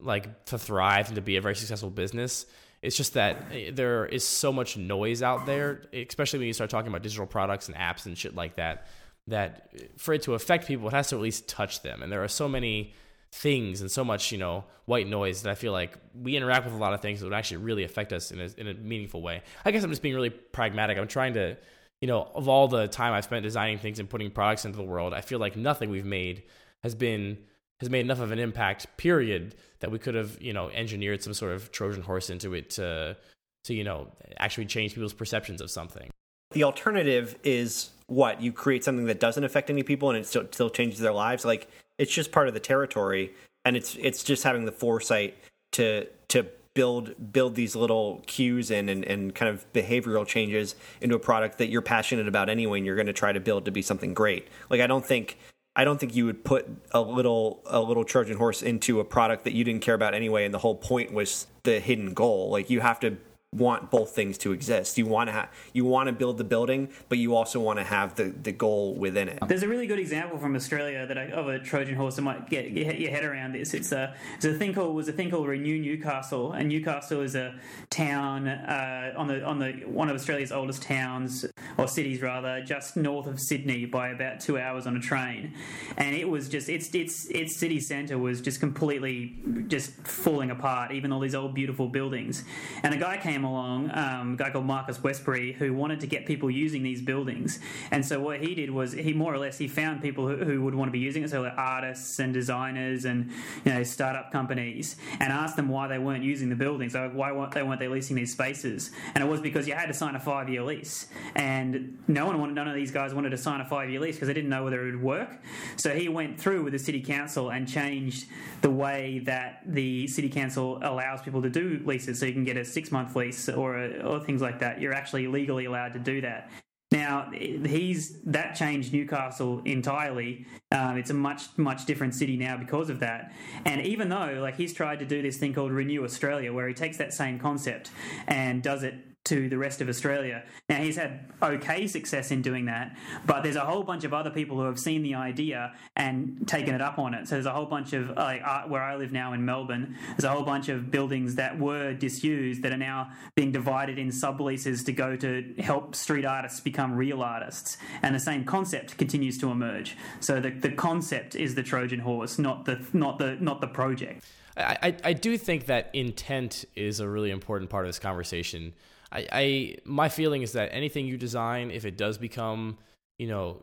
like, 0.00 0.46
to 0.46 0.58
thrive 0.58 1.08
and 1.08 1.16
to 1.16 1.22
be 1.22 1.36
a 1.36 1.40
very 1.40 1.56
successful 1.56 1.90
business. 1.90 2.46
It's 2.82 2.96
just 2.96 3.14
that 3.14 3.46
eh, 3.50 3.70
there 3.72 4.04
is 4.04 4.26
so 4.26 4.52
much 4.52 4.76
noise 4.76 5.22
out 5.22 5.46
there, 5.46 5.82
especially 5.92 6.40
when 6.40 6.48
you 6.48 6.52
start 6.52 6.70
talking 6.70 6.88
about 6.88 7.02
digital 7.02 7.26
products 7.26 7.68
and 7.68 7.76
apps 7.76 8.06
and 8.06 8.16
shit 8.16 8.34
like 8.34 8.56
that. 8.56 8.86
That 9.28 9.70
for 9.96 10.12
it 10.12 10.22
to 10.22 10.34
affect 10.34 10.66
people, 10.66 10.88
it 10.88 10.92
has 10.92 11.08
to 11.08 11.16
at 11.16 11.22
least 11.22 11.48
touch 11.48 11.80
them. 11.82 12.02
And 12.02 12.12
there 12.12 12.22
are 12.22 12.28
so 12.28 12.46
many 12.46 12.92
things 13.32 13.80
and 13.80 13.90
so 13.90 14.04
much, 14.04 14.30
you 14.30 14.38
know, 14.38 14.64
white 14.84 15.08
noise 15.08 15.42
that 15.42 15.50
I 15.50 15.54
feel 15.54 15.72
like 15.72 15.96
we 16.14 16.36
interact 16.36 16.66
with 16.66 16.74
a 16.74 16.78
lot 16.78 16.92
of 16.92 17.00
things 17.00 17.20
that 17.20 17.26
would 17.26 17.34
actually 17.34 17.56
really 17.56 17.84
affect 17.84 18.12
us 18.12 18.30
in 18.30 18.40
a, 18.40 18.48
in 18.58 18.68
a 18.68 18.74
meaningful 18.74 19.22
way. 19.22 19.42
I 19.64 19.72
guess 19.72 19.82
I'm 19.82 19.90
just 19.90 20.02
being 20.02 20.14
really 20.14 20.30
pragmatic. 20.30 20.98
I'm 20.98 21.08
trying 21.08 21.34
to, 21.34 21.56
you 22.00 22.06
know, 22.06 22.30
of 22.34 22.48
all 22.48 22.68
the 22.68 22.86
time 22.86 23.12
I've 23.12 23.24
spent 23.24 23.42
designing 23.42 23.78
things 23.78 23.98
and 23.98 24.08
putting 24.08 24.30
products 24.30 24.66
into 24.66 24.76
the 24.76 24.84
world, 24.84 25.14
I 25.14 25.22
feel 25.22 25.38
like 25.40 25.56
nothing 25.56 25.90
we've 25.90 26.04
made 26.04 26.44
has 26.82 26.94
been 26.94 27.38
has 27.80 27.90
made 27.90 28.00
enough 28.00 28.20
of 28.20 28.30
an 28.30 28.38
impact 28.38 28.96
period 28.96 29.54
that 29.80 29.90
we 29.90 29.98
could 29.98 30.14
have 30.14 30.40
you 30.40 30.52
know 30.52 30.70
engineered 30.70 31.22
some 31.22 31.34
sort 31.34 31.52
of 31.52 31.70
trojan 31.72 32.02
horse 32.02 32.30
into 32.30 32.54
it 32.54 32.70
to 32.70 33.16
to 33.64 33.74
you 33.74 33.84
know 33.84 34.08
actually 34.38 34.66
change 34.66 34.94
people's 34.94 35.12
perceptions 35.12 35.60
of 35.60 35.70
something. 35.70 36.10
The 36.52 36.64
alternative 36.64 37.36
is 37.42 37.90
what? 38.06 38.40
You 38.40 38.52
create 38.52 38.84
something 38.84 39.06
that 39.06 39.18
doesn't 39.20 39.44
affect 39.44 39.70
any 39.70 39.82
people 39.82 40.10
and 40.10 40.18
it 40.18 40.26
still, 40.26 40.46
still 40.52 40.70
changes 40.70 41.00
their 41.00 41.12
lives? 41.12 41.44
Like 41.44 41.68
it's 41.98 42.12
just 42.12 42.32
part 42.32 42.48
of 42.48 42.54
the 42.54 42.60
territory 42.60 43.34
and 43.64 43.76
it's 43.76 43.96
it's 43.96 44.22
just 44.22 44.44
having 44.44 44.64
the 44.64 44.72
foresight 44.72 45.36
to 45.72 46.06
to 46.28 46.46
build 46.74 47.32
build 47.32 47.54
these 47.54 47.76
little 47.76 48.22
cues 48.26 48.70
in 48.70 48.88
and, 48.88 49.04
and 49.04 49.34
kind 49.34 49.48
of 49.48 49.70
behavioral 49.72 50.26
changes 50.26 50.74
into 51.00 51.14
a 51.14 51.20
product 51.20 51.58
that 51.58 51.68
you're 51.68 51.82
passionate 51.82 52.26
about 52.26 52.48
anyway 52.48 52.78
and 52.78 52.86
you're 52.86 52.96
going 52.96 53.06
to 53.06 53.12
try 53.12 53.32
to 53.32 53.40
build 53.40 53.64
to 53.64 53.70
be 53.70 53.82
something 53.82 54.12
great. 54.12 54.48
Like 54.70 54.80
i 54.80 54.86
don't 54.86 55.04
think 55.04 55.38
I 55.76 55.84
don't 55.84 55.98
think 55.98 56.14
you 56.14 56.26
would 56.26 56.44
put 56.44 56.68
a 56.92 57.00
little 57.00 57.60
a 57.66 57.80
little 57.80 58.04
Trojan 58.04 58.36
horse 58.36 58.62
into 58.62 59.00
a 59.00 59.04
product 59.04 59.44
that 59.44 59.54
you 59.54 59.64
didn't 59.64 59.82
care 59.82 59.94
about 59.94 60.14
anyway, 60.14 60.44
and 60.44 60.54
the 60.54 60.58
whole 60.58 60.76
point 60.76 61.12
was 61.12 61.46
the 61.64 61.80
hidden 61.80 62.14
goal. 62.14 62.50
Like 62.50 62.70
you 62.70 62.80
have 62.80 63.00
to 63.00 63.16
want 63.54 63.90
both 63.90 64.10
things 64.10 64.38
to 64.38 64.52
exist. 64.52 64.98
You 64.98 65.06
want 65.06 65.28
to 65.28 65.32
ha- 65.32 65.48
you 65.72 65.84
want 65.84 66.08
to 66.08 66.12
build 66.12 66.38
the 66.38 66.44
building, 66.44 66.88
but 67.08 67.18
you 67.18 67.34
also 67.34 67.60
want 67.60 67.78
to 67.78 67.84
have 67.84 68.14
the, 68.16 68.24
the 68.24 68.52
goal 68.52 68.94
within 68.94 69.28
it. 69.28 69.38
There's 69.46 69.62
a 69.62 69.68
really 69.68 69.86
good 69.86 69.98
example 69.98 70.38
from 70.38 70.56
Australia 70.56 71.06
that 71.06 71.18
I, 71.18 71.26
of 71.30 71.48
a 71.48 71.58
Trojan 71.58 71.94
horse 71.94 72.16
that 72.16 72.22
might 72.22 72.48
get, 72.48 72.74
get 72.74 72.98
your 72.98 73.10
head 73.10 73.24
around 73.24 73.52
this. 73.52 73.74
It's 73.74 73.92
a 73.92 74.14
it's 74.36 74.44
a 74.44 74.54
thing 74.54 74.74
called 74.74 74.94
was 74.94 75.08
a 75.08 75.12
thing 75.12 75.30
called 75.30 75.46
Renew 75.46 75.78
Newcastle, 75.78 76.52
and 76.52 76.68
Newcastle 76.68 77.20
is 77.20 77.34
a 77.34 77.54
town 77.90 78.48
uh, 78.48 79.14
on 79.16 79.28
the 79.28 79.44
on 79.44 79.58
the 79.58 79.72
one 79.86 80.08
of 80.08 80.14
Australia's 80.16 80.52
oldest 80.52 80.82
towns 80.82 81.46
or 81.78 81.88
cities 81.88 82.22
rather, 82.22 82.62
just 82.62 82.96
north 82.96 83.26
of 83.26 83.40
Sydney 83.40 83.84
by 83.84 84.08
about 84.08 84.40
two 84.40 84.58
hours 84.58 84.86
on 84.86 84.96
a 84.96 85.00
train, 85.00 85.54
and 85.96 86.14
it 86.14 86.28
was 86.28 86.48
just 86.48 86.68
its 86.68 86.94
its 86.94 87.26
its 87.26 87.56
city 87.56 87.80
centre 87.80 88.18
was 88.18 88.40
just 88.40 88.60
completely 88.60 89.36
just 89.68 89.92
falling 90.06 90.50
apart. 90.50 90.92
Even 90.92 91.12
all 91.12 91.20
these 91.20 91.34
old 91.34 91.54
beautiful 91.54 91.88
buildings, 91.88 92.44
and 92.82 92.94
a 92.94 92.98
guy 92.98 93.16
came 93.16 93.43
along, 93.44 93.90
um, 93.94 94.34
a 94.34 94.36
guy 94.36 94.50
called 94.50 94.64
Marcus 94.66 95.02
Westbury, 95.02 95.52
who 95.52 95.72
wanted 95.74 96.00
to 96.00 96.06
get 96.06 96.26
people 96.26 96.50
using 96.50 96.82
these 96.82 97.00
buildings. 97.00 97.58
And 97.90 98.04
so 98.04 98.20
what 98.20 98.40
he 98.40 98.54
did 98.54 98.70
was 98.70 98.92
he 98.92 99.12
more 99.12 99.32
or 99.32 99.38
less 99.38 99.58
he 99.58 99.68
found 99.68 100.02
people 100.02 100.28
who, 100.28 100.36
who 100.36 100.62
would 100.62 100.74
want 100.74 100.88
to 100.88 100.92
be 100.92 100.98
using 100.98 101.22
it, 101.22 101.30
so 101.30 101.42
like 101.42 101.54
artists 101.56 102.18
and 102.18 102.32
designers 102.32 103.04
and 103.04 103.30
you 103.64 103.72
know 103.72 103.82
startup 103.82 104.30
companies, 104.30 104.96
and 105.20 105.32
asked 105.32 105.56
them 105.56 105.68
why 105.68 105.88
they 105.88 105.98
weren't 105.98 106.24
using 106.24 106.48
the 106.48 106.56
buildings. 106.56 106.94
Like 106.94 107.12
why 107.12 107.32
weren't 107.32 107.52
they 107.52 107.62
weren't 107.62 107.80
they 107.80 107.88
leasing 107.88 108.16
these 108.16 108.32
spaces? 108.32 108.90
And 109.14 109.22
it 109.22 109.26
was 109.26 109.40
because 109.40 109.66
you 109.66 109.74
had 109.74 109.86
to 109.86 109.94
sign 109.94 110.14
a 110.14 110.20
five 110.20 110.48
year 110.48 110.62
lease, 110.62 111.06
and 111.34 111.98
no 112.08 112.26
one 112.26 112.38
wanted 112.38 112.54
none 112.54 112.68
of 112.68 112.74
these 112.74 112.90
guys 112.90 113.14
wanted 113.14 113.30
to 113.30 113.38
sign 113.38 113.60
a 113.60 113.64
five 113.64 113.90
year 113.90 114.00
lease 114.00 114.16
because 114.16 114.28
they 114.28 114.34
didn't 114.34 114.50
know 114.50 114.64
whether 114.64 114.86
it 114.86 114.92
would 114.92 115.02
work. 115.02 115.42
So 115.76 115.90
he 115.90 116.08
went 116.08 116.38
through 116.38 116.64
with 116.64 116.72
the 116.72 116.78
city 116.78 117.00
council 117.00 117.50
and 117.50 117.68
changed 117.68 118.26
the 118.60 118.70
way 118.70 119.20
that 119.24 119.62
the 119.66 120.06
city 120.06 120.28
council 120.28 120.78
allows 120.82 121.22
people 121.22 121.42
to 121.42 121.50
do 121.50 121.80
leases, 121.84 122.18
so 122.18 122.26
you 122.26 122.32
can 122.32 122.44
get 122.44 122.56
a 122.56 122.64
six 122.64 122.90
month 122.90 123.14
lease 123.16 123.23
or 123.54 123.90
or 124.04 124.20
things 124.20 124.42
like 124.42 124.60
that. 124.60 124.80
You're 124.80 124.94
actually 124.94 125.26
legally 125.26 125.64
allowed 125.64 125.92
to 125.94 125.98
do 125.98 126.20
that. 126.20 126.50
Now 126.90 127.30
he's 127.32 128.20
that 128.22 128.54
changed 128.54 128.92
Newcastle 128.92 129.60
entirely. 129.64 130.46
Um, 130.70 130.96
it's 130.96 131.10
a 131.10 131.14
much 131.14 131.42
much 131.56 131.86
different 131.86 132.14
city 132.14 132.36
now 132.36 132.56
because 132.56 132.88
of 132.88 133.00
that. 133.00 133.32
And 133.64 133.84
even 133.84 134.08
though 134.08 134.38
like 134.40 134.56
he's 134.56 134.72
tried 134.72 135.00
to 135.00 135.06
do 135.06 135.20
this 135.20 135.36
thing 135.36 135.54
called 135.54 135.72
Renew 135.72 136.04
Australia, 136.04 136.52
where 136.52 136.68
he 136.68 136.74
takes 136.74 136.96
that 136.98 137.12
same 137.12 137.38
concept 137.38 137.90
and 138.28 138.62
does 138.62 138.82
it 138.84 138.94
to 139.24 139.48
the 139.48 139.56
rest 139.56 139.80
of 139.80 139.88
Australia. 139.88 140.44
Now, 140.68 140.76
he's 140.76 140.96
had 140.96 141.32
okay 141.42 141.86
success 141.86 142.30
in 142.30 142.42
doing 142.42 142.66
that, 142.66 142.96
but 143.26 143.42
there's 143.42 143.56
a 143.56 143.64
whole 143.64 143.82
bunch 143.82 144.04
of 144.04 144.12
other 144.12 144.30
people 144.30 144.58
who 144.58 144.64
have 144.64 144.78
seen 144.78 145.02
the 145.02 145.14
idea 145.14 145.72
and 145.96 146.46
taken 146.46 146.74
it 146.74 146.82
up 146.82 146.98
on 146.98 147.14
it. 147.14 147.26
So 147.26 147.36
there's 147.36 147.46
a 147.46 147.52
whole 147.52 147.66
bunch 147.66 147.94
of, 147.94 148.10
like, 148.10 148.42
uh, 148.44 148.62
where 148.64 148.82
I 148.82 148.96
live 148.96 149.12
now 149.12 149.32
in 149.32 149.44
Melbourne, 149.44 149.96
there's 150.10 150.24
a 150.24 150.30
whole 150.30 150.42
bunch 150.42 150.68
of 150.68 150.90
buildings 150.90 151.36
that 151.36 151.58
were 151.58 151.94
disused 151.94 152.62
that 152.62 152.72
are 152.72 152.78
now 152.78 153.10
being 153.34 153.50
divided 153.50 153.98
in 153.98 154.08
subleases 154.08 154.84
to 154.84 154.92
go 154.92 155.16
to 155.16 155.54
help 155.58 155.94
street 155.94 156.24
artists 156.24 156.60
become 156.60 156.94
real 156.94 157.22
artists. 157.22 157.78
And 158.02 158.14
the 158.14 158.20
same 158.20 158.44
concept 158.44 158.98
continues 158.98 159.38
to 159.38 159.50
emerge. 159.50 159.96
So 160.20 160.40
the, 160.40 160.50
the 160.50 160.70
concept 160.70 161.34
is 161.34 161.54
the 161.54 161.62
Trojan 161.62 162.00
horse, 162.00 162.38
not 162.38 162.66
the, 162.66 162.84
not 162.92 163.18
the, 163.18 163.36
not 163.40 163.60
the 163.60 163.68
project. 163.68 164.24
I, 164.56 164.94
I 165.02 165.12
do 165.14 165.36
think 165.36 165.66
that 165.66 165.90
intent 165.92 166.64
is 166.76 167.00
a 167.00 167.08
really 167.08 167.30
important 167.30 167.70
part 167.70 167.86
of 167.86 167.88
this 167.88 167.98
conversation 167.98 168.72
I, 169.14 169.26
I 169.32 169.76
my 169.84 170.08
feeling 170.08 170.42
is 170.42 170.52
that 170.52 170.70
anything 170.72 171.06
you 171.06 171.16
design, 171.16 171.70
if 171.70 171.84
it 171.84 171.96
does 171.96 172.18
become, 172.18 172.78
you 173.18 173.28
know, 173.28 173.62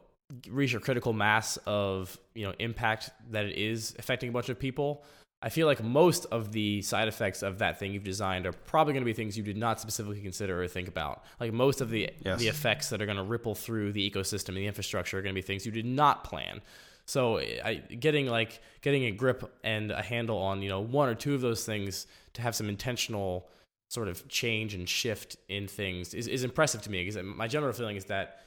reach 0.49 0.73
a 0.73 0.79
critical 0.79 1.13
mass 1.13 1.57
of 1.65 2.17
you 2.33 2.45
know 2.45 2.53
impact 2.59 3.11
that 3.31 3.45
it 3.45 3.57
is 3.57 3.95
affecting 3.99 4.29
a 4.29 4.31
bunch 4.31 4.49
of 4.49 4.57
people, 4.57 5.03
I 5.43 5.49
feel 5.49 5.67
like 5.67 5.83
most 5.83 6.25
of 6.27 6.51
the 6.51 6.81
side 6.81 7.07
effects 7.07 7.41
of 7.41 7.57
that 7.59 7.79
thing 7.79 7.93
you've 7.93 8.03
designed 8.03 8.45
are 8.45 8.53
probably 8.53 8.93
going 8.93 9.01
to 9.01 9.05
be 9.05 9.13
things 9.13 9.37
you 9.37 9.43
did 9.43 9.57
not 9.57 9.81
specifically 9.81 10.21
consider 10.21 10.61
or 10.61 10.67
think 10.67 10.87
about. 10.87 11.23
Like 11.39 11.51
most 11.51 11.81
of 11.81 11.89
the 11.89 12.09
yes. 12.23 12.39
the 12.39 12.47
effects 12.47 12.89
that 12.89 13.01
are 13.01 13.05
going 13.05 13.17
to 13.17 13.23
ripple 13.23 13.55
through 13.55 13.91
the 13.91 14.09
ecosystem 14.09 14.49
and 14.49 14.57
the 14.57 14.67
infrastructure 14.67 15.17
are 15.17 15.21
going 15.21 15.35
to 15.35 15.41
be 15.41 15.45
things 15.45 15.65
you 15.65 15.71
did 15.71 15.85
not 15.85 16.23
plan. 16.23 16.61
So 17.05 17.39
I, 17.39 17.81
getting 17.99 18.27
like 18.27 18.61
getting 18.81 19.05
a 19.05 19.11
grip 19.11 19.51
and 19.63 19.91
a 19.91 20.01
handle 20.01 20.37
on 20.37 20.61
you 20.61 20.69
know 20.69 20.79
one 20.79 21.09
or 21.09 21.15
two 21.15 21.33
of 21.33 21.41
those 21.41 21.65
things 21.65 22.07
to 22.33 22.41
have 22.41 22.55
some 22.55 22.69
intentional 22.69 23.49
sort 23.91 24.08
of 24.08 24.25
change 24.30 24.73
and 24.73 24.88
shift 24.88 25.36
in 25.49 25.67
things 25.67 26.13
is, 26.13 26.25
is 26.25 26.45
impressive 26.45 26.82
to 26.82 26.89
me 26.89 27.04
because 27.04 27.21
my 27.21 27.45
general 27.45 27.73
feeling 27.73 27.97
is 27.97 28.06
that 28.06 28.39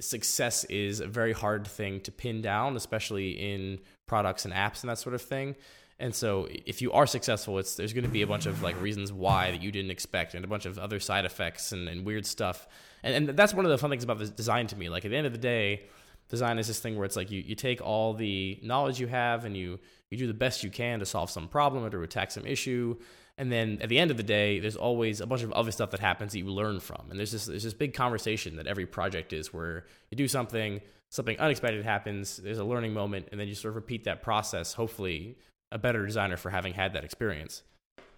success 0.00 0.64
is 0.64 1.00
a 1.00 1.06
very 1.06 1.34
hard 1.34 1.66
thing 1.66 2.00
to 2.00 2.10
pin 2.10 2.40
down, 2.40 2.76
especially 2.76 3.32
in 3.32 3.78
products 4.06 4.46
and 4.46 4.54
apps 4.54 4.80
and 4.80 4.88
that 4.88 4.96
sort 4.96 5.14
of 5.14 5.20
thing. 5.20 5.54
And 5.98 6.14
so 6.14 6.48
if 6.50 6.80
you 6.80 6.92
are 6.92 7.06
successful, 7.06 7.58
it's 7.58 7.74
there's 7.74 7.92
going 7.92 8.04
to 8.04 8.10
be 8.10 8.22
a 8.22 8.26
bunch 8.26 8.46
of 8.46 8.62
like 8.62 8.80
reasons 8.80 9.12
why 9.12 9.50
that 9.50 9.62
you 9.62 9.70
didn't 9.70 9.90
expect 9.90 10.34
and 10.34 10.42
a 10.46 10.48
bunch 10.48 10.64
of 10.64 10.78
other 10.78 10.98
side 10.98 11.26
effects 11.26 11.72
and, 11.72 11.90
and 11.90 12.06
weird 12.06 12.24
stuff. 12.24 12.66
And, 13.02 13.28
and 13.28 13.38
that's 13.38 13.52
one 13.52 13.66
of 13.66 13.70
the 13.70 13.76
fun 13.76 13.90
things 13.90 14.02
about 14.02 14.18
this 14.18 14.30
design 14.30 14.66
to 14.68 14.76
me. 14.76 14.88
Like 14.88 15.04
at 15.04 15.10
the 15.10 15.16
end 15.18 15.26
of 15.26 15.32
the 15.34 15.38
day, 15.38 15.82
design 16.30 16.58
is 16.58 16.68
this 16.68 16.80
thing 16.80 16.96
where 16.96 17.04
it's 17.04 17.16
like 17.16 17.30
you, 17.30 17.42
you 17.42 17.54
take 17.54 17.82
all 17.82 18.14
the 18.14 18.58
knowledge 18.62 18.98
you 18.98 19.08
have 19.08 19.44
and 19.44 19.54
you, 19.54 19.78
you 20.10 20.16
do 20.16 20.26
the 20.26 20.32
best 20.32 20.64
you 20.64 20.70
can 20.70 21.00
to 21.00 21.06
solve 21.06 21.30
some 21.30 21.48
problem 21.48 21.84
or 21.84 21.90
to 21.90 22.00
attack 22.00 22.30
some 22.30 22.46
issue 22.46 22.96
and 23.38 23.52
then 23.52 23.78
at 23.82 23.88
the 23.88 23.98
end 23.98 24.10
of 24.10 24.16
the 24.16 24.22
day, 24.22 24.60
there's 24.60 24.76
always 24.76 25.20
a 25.20 25.26
bunch 25.26 25.42
of 25.42 25.52
other 25.52 25.70
stuff 25.70 25.90
that 25.90 26.00
happens 26.00 26.32
that 26.32 26.38
you 26.38 26.46
learn 26.46 26.80
from. 26.80 27.06
And 27.10 27.18
there's 27.18 27.32
this 27.32 27.46
there's 27.46 27.64
this 27.64 27.74
big 27.74 27.92
conversation 27.92 28.56
that 28.56 28.66
every 28.66 28.86
project 28.86 29.32
is 29.32 29.52
where 29.52 29.84
you 30.10 30.16
do 30.16 30.28
something, 30.28 30.80
something 31.10 31.38
unexpected 31.38 31.84
happens, 31.84 32.38
there's 32.38 32.58
a 32.58 32.64
learning 32.64 32.94
moment, 32.94 33.28
and 33.30 33.40
then 33.40 33.46
you 33.48 33.54
sort 33.54 33.72
of 33.72 33.76
repeat 33.76 34.04
that 34.04 34.22
process. 34.22 34.72
Hopefully, 34.72 35.36
a 35.70 35.78
better 35.78 36.06
designer 36.06 36.36
for 36.36 36.50
having 36.50 36.72
had 36.72 36.94
that 36.94 37.04
experience. 37.04 37.62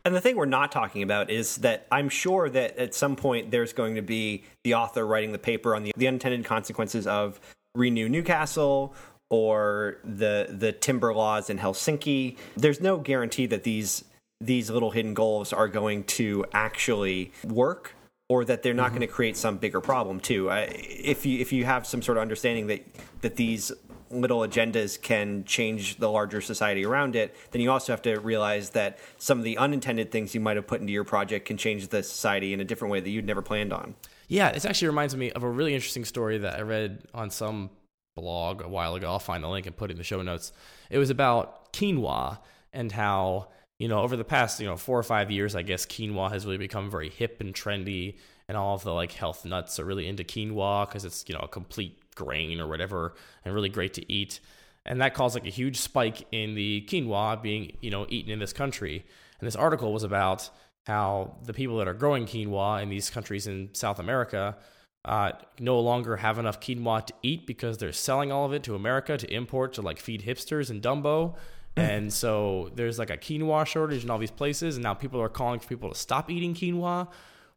And 0.04 0.14
the 0.14 0.20
thing 0.20 0.36
we're 0.36 0.46
not 0.46 0.70
talking 0.70 1.02
about 1.02 1.30
is 1.30 1.56
that 1.56 1.86
I'm 1.90 2.08
sure 2.08 2.48
that 2.48 2.78
at 2.78 2.94
some 2.94 3.16
point 3.16 3.50
there's 3.50 3.72
going 3.72 3.96
to 3.96 4.02
be 4.02 4.44
the 4.64 4.74
author 4.74 5.06
writing 5.06 5.32
the 5.32 5.38
paper 5.38 5.74
on 5.74 5.82
the, 5.82 5.92
the 5.96 6.06
unintended 6.06 6.44
consequences 6.44 7.06
of 7.06 7.40
Renew 7.74 8.08
Newcastle 8.08 8.94
or 9.30 9.98
the 10.04 10.46
the 10.48 10.72
timber 10.72 11.12
laws 11.12 11.50
in 11.50 11.58
Helsinki. 11.58 12.38
There's 12.56 12.80
no 12.80 12.96
guarantee 12.96 13.46
that 13.46 13.64
these 13.64 14.04
these 14.40 14.70
little 14.70 14.90
hidden 14.90 15.14
goals 15.14 15.52
are 15.52 15.68
going 15.68 16.04
to 16.04 16.44
actually 16.52 17.32
work 17.44 17.94
or 18.28 18.44
that 18.44 18.62
they're 18.62 18.74
not 18.74 18.88
mm-hmm. 18.88 18.98
going 18.98 19.08
to 19.08 19.12
create 19.12 19.36
some 19.36 19.56
bigger 19.56 19.80
problem 19.80 20.20
too. 20.20 20.50
I, 20.50 20.60
if 20.62 21.24
you 21.24 21.38
if 21.40 21.52
you 21.52 21.64
have 21.64 21.86
some 21.86 22.02
sort 22.02 22.18
of 22.18 22.22
understanding 22.22 22.66
that 22.68 22.86
that 23.22 23.36
these 23.36 23.72
little 24.10 24.40
agendas 24.40 25.00
can 25.00 25.44
change 25.44 25.96
the 25.96 26.10
larger 26.10 26.40
society 26.40 26.84
around 26.84 27.14
it, 27.14 27.34
then 27.50 27.60
you 27.60 27.70
also 27.70 27.92
have 27.92 28.02
to 28.02 28.18
realize 28.20 28.70
that 28.70 28.98
some 29.18 29.38
of 29.38 29.44
the 29.44 29.58
unintended 29.58 30.10
things 30.10 30.34
you 30.34 30.40
might 30.40 30.56
have 30.56 30.66
put 30.66 30.80
into 30.80 30.92
your 30.92 31.04
project 31.04 31.46
can 31.46 31.56
change 31.56 31.88
the 31.88 32.02
society 32.02 32.52
in 32.52 32.60
a 32.60 32.64
different 32.64 32.90
way 32.90 33.00
that 33.00 33.10
you'd 33.10 33.26
never 33.26 33.42
planned 33.42 33.72
on. 33.72 33.94
Yeah, 34.28 34.52
this 34.52 34.64
actually 34.64 34.88
reminds 34.88 35.16
me 35.16 35.30
of 35.32 35.42
a 35.42 35.48
really 35.48 35.74
interesting 35.74 36.04
story 36.04 36.38
that 36.38 36.58
I 36.58 36.62
read 36.62 37.02
on 37.12 37.30
some 37.30 37.70
blog 38.16 38.62
a 38.62 38.68
while 38.68 38.94
ago. 38.94 39.08
I'll 39.08 39.18
find 39.18 39.44
the 39.44 39.48
link 39.48 39.66
and 39.66 39.76
put 39.76 39.90
it 39.90 39.92
in 39.92 39.98
the 39.98 40.04
show 40.04 40.22
notes. 40.22 40.52
It 40.90 40.98
was 40.98 41.10
about 41.10 41.72
quinoa 41.72 42.38
and 42.72 42.92
how 42.92 43.48
you 43.78 43.88
know, 43.88 44.00
over 44.00 44.16
the 44.16 44.24
past, 44.24 44.60
you 44.60 44.66
know, 44.66 44.76
four 44.76 44.98
or 44.98 45.02
five 45.02 45.30
years, 45.30 45.54
I 45.54 45.62
guess 45.62 45.86
quinoa 45.86 46.30
has 46.30 46.44
really 46.44 46.58
become 46.58 46.90
very 46.90 47.08
hip 47.08 47.40
and 47.40 47.54
trendy, 47.54 48.16
and 48.48 48.56
all 48.56 48.74
of 48.74 48.82
the 48.82 48.92
like 48.92 49.12
health 49.12 49.44
nuts 49.44 49.78
are 49.78 49.84
really 49.84 50.08
into 50.08 50.24
quinoa 50.24 50.88
because 50.88 51.04
it's, 51.04 51.24
you 51.28 51.34
know, 51.34 51.40
a 51.42 51.48
complete 51.48 51.98
grain 52.14 52.60
or 52.60 52.66
whatever 52.66 53.14
and 53.44 53.54
really 53.54 53.68
great 53.68 53.94
to 53.94 54.12
eat. 54.12 54.40
And 54.84 55.00
that 55.00 55.14
caused 55.14 55.34
like 55.34 55.46
a 55.46 55.50
huge 55.50 55.76
spike 55.78 56.26
in 56.32 56.54
the 56.54 56.84
quinoa 56.88 57.40
being, 57.42 57.76
you 57.80 57.90
know, 57.90 58.06
eaten 58.08 58.32
in 58.32 58.38
this 58.38 58.52
country. 58.52 59.04
And 59.38 59.46
this 59.46 59.56
article 59.56 59.92
was 59.92 60.02
about 60.02 60.50
how 60.86 61.36
the 61.44 61.52
people 61.52 61.76
that 61.76 61.86
are 61.86 61.94
growing 61.94 62.26
quinoa 62.26 62.82
in 62.82 62.88
these 62.88 63.10
countries 63.10 63.46
in 63.46 63.68
South 63.74 63.98
America 63.98 64.56
uh, 65.04 65.32
no 65.60 65.78
longer 65.78 66.16
have 66.16 66.38
enough 66.38 66.58
quinoa 66.60 67.06
to 67.06 67.14
eat 67.22 67.46
because 67.46 67.78
they're 67.78 67.92
selling 67.92 68.32
all 68.32 68.44
of 68.44 68.52
it 68.52 68.62
to 68.64 68.74
America 68.74 69.16
to 69.16 69.32
import 69.32 69.74
to 69.74 69.82
like 69.82 69.98
feed 69.98 70.22
hipsters 70.22 70.70
and 70.70 70.82
Dumbo. 70.82 71.36
And 71.78 72.12
so 72.12 72.70
there's 72.74 72.98
like 72.98 73.10
a 73.10 73.16
quinoa 73.16 73.66
shortage 73.66 74.04
in 74.04 74.10
all 74.10 74.18
these 74.18 74.30
places, 74.30 74.76
and 74.76 74.82
now 74.82 74.94
people 74.94 75.20
are 75.20 75.28
calling 75.28 75.60
for 75.60 75.68
people 75.68 75.88
to 75.90 75.94
stop 75.94 76.30
eating 76.30 76.54
quinoa, 76.54 77.08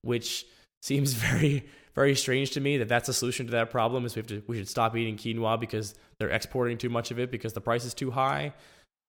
which 0.01 0.45
seems 0.81 1.13
very 1.29 1.65
very 1.93 2.15
strange 2.15 2.51
to 2.51 2.61
me 2.61 2.77
that 2.77 2.87
that's 2.87 3.09
a 3.09 3.13
solution 3.13 3.45
to 3.45 3.51
that 3.51 3.69
problem 3.69 4.05
is 4.05 4.15
we 4.15 4.19
have 4.19 4.27
to 4.27 4.41
we 4.47 4.57
should 4.57 4.69
stop 4.69 4.95
eating 4.95 5.17
quinoa 5.17 5.59
because 5.59 5.95
they're 6.17 6.29
exporting 6.29 6.77
too 6.77 6.89
much 6.89 7.11
of 7.11 7.19
it 7.19 7.31
because 7.31 7.53
the 7.53 7.61
price 7.61 7.85
is 7.85 7.93
too 7.93 8.11
high. 8.11 8.53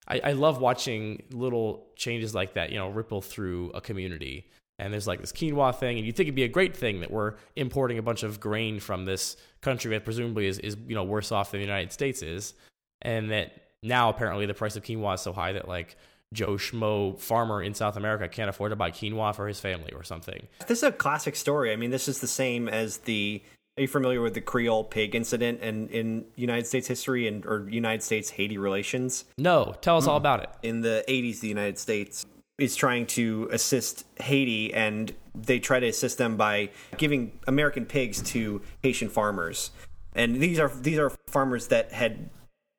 I, 0.08 0.20
I 0.24 0.32
love 0.32 0.60
watching 0.60 1.22
little 1.30 1.86
changes 1.94 2.34
like 2.34 2.54
that, 2.54 2.72
you 2.72 2.78
know, 2.78 2.88
ripple 2.88 3.22
through 3.22 3.70
a 3.70 3.80
community. 3.80 4.50
And 4.78 4.92
there's 4.92 5.06
like 5.06 5.20
this 5.20 5.32
quinoa 5.32 5.76
thing, 5.76 5.98
and 5.98 6.06
you 6.06 6.12
think 6.12 6.26
it'd 6.26 6.34
be 6.34 6.42
a 6.42 6.48
great 6.48 6.76
thing 6.76 7.00
that 7.00 7.10
we're 7.10 7.34
importing 7.54 7.98
a 7.98 8.02
bunch 8.02 8.24
of 8.24 8.40
grain 8.40 8.80
from 8.80 9.04
this 9.04 9.36
country 9.60 9.92
that 9.92 10.04
presumably 10.04 10.46
is, 10.46 10.58
is 10.58 10.76
you 10.88 10.96
know 10.96 11.04
worse 11.04 11.30
off 11.30 11.52
than 11.52 11.60
the 11.60 11.66
United 11.66 11.92
States 11.92 12.20
is, 12.20 12.54
and 13.00 13.30
that 13.30 13.52
now 13.82 14.08
apparently 14.08 14.46
the 14.46 14.54
price 14.54 14.76
of 14.76 14.84
quinoa 14.84 15.14
is 15.14 15.20
so 15.20 15.32
high 15.32 15.52
that 15.52 15.68
like 15.68 15.96
Joe 16.32 16.54
Schmo 16.54 17.18
farmer 17.18 17.62
in 17.62 17.74
South 17.74 17.96
America 17.96 18.28
can't 18.28 18.48
afford 18.48 18.70
to 18.70 18.76
buy 18.76 18.90
quinoa 18.90 19.34
for 19.34 19.46
his 19.46 19.60
family 19.60 19.92
or 19.92 20.02
something. 20.02 20.46
This 20.66 20.78
is 20.78 20.84
a 20.84 20.92
classic 20.92 21.36
story. 21.36 21.72
I 21.72 21.76
mean, 21.76 21.90
this 21.90 22.08
is 22.08 22.20
the 22.20 22.26
same 22.26 22.68
as 22.68 22.98
the. 22.98 23.42
Are 23.78 23.80
you 23.80 23.88
familiar 23.88 24.20
with 24.20 24.34
the 24.34 24.42
Creole 24.42 24.84
pig 24.84 25.14
incident 25.14 25.60
and 25.62 25.90
in 25.90 26.26
United 26.36 26.66
States 26.66 26.86
history 26.86 27.26
and 27.26 27.46
or 27.46 27.66
United 27.70 28.02
States 28.02 28.28
Haiti 28.28 28.58
relations? 28.58 29.24
No, 29.38 29.74
tell 29.80 29.96
us 29.96 30.06
all 30.06 30.16
mm. 30.16 30.22
about 30.22 30.42
it. 30.42 30.50
In 30.62 30.82
the 30.82 31.02
80s, 31.08 31.40
the 31.40 31.48
United 31.48 31.78
States 31.78 32.26
is 32.58 32.76
trying 32.76 33.06
to 33.06 33.48
assist 33.50 34.04
Haiti, 34.20 34.74
and 34.74 35.14
they 35.34 35.58
try 35.58 35.80
to 35.80 35.88
assist 35.88 36.18
them 36.18 36.36
by 36.36 36.68
giving 36.98 37.32
American 37.46 37.86
pigs 37.86 38.20
to 38.22 38.60
Haitian 38.82 39.08
farmers. 39.08 39.70
And 40.14 40.36
these 40.36 40.58
are 40.58 40.68
these 40.68 40.98
are 40.98 41.10
farmers 41.28 41.68
that 41.68 41.92
had 41.92 42.28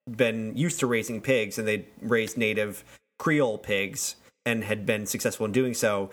been 0.09 0.55
used 0.55 0.79
to 0.79 0.87
raising 0.87 1.21
pigs, 1.21 1.57
and 1.57 1.67
they'd 1.67 1.85
raised 2.01 2.37
native 2.37 2.83
Creole 3.19 3.57
pigs 3.57 4.15
and 4.45 4.63
had 4.63 4.85
been 4.85 5.05
successful 5.05 5.45
in 5.45 5.51
doing 5.51 5.73
so. 5.73 6.09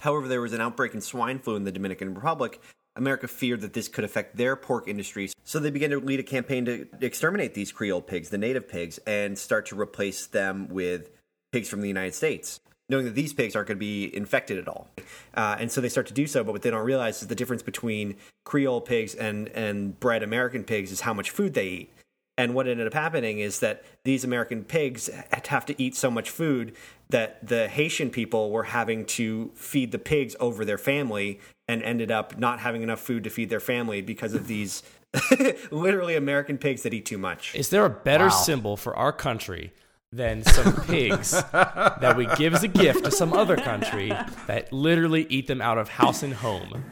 However, 0.00 0.28
there 0.28 0.40
was 0.40 0.52
an 0.52 0.60
outbreak 0.60 0.94
in 0.94 1.00
swine 1.00 1.38
flu 1.38 1.56
in 1.56 1.64
the 1.64 1.72
Dominican 1.72 2.14
Republic. 2.14 2.60
America 2.94 3.26
feared 3.26 3.62
that 3.62 3.72
this 3.72 3.88
could 3.88 4.04
affect 4.04 4.36
their 4.36 4.54
pork 4.54 4.86
industries, 4.86 5.32
so 5.44 5.58
they 5.58 5.70
began 5.70 5.90
to 5.90 5.98
lead 5.98 6.20
a 6.20 6.22
campaign 6.22 6.64
to 6.66 6.86
exterminate 7.00 7.54
these 7.54 7.72
Creole 7.72 8.02
pigs, 8.02 8.28
the 8.28 8.38
native 8.38 8.68
pigs, 8.68 8.98
and 9.06 9.38
start 9.38 9.66
to 9.66 9.80
replace 9.80 10.26
them 10.26 10.68
with 10.68 11.10
pigs 11.52 11.68
from 11.68 11.80
the 11.80 11.88
United 11.88 12.14
States, 12.14 12.60
knowing 12.90 13.06
that 13.06 13.14
these 13.14 13.32
pigs 13.32 13.56
aren't 13.56 13.68
going 13.68 13.78
to 13.78 13.80
be 13.80 14.14
infected 14.14 14.58
at 14.58 14.68
all. 14.68 14.88
Uh, 15.34 15.56
and 15.58 15.72
so 15.72 15.80
they 15.80 15.88
start 15.88 16.06
to 16.06 16.12
do 16.12 16.26
so, 16.26 16.44
but 16.44 16.52
what 16.52 16.62
they 16.62 16.70
don't 16.70 16.84
realize 16.84 17.22
is 17.22 17.28
the 17.28 17.34
difference 17.34 17.62
between 17.62 18.14
Creole 18.44 18.82
pigs 18.82 19.14
and, 19.14 19.48
and 19.48 19.98
bred 19.98 20.22
American 20.22 20.62
pigs 20.62 20.92
is 20.92 21.00
how 21.00 21.14
much 21.14 21.30
food 21.30 21.54
they 21.54 21.66
eat. 21.66 21.92
And 22.38 22.54
what 22.54 22.66
ended 22.66 22.86
up 22.86 22.94
happening 22.94 23.40
is 23.40 23.60
that 23.60 23.84
these 24.04 24.24
American 24.24 24.64
pigs 24.64 25.10
have 25.44 25.66
to 25.66 25.82
eat 25.82 25.94
so 25.94 26.10
much 26.10 26.30
food 26.30 26.74
that 27.10 27.46
the 27.46 27.68
Haitian 27.68 28.10
people 28.10 28.50
were 28.50 28.64
having 28.64 29.04
to 29.04 29.50
feed 29.54 29.92
the 29.92 29.98
pigs 29.98 30.34
over 30.40 30.64
their 30.64 30.78
family 30.78 31.40
and 31.68 31.82
ended 31.82 32.10
up 32.10 32.38
not 32.38 32.60
having 32.60 32.82
enough 32.82 33.00
food 33.00 33.24
to 33.24 33.30
feed 33.30 33.50
their 33.50 33.60
family 33.60 34.00
because 34.00 34.34
of 34.34 34.46
these 34.46 34.82
literally 35.70 36.16
American 36.16 36.56
pigs 36.56 36.82
that 36.82 36.94
eat 36.94 37.04
too 37.04 37.18
much. 37.18 37.54
Is 37.54 37.68
there 37.68 37.84
a 37.84 37.90
better 37.90 38.30
symbol 38.30 38.78
for 38.78 38.96
our 38.96 39.12
country 39.12 39.72
than 40.10 40.42
some 40.42 40.74
pigs 40.86 41.32
that 41.32 42.14
we 42.16 42.26
give 42.36 42.54
as 42.54 42.62
a 42.62 42.68
gift 42.68 43.04
to 43.04 43.10
some 43.10 43.34
other 43.34 43.56
country 43.56 44.08
that 44.46 44.72
literally 44.72 45.26
eat 45.28 45.48
them 45.48 45.60
out 45.60 45.76
of 45.76 45.90
house 45.90 46.22
and 46.22 46.32
home? 46.34 46.84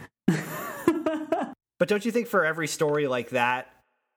But 1.81 1.89
don't 1.89 2.05
you 2.05 2.13
think 2.13 2.29
for 2.29 2.45
every 2.45 2.69
story 2.69 3.09
like 3.09 3.31
that, 3.31 3.73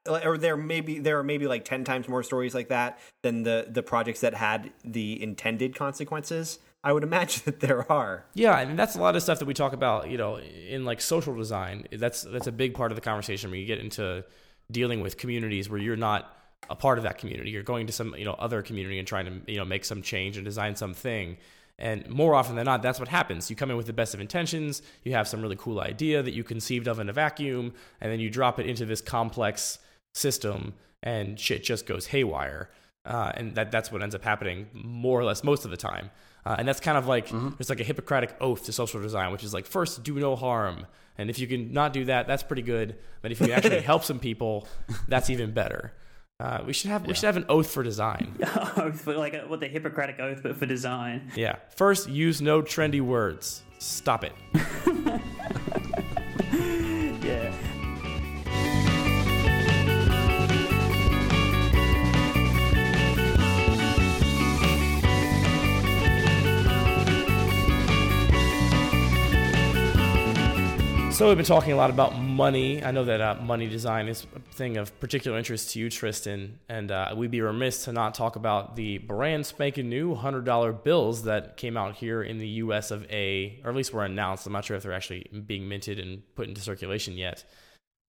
or 0.07 0.37
there 0.37 0.57
maybe 0.57 0.99
there 0.99 1.19
are 1.19 1.23
maybe 1.23 1.47
like 1.47 1.65
ten 1.65 1.83
times 1.83 2.07
more 2.07 2.23
stories 2.23 2.53
like 2.53 2.69
that 2.69 2.99
than 3.21 3.43
the 3.43 3.67
the 3.69 3.83
projects 3.83 4.21
that 4.21 4.33
had 4.33 4.71
the 4.83 5.21
intended 5.21 5.75
consequences? 5.75 6.59
I 6.83 6.91
would 6.91 7.03
imagine 7.11 7.43
that 7.45 7.59
there 7.59 7.89
are. 7.91 8.25
Yeah, 8.33 8.59
and 8.59 8.77
that's 8.77 8.95
a 8.95 9.01
lot 9.01 9.15
of 9.15 9.23
stuff 9.23 9.39
that 9.39 9.45
we 9.45 9.53
talk 9.53 9.73
about, 9.73 10.09
you 10.09 10.17
know, 10.17 10.37
in 10.37 10.85
like 10.85 11.01
social 11.01 11.35
design. 11.35 11.87
That's 11.91 12.23
that's 12.23 12.47
a 12.47 12.51
big 12.51 12.73
part 12.73 12.91
of 12.91 12.95
the 12.95 13.01
conversation 13.01 13.49
when 13.51 13.59
you 13.59 13.65
get 13.65 13.79
into 13.79 14.23
dealing 14.71 15.01
with 15.01 15.17
communities 15.17 15.69
where 15.69 15.79
you're 15.79 15.95
not 15.95 16.35
a 16.69 16.75
part 16.75 16.97
of 16.97 17.03
that 17.03 17.17
community. 17.17 17.51
You're 17.51 17.63
going 17.63 17.87
to 17.87 17.93
some, 17.93 18.15
you 18.17 18.25
know, 18.25 18.33
other 18.33 18.61
community 18.61 18.99
and 18.99 19.07
trying 19.07 19.25
to, 19.25 19.51
you 19.51 19.57
know, 19.57 19.65
make 19.65 19.85
some 19.85 20.01
change 20.01 20.37
and 20.37 20.45
design 20.45 20.75
something. 20.75 21.37
And 21.79 22.07
more 22.09 22.35
often 22.35 22.55
than 22.55 22.65
not, 22.65 22.81
that's 22.81 22.99
what 22.99 23.09
happens. 23.09 23.49
You 23.49 23.55
come 23.55 23.71
in 23.71 23.77
with 23.77 23.87
the 23.87 23.93
best 23.93 24.13
of 24.13 24.21
intentions, 24.21 24.81
you 25.03 25.13
have 25.13 25.27
some 25.27 25.41
really 25.41 25.55
cool 25.55 25.81
idea 25.81 26.21
that 26.21 26.33
you 26.33 26.43
conceived 26.43 26.87
of 26.87 26.99
in 26.99 27.09
a 27.09 27.13
vacuum, 27.13 27.73
and 27.99 28.11
then 28.11 28.19
you 28.19 28.29
drop 28.29 28.59
it 28.59 28.67
into 28.67 28.85
this 28.85 29.01
complex 29.01 29.79
system 30.13 30.73
and 31.02 31.39
shit 31.39 31.63
just 31.63 31.86
goes 31.86 32.08
haywire. 32.08 32.69
Uh, 33.06 33.32
and 33.36 33.56
that, 33.56 33.71
that's 33.71 33.91
what 33.91 34.02
ends 34.02 34.15
up 34.15 34.23
happening 34.23 34.67
more 34.73 35.19
or 35.19 35.26
less 35.26 35.43
most 35.43 35.65
of 35.65 35.71
the 35.71 35.78
time. 35.78 36.10
Uh, 36.45 36.56
and 36.58 36.67
that's 36.67 36.80
kind 36.80 36.97
of 36.97 37.08
like 37.08 37.30
there's 37.30 37.69
like 37.69 37.80
a 37.80 37.86
Hippocratic 37.86 38.36
oath 38.41 38.65
to 38.65 38.73
social 38.73 39.02
design, 39.02 39.32
which 39.32 39.43
is 39.43 39.54
like 39.54 39.65
first 39.65 40.04
do 40.04 40.15
no 40.15 40.36
harm, 40.36 40.86
and 41.17 41.30
if 41.30 41.39
you 41.39 41.47
can 41.47 41.71
not 41.71 41.93
do 41.93 42.06
that, 42.06 42.28
that's 42.28 42.43
pretty 42.43 42.62
good. 42.62 42.97
But 43.21 43.32
if 43.32 43.39
you 43.39 43.47
can 43.47 43.56
actually 43.56 43.80
help 43.82 44.04
some 44.04 44.19
people, 44.19 44.67
that's 45.08 45.30
even 45.30 45.52
better. 45.52 45.93
Uh, 46.39 46.62
we 46.65 46.73
should 46.73 46.89
have 46.89 47.08
we 47.08 47.13
should 47.13 47.26
have 47.26 47.38
an 47.38 47.45
oath 47.47 47.69
for 47.69 47.84
design. 47.84 48.36
like 49.06 49.34
a, 49.34 49.45
what 49.47 49.62
the 49.62 49.67
Hippocratic 49.67 50.19
oath, 50.19 50.41
but 50.43 50.58
for 50.58 50.65
design. 50.65 51.32
Yeah. 51.36 51.58
First, 51.76 52.10
use 52.10 52.41
no 52.41 52.62
trendy 52.62 52.99
words. 52.99 53.63
Stop 53.80 54.26
it. 54.26 54.34
So 71.13 71.28
we've 71.28 71.38
been 71.38 71.45
talking 71.45 71.73
a 71.73 71.76
lot 71.76 71.91
about 71.91 72.17
money. 72.17 72.84
I 72.84 72.89
know 72.89 73.04
that 73.04 73.21
uh, 73.21 73.36
money 73.36 73.67
design 73.67 74.08
is 74.08 74.26
a 74.36 74.39
thing 74.56 74.78
of 74.78 74.99
particular 74.99 75.38
interest 75.38 75.69
to 75.71 75.80
you, 75.80 75.91
Tristan, 75.91 76.58
and 76.67 76.91
uh, 76.91 77.13
we'd 77.15 77.30
be 77.30 77.39
remiss 77.39 77.86
to 77.86 77.91
not 77.91 78.15
talk 78.15 78.36
about 78.36 78.76
the 78.76 78.97
brand 78.97 79.45
spanking 79.45 79.89
new 79.89 80.15
hundred 80.15 80.43
dollar 80.43 80.73
bills 80.73 81.23
that 81.26 81.56
came 81.56 81.78
out 81.78 81.93
here 81.93 82.23
in 82.23 82.39
the 82.39 82.47
U.S. 82.47 82.89
of 82.89 83.06
A, 83.12 83.62
or 83.63 83.69
at 83.69 83.76
least 83.76 83.93
were 83.93 84.04
announced. 84.04 84.47
I'm 84.47 84.54
not 84.54 84.65
sure 84.65 84.76
if 84.76 84.82
they're 84.82 84.91
actually 84.91 85.30
being 85.45 85.69
minted 85.69 85.99
and 85.99 86.23
put 86.34 86.47
into 86.47 86.62
circulation 86.62 87.15
yet. 87.15 87.43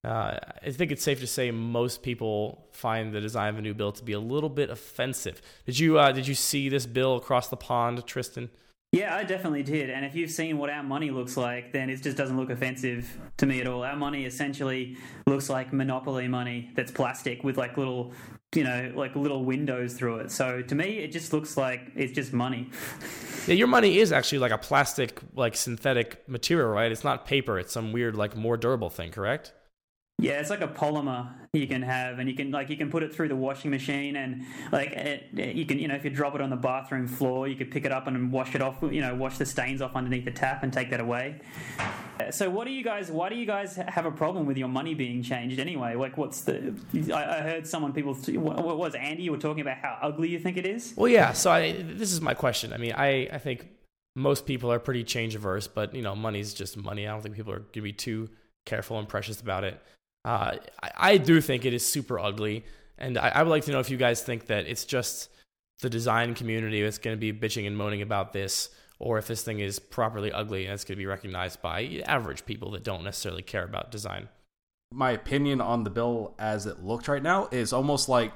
Uh, 0.02 0.38
I 0.64 0.70
think 0.70 0.90
it's 0.90 1.04
safe 1.04 1.20
to 1.20 1.26
say 1.26 1.50
most 1.50 2.02
people 2.02 2.68
find 2.72 3.12
the 3.12 3.20
design 3.20 3.50
of 3.50 3.58
a 3.58 3.62
new 3.62 3.74
bill 3.74 3.92
to 3.92 4.02
be 4.02 4.14
a 4.14 4.18
little 4.18 4.48
bit 4.48 4.70
offensive. 4.70 5.42
Did 5.66 5.78
you 5.78 5.98
uh, 5.98 6.12
did 6.12 6.26
you 6.26 6.34
see 6.34 6.70
this 6.70 6.86
bill 6.86 7.16
across 7.16 7.48
the 7.48 7.56
pond, 7.58 8.06
Tristan? 8.06 8.48
Yeah, 8.94 9.16
I 9.16 9.24
definitely 9.24 9.64
did. 9.64 9.90
And 9.90 10.04
if 10.04 10.14
you've 10.14 10.30
seen 10.30 10.56
what 10.56 10.70
our 10.70 10.84
money 10.84 11.10
looks 11.10 11.36
like, 11.36 11.72
then 11.72 11.90
it 11.90 12.00
just 12.00 12.16
doesn't 12.16 12.36
look 12.36 12.48
offensive 12.48 13.18
to 13.38 13.46
me 13.46 13.60
at 13.60 13.66
all. 13.66 13.82
Our 13.82 13.96
money 13.96 14.24
essentially 14.24 14.96
looks 15.26 15.50
like 15.50 15.72
monopoly 15.72 16.28
money 16.28 16.70
that's 16.76 16.92
plastic 16.92 17.42
with 17.42 17.58
like 17.58 17.76
little, 17.76 18.12
you 18.54 18.62
know, 18.62 18.92
like 18.94 19.16
little 19.16 19.44
windows 19.44 19.94
through 19.94 20.18
it. 20.18 20.30
So 20.30 20.62
to 20.62 20.74
me, 20.76 20.98
it 20.98 21.10
just 21.10 21.32
looks 21.32 21.56
like 21.56 21.90
it's 21.96 22.12
just 22.12 22.32
money. 22.32 22.70
Yeah, 23.48 23.54
your 23.54 23.66
money 23.66 23.98
is 23.98 24.12
actually 24.12 24.38
like 24.38 24.52
a 24.52 24.58
plastic, 24.58 25.20
like 25.34 25.56
synthetic 25.56 26.28
material, 26.28 26.68
right? 26.68 26.92
It's 26.92 27.02
not 27.02 27.26
paper. 27.26 27.58
It's 27.58 27.72
some 27.72 27.90
weird, 27.90 28.14
like 28.14 28.36
more 28.36 28.56
durable 28.56 28.90
thing, 28.90 29.10
correct? 29.10 29.52
Yeah, 30.18 30.40
it's 30.40 30.48
like 30.48 30.60
a 30.60 30.68
polymer 30.68 31.32
you 31.52 31.66
can 31.66 31.82
have, 31.82 32.18
and 32.18 32.28
you 32.28 32.36
can 32.36 32.50
like 32.50 32.70
you 32.70 32.76
can 32.76 32.88
put 32.88 33.02
it 33.02 33.12
through 33.12 33.28
the 33.28 33.36
washing 33.36 33.70
machine, 33.70 34.16
and 34.16 34.44
like 34.70 34.92
it, 34.92 35.28
you 35.32 35.66
can 35.66 35.78
you 35.78 35.88
know 35.88 35.96
if 35.96 36.04
you 36.04 36.10
drop 36.10 36.34
it 36.34 36.40
on 36.40 36.50
the 36.50 36.56
bathroom 36.56 37.08
floor, 37.08 37.48
you 37.48 37.56
could 37.56 37.70
pick 37.70 37.84
it 37.84 37.90
up 37.90 38.06
and 38.06 38.30
wash 38.30 38.54
it 38.54 38.62
off, 38.62 38.76
you 38.82 39.00
know, 39.00 39.14
wash 39.14 39.38
the 39.38 39.44
stains 39.44 39.82
off 39.82 39.96
underneath 39.96 40.24
the 40.24 40.30
tap 40.30 40.62
and 40.62 40.72
take 40.72 40.90
that 40.90 41.00
away. 41.00 41.40
So 42.30 42.48
what 42.48 42.66
do 42.66 42.72
you 42.72 42.84
guys? 42.84 43.10
Why 43.10 43.28
do 43.28 43.34
you 43.34 43.44
guys 43.44 43.74
have 43.74 44.06
a 44.06 44.10
problem 44.10 44.46
with 44.46 44.56
your 44.56 44.68
money 44.68 44.94
being 44.94 45.22
changed 45.22 45.58
anyway? 45.58 45.96
Like, 45.96 46.16
what's 46.16 46.42
the? 46.42 46.74
I, 47.12 47.38
I 47.38 47.40
heard 47.40 47.66
someone 47.66 47.92
people. 47.92 48.14
What, 48.14 48.78
was 48.78 48.94
Andy? 48.94 49.24
You 49.24 49.32
were 49.32 49.38
talking 49.38 49.62
about 49.62 49.78
how 49.78 49.98
ugly 50.00 50.28
you 50.28 50.38
think 50.38 50.56
it 50.56 50.64
is. 50.64 50.94
Well, 50.96 51.08
yeah. 51.08 51.32
So 51.32 51.50
I, 51.50 51.72
this 51.72 52.12
is 52.12 52.20
my 52.20 52.34
question. 52.34 52.72
I 52.72 52.76
mean, 52.76 52.92
I, 52.92 53.28
I 53.32 53.38
think 53.38 53.68
most 54.14 54.46
people 54.46 54.70
are 54.72 54.78
pretty 54.78 55.02
change 55.02 55.34
averse, 55.34 55.66
but 55.66 55.92
you 55.92 56.02
know, 56.02 56.14
money's 56.14 56.54
just 56.54 56.76
money. 56.76 57.06
I 57.06 57.10
don't 57.10 57.22
think 57.22 57.34
people 57.34 57.52
are 57.52 57.60
to 57.60 57.80
be 57.80 57.92
too 57.92 58.30
careful 58.64 58.98
and 58.98 59.08
precious 59.08 59.40
about 59.40 59.64
it. 59.64 59.82
Uh, 60.24 60.56
I, 60.82 60.90
I 60.96 61.16
do 61.18 61.40
think 61.40 61.64
it 61.64 61.74
is 61.74 61.86
super 61.86 62.18
ugly, 62.18 62.64
and 62.98 63.18
I, 63.18 63.28
I 63.28 63.42
would 63.42 63.50
like 63.50 63.64
to 63.64 63.72
know 63.72 63.80
if 63.80 63.90
you 63.90 63.96
guys 63.96 64.22
think 64.22 64.46
that 64.46 64.66
it's 64.66 64.84
just 64.84 65.28
the 65.80 65.90
design 65.90 66.34
community 66.34 66.82
that's 66.82 66.98
going 66.98 67.16
to 67.16 67.20
be 67.20 67.32
bitching 67.32 67.66
and 67.66 67.76
moaning 67.76 68.02
about 68.02 68.32
this, 68.32 68.70
or 68.98 69.18
if 69.18 69.26
this 69.26 69.42
thing 69.42 69.60
is 69.60 69.78
properly 69.78 70.32
ugly 70.32 70.64
and 70.64 70.74
it's 70.74 70.84
going 70.84 70.96
to 70.96 71.02
be 71.02 71.06
recognized 71.06 71.60
by 71.60 72.02
average 72.06 72.46
people 72.46 72.70
that 72.70 72.84
don't 72.84 73.04
necessarily 73.04 73.42
care 73.42 73.64
about 73.64 73.90
design. 73.90 74.28
my 74.92 75.10
opinion 75.10 75.60
on 75.60 75.84
the 75.84 75.90
bill 75.90 76.34
as 76.38 76.66
it 76.66 76.84
looks 76.84 77.08
right 77.08 77.22
now 77.22 77.48
is 77.50 77.72
almost 77.72 78.08
like 78.08 78.32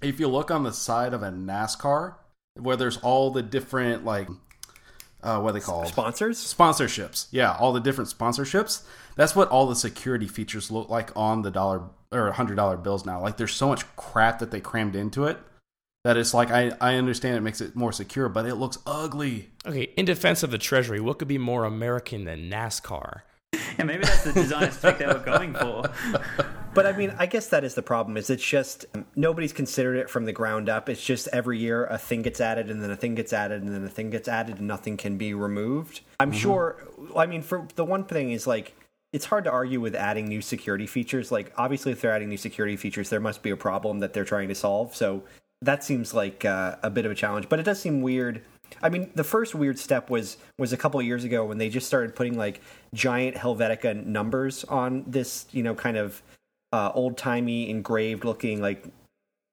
if 0.00 0.20
you 0.20 0.28
look 0.28 0.50
on 0.50 0.62
the 0.62 0.72
side 0.72 1.12
of 1.12 1.22
a 1.22 1.30
NASCAR 1.30 2.14
where 2.54 2.76
there's 2.76 2.96
all 2.98 3.30
the 3.30 3.42
different 3.42 4.04
like 4.04 4.28
uh, 5.22 5.40
what 5.40 5.50
are 5.50 5.52
they 5.52 5.60
call 5.60 5.84
Sponsors? 5.86 6.38
Sponsorships. 6.38 7.26
Yeah, 7.30 7.56
all 7.58 7.72
the 7.72 7.80
different 7.80 8.10
sponsorships. 8.10 8.82
That's 9.16 9.36
what 9.36 9.48
all 9.48 9.66
the 9.66 9.76
security 9.76 10.26
features 10.26 10.70
look 10.70 10.88
like 10.88 11.10
on 11.16 11.42
the 11.42 11.50
dollar 11.50 11.82
or 12.12 12.32
hundred 12.32 12.56
dollar 12.56 12.76
bills 12.76 13.04
now. 13.04 13.20
Like 13.20 13.36
there's 13.36 13.54
so 13.54 13.68
much 13.68 13.84
crap 13.96 14.38
that 14.38 14.50
they 14.50 14.60
crammed 14.60 14.96
into 14.96 15.24
it 15.24 15.38
that 16.04 16.16
it's 16.16 16.32
like 16.32 16.50
I, 16.50 16.72
I 16.80 16.94
understand 16.94 17.36
it 17.36 17.42
makes 17.42 17.60
it 17.60 17.76
more 17.76 17.92
secure, 17.92 18.28
but 18.28 18.46
it 18.46 18.54
looks 18.54 18.78
ugly. 18.86 19.50
Okay, 19.66 19.92
in 19.96 20.04
defense 20.04 20.42
of 20.42 20.50
the 20.50 20.58
Treasury, 20.58 21.00
what 21.00 21.18
could 21.18 21.28
be 21.28 21.38
more 21.38 21.64
American 21.64 22.24
than 22.24 22.50
NASCAR? 22.50 23.22
Yeah, 23.52 23.84
maybe 23.84 24.04
that's 24.04 24.24
the 24.24 24.32
design 24.32 24.64
aspect 24.64 24.98
they 25.00 25.06
were 25.06 25.18
going 25.18 25.54
for. 25.54 25.84
But 26.72 26.86
I 26.86 26.92
mean, 26.92 27.12
I 27.18 27.26
guess 27.26 27.48
that 27.48 27.64
is 27.64 27.74
the 27.74 27.82
problem. 27.82 28.16
Is 28.16 28.30
it's 28.30 28.46
just 28.46 28.86
um, 28.94 29.04
nobody's 29.16 29.52
considered 29.52 29.96
it 29.96 30.08
from 30.08 30.24
the 30.24 30.32
ground 30.32 30.68
up. 30.68 30.88
It's 30.88 31.04
just 31.04 31.28
every 31.32 31.58
year 31.58 31.86
a 31.86 31.98
thing 31.98 32.22
gets 32.22 32.40
added, 32.40 32.70
and 32.70 32.82
then 32.82 32.90
a 32.90 32.96
thing 32.96 33.14
gets 33.16 33.32
added, 33.32 33.62
and 33.62 33.74
then 33.74 33.84
a 33.84 33.88
thing 33.88 34.10
gets 34.10 34.28
added, 34.28 34.58
and 34.58 34.68
nothing 34.68 34.96
can 34.96 35.16
be 35.16 35.34
removed. 35.34 36.00
I'm 36.20 36.32
sure. 36.32 36.76
I 37.16 37.26
mean, 37.26 37.42
for 37.42 37.66
the 37.74 37.84
one 37.84 38.04
thing 38.04 38.30
is 38.30 38.46
like 38.46 38.74
it's 39.12 39.24
hard 39.24 39.44
to 39.44 39.50
argue 39.50 39.80
with 39.80 39.96
adding 39.96 40.28
new 40.28 40.40
security 40.40 40.86
features. 40.86 41.32
Like 41.32 41.52
obviously, 41.56 41.90
if 41.92 42.00
they're 42.00 42.14
adding 42.14 42.28
new 42.28 42.36
security 42.36 42.76
features, 42.76 43.10
there 43.10 43.20
must 43.20 43.42
be 43.42 43.50
a 43.50 43.56
problem 43.56 43.98
that 43.98 44.12
they're 44.12 44.24
trying 44.24 44.48
to 44.48 44.54
solve. 44.54 44.94
So 44.94 45.24
that 45.62 45.82
seems 45.82 46.14
like 46.14 46.44
uh, 46.44 46.76
a 46.82 46.90
bit 46.90 47.04
of 47.04 47.10
a 47.10 47.16
challenge. 47.16 47.48
But 47.48 47.58
it 47.58 47.64
does 47.64 47.80
seem 47.80 48.00
weird. 48.00 48.42
I 48.80 48.88
mean, 48.88 49.10
the 49.16 49.24
first 49.24 49.56
weird 49.56 49.78
step 49.78 50.08
was 50.08 50.36
was 50.56 50.72
a 50.72 50.76
couple 50.76 51.00
of 51.00 51.06
years 51.06 51.24
ago 51.24 51.44
when 51.44 51.58
they 51.58 51.68
just 51.68 51.88
started 51.88 52.14
putting 52.14 52.38
like 52.38 52.60
giant 52.94 53.36
Helvetica 53.36 54.06
numbers 54.06 54.62
on 54.64 55.04
this, 55.08 55.46
you 55.50 55.64
know, 55.64 55.74
kind 55.74 55.96
of 55.96 56.22
uh, 56.72 56.90
old 56.94 57.16
timey 57.16 57.68
engraved 57.70 58.24
looking 58.24 58.60
like 58.60 58.84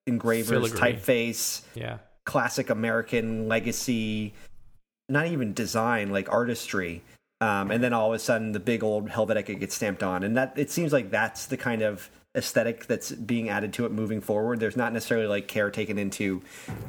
engravers 0.06 0.50
Filigree. 0.72 0.80
typeface, 0.80 1.62
Yeah. 1.76 1.98
classic 2.26 2.70
American 2.70 3.48
legacy, 3.48 4.34
not 5.10 5.28
even 5.28 5.54
design, 5.54 6.10
like 6.12 6.32
artistry. 6.32 7.02
Um, 7.40 7.70
and 7.72 7.84
then 7.84 7.94
all 7.94 8.10
of 8.10 8.16
a 8.16 8.20
sudden, 8.20 8.52
the 8.52 8.60
big 8.60 8.84
old 8.84 9.10
Helvetica 9.10 9.60
gets 9.60 9.76
stamped 9.76 10.02
on, 10.02 10.24
and 10.24 10.36
that 10.38 10.54
it 10.56 10.72
seems 10.72 10.92
like 10.92 11.12
that's 11.12 11.46
the 11.46 11.58
kind 11.58 11.84
of 11.84 12.10
aesthetic 12.36 12.86
that's 12.88 13.12
being 13.12 13.50
added 13.50 13.74
to 13.74 13.86
it 13.86 13.92
moving 13.92 14.22
forward. 14.22 14.60
There's 14.60 14.78
not 14.78 14.92
necessarily 14.94 15.28
like 15.28 15.48
care 15.48 15.70
taken 15.72 15.98
into 15.98 16.42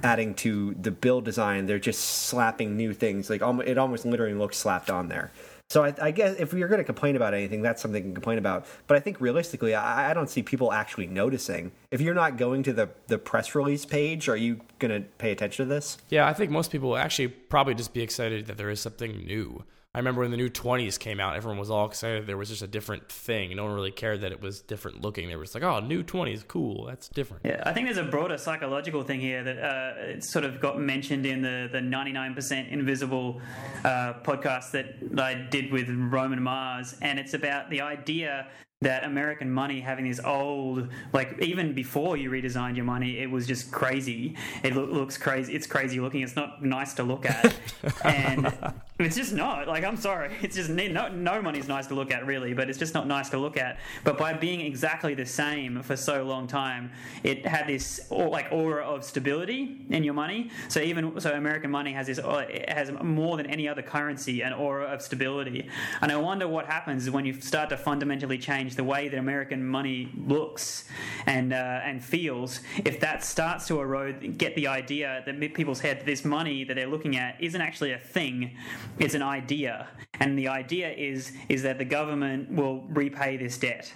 adding 0.03 0.35
to 0.37 0.75
the 0.81 0.91
build 0.91 1.25
design. 1.25 1.67
They're 1.67 1.79
just 1.79 2.01
slapping 2.01 2.77
new 2.77 2.93
things. 2.95 3.29
Like 3.31 3.43
it 3.67 3.79
almost 3.79 4.05
literally 4.07 4.35
looks 4.35 4.57
slapped 4.57 4.91
on 4.91 5.09
there. 5.09 5.31
So 5.71 5.85
I, 5.85 5.95
I 6.01 6.11
guess 6.13 6.37
if 6.39 6.55
you're 6.55 6.69
going 6.69 6.81
to 6.81 6.85
complain 6.85 7.15
about 7.15 7.35
anything, 7.35 7.61
that's 7.61 7.83
something 7.83 8.03
you 8.03 8.09
can 8.09 8.15
complain 8.15 8.39
about. 8.39 8.65
But 8.87 8.97
I 8.97 9.01
think 9.01 9.21
realistically, 9.21 9.75
I, 9.75 10.11
I 10.11 10.15
don't 10.15 10.31
see 10.31 10.43
people 10.43 10.73
actually 10.73 11.09
noticing. 11.09 11.73
If 11.91 12.01
you're 12.01 12.15
not 12.15 12.39
going 12.39 12.63
to 12.65 12.73
the 12.73 12.89
the 13.09 13.19
press 13.19 13.55
release 13.55 13.85
page, 13.85 14.31
are 14.31 14.37
you 14.37 14.61
going 14.79 15.03
to 15.03 15.07
pay 15.19 15.31
attention 15.31 15.69
to 15.69 15.75
this? 15.75 15.99
Yeah, 16.09 16.27
I 16.27 16.33
think 16.33 16.51
most 16.51 16.71
people 16.71 16.89
will 16.91 16.97
actually 16.97 17.29
probably 17.29 17.75
just 17.75 17.93
be 17.93 18.01
excited 18.01 18.47
that 18.47 18.57
there 18.57 18.71
is 18.71 18.81
something 18.81 19.27
new. 19.27 19.63
I 19.99 20.01
remember 20.01 20.21
when 20.21 20.31
the 20.31 20.37
new 20.37 20.49
20s 20.49 20.97
came 20.97 21.19
out, 21.19 21.35
everyone 21.35 21.59
was 21.59 21.73
all 21.73 21.85
excited. 21.85 22.25
There 22.29 22.37
was 22.37 22.51
just 22.51 22.63
a 22.63 22.69
different 22.69 23.11
thing. 23.11 23.57
No 23.57 23.65
one 23.65 23.75
really 23.75 23.91
cared 23.91 24.21
that 24.21 24.31
it 24.31 24.41
was 24.41 24.61
different 24.61 25.03
looking. 25.03 25.27
They 25.27 25.35
were 25.35 25.43
just 25.43 25.57
like, 25.57 25.65
oh, 25.65 25.81
new 25.81 26.05
20s, 26.05 26.47
cool. 26.47 26.87
That's 26.87 27.09
different. 27.09 27.45
Yeah, 27.45 27.65
I 27.67 27.73
think 27.73 27.89
there's 27.89 27.99
a 27.99 28.05
broader 28.05 28.39
psychological 28.39 29.03
thing 29.03 29.19
here 29.19 29.43
that 29.43 29.59
uh, 29.59 30.21
sort 30.21 30.45
of 30.45 30.61
got 30.61 30.79
mentioned 30.79 31.27
in 31.27 31.43
the, 31.43 31.69
the 31.73 31.81
99% 31.81 32.71
Invisible 32.71 33.41
uh, 33.83 34.15
podcast 34.23 34.71
that 34.71 35.21
I 35.21 35.35
did 35.35 35.73
with 35.73 35.89
Roman 35.89 36.45
Mars, 36.45 36.95
and 37.03 37.19
it's 37.19 37.35
about 37.35 37.69
the 37.69 37.81
idea 37.81 38.47
that 38.81 39.03
American 39.03 39.51
money 39.51 39.81
having 39.81 40.09
this 40.09 40.21
old, 40.25 40.89
like 41.13 41.37
even 41.43 41.73
before 41.73 42.17
you 42.17 42.31
redesigned 42.31 42.77
your 42.77 42.85
money, 42.85 43.19
it 43.19 43.29
was 43.29 43.45
just 43.45 43.73
crazy. 43.73 44.37
It 44.63 44.77
loo- 44.77 44.87
looks 44.87 45.19
crazy. 45.19 45.53
It's 45.53 45.67
crazy 45.67 45.99
looking. 45.99 46.21
It's 46.23 46.37
not 46.37 46.63
nice 46.65 46.95
to 46.95 47.03
look 47.03 47.27
at, 47.27 47.57
and 48.05 48.53
it's 49.01 49.17
just 49.17 49.33
not. 49.33 49.67
Like 49.67 49.83
I'm 49.83 49.97
sorry, 49.97 50.33
it's 50.43 50.55
just 50.55 50.71
no 50.71 51.09
no 51.09 51.43
money's 51.43 51.67
nice 51.67 51.89
to 51.89 51.95
look 51.95 52.13
at 52.13 52.25
really, 52.25 52.55
but 52.55 52.71
it's 52.71 52.79
just 52.79 52.95
not 52.95 53.09
nice 53.09 53.29
to 53.31 53.39
look 53.39 53.57
at. 53.57 53.81
But 54.05 54.17
by 54.17 54.33
being 54.33 54.61
exactly 54.61 55.13
the 55.15 55.27
same 55.27 55.83
for 55.83 55.97
so 55.97 56.23
long 56.23 56.47
time, 56.47 56.93
it 57.25 57.45
had 57.45 57.67
this 57.67 58.09
like 58.13 58.47
aura 58.53 58.85
of 58.85 59.03
stability 59.03 59.87
in 59.91 60.05
your 60.05 60.15
money. 60.15 60.51
So 60.69 60.79
even 60.79 61.19
so, 61.21 61.33
American 61.33 61.73
money 61.73 61.93
has 61.95 62.07
this. 62.07 62.21
uh, 62.21 62.47
It 62.49 62.71
has 62.71 62.93
more 63.03 63.37
than 63.39 63.47
any 63.47 63.67
other 63.67 63.83
currency 63.83 64.43
an 64.43 64.53
aura 64.53 64.85
of 64.85 65.03
stability. 65.03 65.69
And 66.01 66.13
I 66.13 66.17
wonder 66.17 66.47
what 66.47 66.67
happens 66.67 67.11
when 67.11 67.25
you 67.27 67.41
start 67.41 67.71
to 67.71 67.77
fundamentally 67.77 68.39
change 68.39 68.68
the 68.77 68.85
way 68.85 69.09
that 69.09 69.19
American 69.19 69.67
money 69.67 70.13
looks 70.17 70.85
and 71.27 71.53
uh, 71.53 71.81
and 71.85 72.03
feels. 72.03 72.61
If 72.85 73.01
that 73.01 73.25
starts 73.25 73.67
to 73.69 73.81
erode, 73.81 74.39
get 74.39 74.55
the 74.55 74.67
idea 74.67 75.23
that 75.27 75.39
people's 75.55 75.81
head 75.81 76.01
that 76.01 76.07
this 76.07 76.25
money 76.25 76.65
that 76.65 76.75
they're 76.75 76.87
looking 76.87 77.17
at 77.17 77.37
isn't 77.41 77.61
actually 77.61 77.93
a 77.93 77.99
thing; 77.99 78.57
it's 78.99 79.15
an 79.15 79.23
idea. 79.23 79.89
And 80.21 80.39
the 80.39 80.49
idea 80.49 80.91
is 80.91 81.33
is 81.49 81.63
that 81.63 81.79
the 81.79 81.85
government 81.85 82.51
will 82.51 82.83
repay 82.89 83.37
this 83.37 83.59
debt 83.59 83.93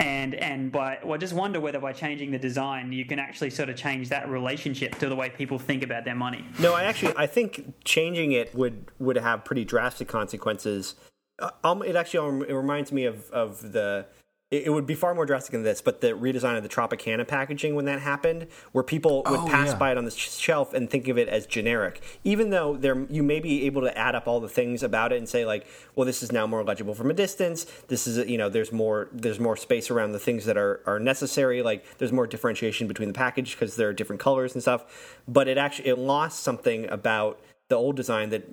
and 0.00 0.34
and 0.34 0.72
by 0.72 0.98
well, 1.04 1.14
I 1.14 1.18
just 1.18 1.34
wonder 1.34 1.60
whether 1.60 1.78
by 1.78 1.92
changing 1.92 2.30
the 2.30 2.38
design 2.38 2.90
you 2.92 3.04
can 3.04 3.18
actually 3.18 3.50
sort 3.50 3.68
of 3.68 3.76
change 3.76 4.08
that 4.08 4.28
relationship 4.28 4.98
to 4.98 5.08
the 5.08 5.16
way 5.16 5.28
people 5.28 5.58
think 5.58 5.82
about 5.82 6.04
their 6.04 6.14
money. 6.14 6.44
No, 6.58 6.72
I 6.74 6.84
actually 6.84 7.12
I 7.16 7.26
think 7.26 7.74
changing 7.84 8.32
it 8.32 8.54
would 8.54 8.90
would 8.98 9.16
have 9.16 9.44
pretty 9.44 9.64
drastic 9.64 10.08
consequences. 10.08 10.94
Uh, 11.38 11.50
um, 11.64 11.82
it 11.82 11.96
actually 11.96 12.26
um, 12.26 12.42
it 12.42 12.52
reminds 12.52 12.92
me 12.92 13.04
of 13.04 13.30
of 13.30 13.72
the. 13.72 14.06
It 14.50 14.66
it 14.66 14.70
would 14.70 14.86
be 14.86 14.94
far 14.94 15.14
more 15.14 15.26
drastic 15.26 15.52
than 15.52 15.62
this, 15.64 15.80
but 15.80 16.00
the 16.00 16.08
redesign 16.08 16.56
of 16.56 16.62
the 16.62 16.68
Tropicana 16.68 17.26
packaging 17.26 17.74
when 17.74 17.86
that 17.86 18.00
happened, 18.00 18.46
where 18.72 18.84
people 18.84 19.24
would 19.28 19.40
Oh, 19.40 19.48
pass 19.48 19.68
yeah. 19.68 19.76
by 19.78 19.90
it 19.90 19.98
on 19.98 20.04
the 20.04 20.10
shelf 20.12 20.74
and 20.74 20.88
think 20.88 21.08
of 21.08 21.18
it 21.18 21.28
as 21.28 21.46
generic, 21.46 22.02
even 22.22 22.50
though 22.50 22.76
there 22.76 23.04
you 23.10 23.22
may 23.22 23.40
be 23.40 23.64
able 23.66 23.80
to 23.82 23.98
add 23.98 24.14
up 24.14 24.28
all 24.28 24.38
the 24.40 24.48
things 24.48 24.82
about 24.82 25.12
it 25.12 25.18
and 25.18 25.28
say 25.28 25.44
like, 25.44 25.66
well, 25.96 26.04
this 26.04 26.22
is 26.22 26.30
now 26.30 26.46
more 26.46 26.62
legible 26.62 26.94
from 26.94 27.10
a 27.10 27.14
distance. 27.14 27.64
This 27.88 28.06
is 28.06 28.28
you 28.28 28.38
know 28.38 28.48
there's 28.48 28.70
more 28.70 29.08
there's 29.12 29.40
more 29.40 29.56
space 29.56 29.90
around 29.90 30.12
the 30.12 30.20
things 30.20 30.44
that 30.44 30.56
are 30.58 30.82
are 30.86 31.00
necessary. 31.00 31.62
Like 31.62 31.98
there's 31.98 32.12
more 32.12 32.26
differentiation 32.26 32.86
between 32.86 33.08
the 33.08 33.14
package 33.14 33.52
because 33.52 33.74
there 33.76 33.88
are 33.88 33.94
different 33.94 34.20
colors 34.20 34.52
and 34.52 34.62
stuff. 34.62 35.18
But 35.26 35.48
it 35.48 35.58
actually 35.58 35.88
it 35.88 35.98
lost 35.98 36.42
something 36.44 36.88
about 36.90 37.40
the 37.68 37.76
old 37.76 37.96
design 37.96 38.28
that 38.28 38.44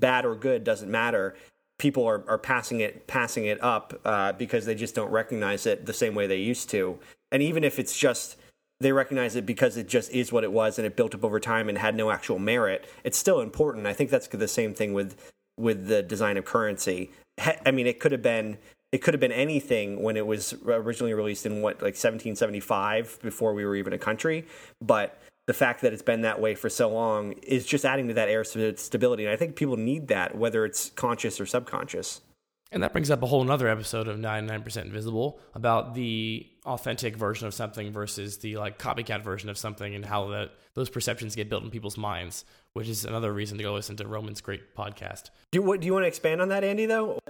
bad 0.00 0.24
or 0.24 0.36
good 0.36 0.62
doesn't 0.64 0.90
matter. 0.90 1.34
People 1.78 2.06
are, 2.06 2.24
are 2.28 2.38
passing 2.38 2.80
it 2.80 3.06
passing 3.06 3.46
it 3.46 3.62
up 3.62 4.00
uh, 4.04 4.32
because 4.32 4.64
they 4.64 4.74
just 4.74 4.94
don't 4.94 5.10
recognize 5.10 5.66
it 5.66 5.86
the 5.86 5.92
same 5.92 6.14
way 6.14 6.26
they 6.26 6.38
used 6.38 6.70
to. 6.70 6.98
And 7.32 7.42
even 7.42 7.64
if 7.64 7.78
it's 7.78 7.96
just 7.98 8.36
they 8.80 8.92
recognize 8.92 9.36
it 9.36 9.46
because 9.46 9.76
it 9.76 9.88
just 9.88 10.10
is 10.10 10.32
what 10.32 10.44
it 10.44 10.52
was 10.52 10.78
and 10.78 10.86
it 10.86 10.96
built 10.96 11.14
up 11.14 11.24
over 11.24 11.40
time 11.40 11.68
and 11.68 11.78
had 11.78 11.94
no 11.94 12.10
actual 12.10 12.38
merit, 12.38 12.86
it's 13.02 13.16
still 13.16 13.40
important. 13.40 13.86
I 13.86 13.92
think 13.92 14.10
that's 14.10 14.28
the 14.28 14.48
same 14.48 14.74
thing 14.74 14.92
with 14.92 15.16
with 15.56 15.86
the 15.86 16.02
design 16.02 16.36
of 16.36 16.44
currency. 16.44 17.10
I 17.66 17.70
mean, 17.70 17.86
it 17.86 18.00
could 18.00 18.12
have 18.12 18.22
been 18.22 18.58
it 18.92 18.98
could 19.02 19.12
have 19.12 19.20
been 19.20 19.32
anything 19.32 20.02
when 20.02 20.16
it 20.16 20.26
was 20.26 20.54
originally 20.64 21.14
released 21.14 21.46
in 21.46 21.62
what 21.62 21.76
like 21.76 21.94
1775 21.94 23.18
before 23.22 23.52
we 23.52 23.64
were 23.64 23.74
even 23.74 23.92
a 23.92 23.98
country, 23.98 24.46
but 24.80 25.20
the 25.46 25.54
fact 25.54 25.82
that 25.82 25.92
it's 25.92 26.02
been 26.02 26.22
that 26.22 26.40
way 26.40 26.54
for 26.54 26.68
so 26.68 26.88
long 26.88 27.32
is 27.42 27.66
just 27.66 27.84
adding 27.84 28.08
to 28.08 28.14
that 28.14 28.28
air 28.28 28.40
of 28.40 28.78
stability. 28.78 29.24
And 29.24 29.32
I 29.32 29.36
think 29.36 29.56
people 29.56 29.76
need 29.76 30.08
that, 30.08 30.36
whether 30.36 30.64
it's 30.64 30.90
conscious 30.90 31.40
or 31.40 31.46
subconscious. 31.46 32.22
And 32.72 32.82
that 32.82 32.92
brings 32.92 33.10
up 33.10 33.22
a 33.22 33.26
whole 33.26 33.48
other 33.50 33.68
episode 33.68 34.08
of 34.08 34.18
99% 34.18 34.84
Invisible 34.84 35.38
about 35.54 35.94
the 35.94 36.44
authentic 36.64 37.14
version 37.14 37.46
of 37.46 37.54
something 37.54 37.92
versus 37.92 38.38
the 38.38 38.56
like 38.56 38.78
copycat 38.78 39.22
version 39.22 39.48
of 39.48 39.56
something 39.56 39.94
and 39.94 40.04
how 40.04 40.28
that 40.30 40.50
those 40.74 40.90
perceptions 40.90 41.36
get 41.36 41.48
built 41.48 41.62
in 41.62 41.70
people's 41.70 41.96
minds, 41.96 42.44
which 42.72 42.88
is 42.88 43.04
another 43.04 43.32
reason 43.32 43.58
to 43.58 43.62
go 43.62 43.74
listen 43.74 43.96
to 43.96 44.08
Roman's 44.08 44.40
great 44.40 44.74
podcast. 44.74 45.30
Do, 45.52 45.62
what, 45.62 45.80
do 45.80 45.86
you 45.86 45.92
want 45.92 46.02
to 46.02 46.08
expand 46.08 46.40
on 46.40 46.48
that, 46.48 46.64
Andy, 46.64 46.86
though? 46.86 47.20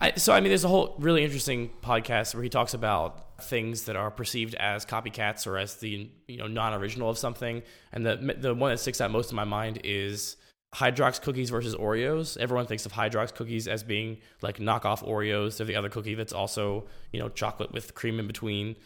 I, 0.00 0.12
so 0.14 0.32
I 0.32 0.40
mean, 0.40 0.50
there's 0.50 0.64
a 0.64 0.68
whole 0.68 0.94
really 0.98 1.24
interesting 1.24 1.70
podcast 1.82 2.34
where 2.34 2.44
he 2.44 2.48
talks 2.48 2.74
about 2.74 3.31
things 3.42 3.84
that 3.84 3.96
are 3.96 4.10
perceived 4.10 4.54
as 4.54 4.84
copycats 4.84 5.46
or 5.46 5.58
as 5.58 5.76
the 5.76 6.10
you 6.28 6.38
know 6.38 6.46
non-original 6.46 7.10
of 7.10 7.18
something, 7.18 7.62
and 7.92 8.06
the 8.06 8.36
the 8.38 8.54
one 8.54 8.70
that 8.70 8.78
sticks 8.78 9.00
out 9.00 9.10
most 9.10 9.30
in 9.30 9.36
my 9.36 9.44
mind 9.44 9.80
is 9.84 10.36
Hydrox 10.74 11.20
cookies 11.20 11.50
versus 11.50 11.74
Oreos. 11.74 12.36
Everyone 12.38 12.66
thinks 12.66 12.86
of 12.86 12.92
Hydrox 12.92 13.34
cookies 13.34 13.68
as 13.68 13.82
being 13.82 14.18
like 14.40 14.58
knockoff 14.58 15.06
Oreos. 15.06 15.58
They're 15.58 15.66
the 15.66 15.76
other 15.76 15.90
cookie 15.90 16.14
that's 16.14 16.32
also 16.32 16.86
you 17.12 17.20
know 17.20 17.28
chocolate 17.28 17.72
with 17.72 17.94
cream 17.94 18.18
in 18.18 18.26
between. 18.26 18.76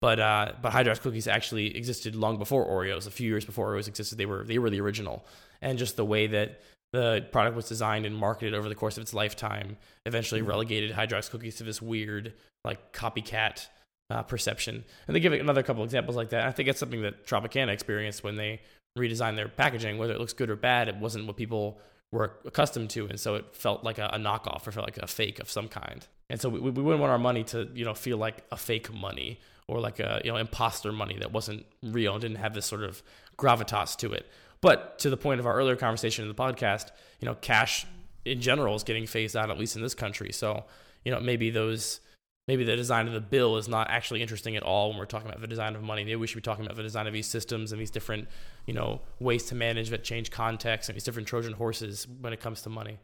But 0.00 0.20
uh, 0.20 0.52
but 0.60 0.72
Hydrox 0.72 1.00
cookies 1.00 1.26
actually 1.28 1.76
existed 1.76 2.14
long 2.14 2.38
before 2.38 2.66
Oreos. 2.66 3.06
A 3.06 3.10
few 3.10 3.28
years 3.28 3.44
before 3.44 3.72
Oreos 3.72 3.88
existed, 3.88 4.18
they 4.18 4.26
were 4.26 4.44
they 4.44 4.58
were 4.58 4.70
the 4.70 4.80
original. 4.80 5.26
And 5.60 5.78
just 5.78 5.96
the 5.96 6.04
way 6.04 6.26
that 6.28 6.60
the 6.92 7.26
product 7.32 7.56
was 7.56 7.68
designed 7.68 8.04
and 8.04 8.14
marketed 8.14 8.54
over 8.54 8.68
the 8.68 8.74
course 8.74 8.96
of 8.96 9.02
its 9.02 9.14
lifetime 9.14 9.78
eventually 10.04 10.42
relegated 10.42 10.92
Hydrox 10.92 11.30
cookies 11.30 11.56
to 11.56 11.64
this 11.64 11.80
weird 11.80 12.34
like 12.64 12.92
copycat 12.92 13.66
uh, 14.12 14.22
perception. 14.22 14.84
And 15.06 15.16
they 15.16 15.20
give 15.20 15.32
another 15.32 15.62
couple 15.62 15.82
examples 15.84 16.16
like 16.16 16.30
that. 16.30 16.46
I 16.46 16.52
think 16.52 16.68
it's 16.68 16.78
something 16.78 17.02
that 17.02 17.26
Tropicana 17.26 17.68
experienced 17.68 18.22
when 18.22 18.36
they 18.36 18.60
redesigned 18.98 19.36
their 19.36 19.48
packaging. 19.48 19.96
Whether 19.96 20.12
it 20.12 20.20
looks 20.20 20.34
good 20.34 20.50
or 20.50 20.56
bad, 20.56 20.88
it 20.88 20.96
wasn't 20.96 21.26
what 21.26 21.36
people 21.36 21.78
were 22.10 22.32
accustomed 22.44 22.90
to, 22.90 23.06
and 23.06 23.18
so 23.18 23.36
it 23.36 23.56
felt 23.56 23.82
like 23.84 23.96
a, 23.96 24.10
a 24.12 24.18
knockoff 24.18 24.66
or 24.66 24.72
felt 24.72 24.86
like 24.86 24.98
a 24.98 25.06
fake 25.06 25.38
of 25.40 25.50
some 25.50 25.66
kind. 25.66 26.06
And 26.28 26.38
so 26.38 26.50
we, 26.50 26.60
we 26.60 26.82
wouldn't 26.82 27.00
want 27.00 27.10
our 27.10 27.18
money 27.18 27.42
to 27.44 27.68
you 27.74 27.86
know 27.86 27.94
feel 27.94 28.18
like 28.18 28.44
a 28.52 28.56
fake 28.56 28.92
money 28.92 29.40
or 29.66 29.80
like 29.80 29.98
a 29.98 30.20
you 30.22 30.30
know 30.30 30.36
imposter 30.36 30.92
money 30.92 31.16
that 31.20 31.32
wasn't 31.32 31.64
real 31.82 32.12
and 32.12 32.20
didn't 32.20 32.36
have 32.36 32.52
this 32.52 32.66
sort 32.66 32.82
of 32.82 33.02
gravitas 33.38 33.96
to 33.96 34.12
it. 34.12 34.26
But 34.60 34.98
to 35.00 35.10
the 35.10 35.16
point 35.16 35.40
of 35.40 35.46
our 35.46 35.54
earlier 35.54 35.74
conversation 35.76 36.22
in 36.22 36.28
the 36.28 36.34
podcast, 36.34 36.90
you 37.20 37.26
know, 37.26 37.34
cash 37.34 37.86
in 38.26 38.40
general 38.42 38.76
is 38.76 38.84
getting 38.84 39.06
phased 39.06 39.36
out, 39.36 39.50
at 39.50 39.58
least 39.58 39.74
in 39.74 39.82
this 39.82 39.94
country. 39.94 40.32
So, 40.32 40.64
you 41.04 41.10
know, 41.10 41.18
maybe 41.18 41.50
those 41.50 42.00
maybe 42.48 42.64
the 42.64 42.76
design 42.76 43.06
of 43.06 43.12
the 43.12 43.20
bill 43.20 43.56
is 43.56 43.68
not 43.68 43.88
actually 43.90 44.20
interesting 44.20 44.56
at 44.56 44.62
all 44.62 44.90
when 44.90 44.98
we're 44.98 45.06
talking 45.06 45.28
about 45.28 45.40
the 45.40 45.46
design 45.46 45.76
of 45.76 45.82
money. 45.82 46.04
Maybe 46.04 46.16
we 46.16 46.26
should 46.26 46.36
be 46.36 46.42
talking 46.42 46.64
about 46.64 46.76
the 46.76 46.82
design 46.82 47.06
of 47.06 47.12
these 47.12 47.26
systems 47.26 47.72
and 47.72 47.80
these 47.80 47.90
different, 47.90 48.28
you 48.66 48.74
know, 48.74 49.00
ways 49.20 49.44
to 49.44 49.54
manage 49.54 49.90
that 49.90 50.02
change 50.04 50.30
context 50.30 50.88
and 50.88 50.96
these 50.96 51.04
different 51.04 51.28
Trojan 51.28 51.52
horses 51.52 52.06
when 52.20 52.32
it 52.32 52.40
comes 52.40 52.62
to 52.62 52.68
money. 52.68 52.98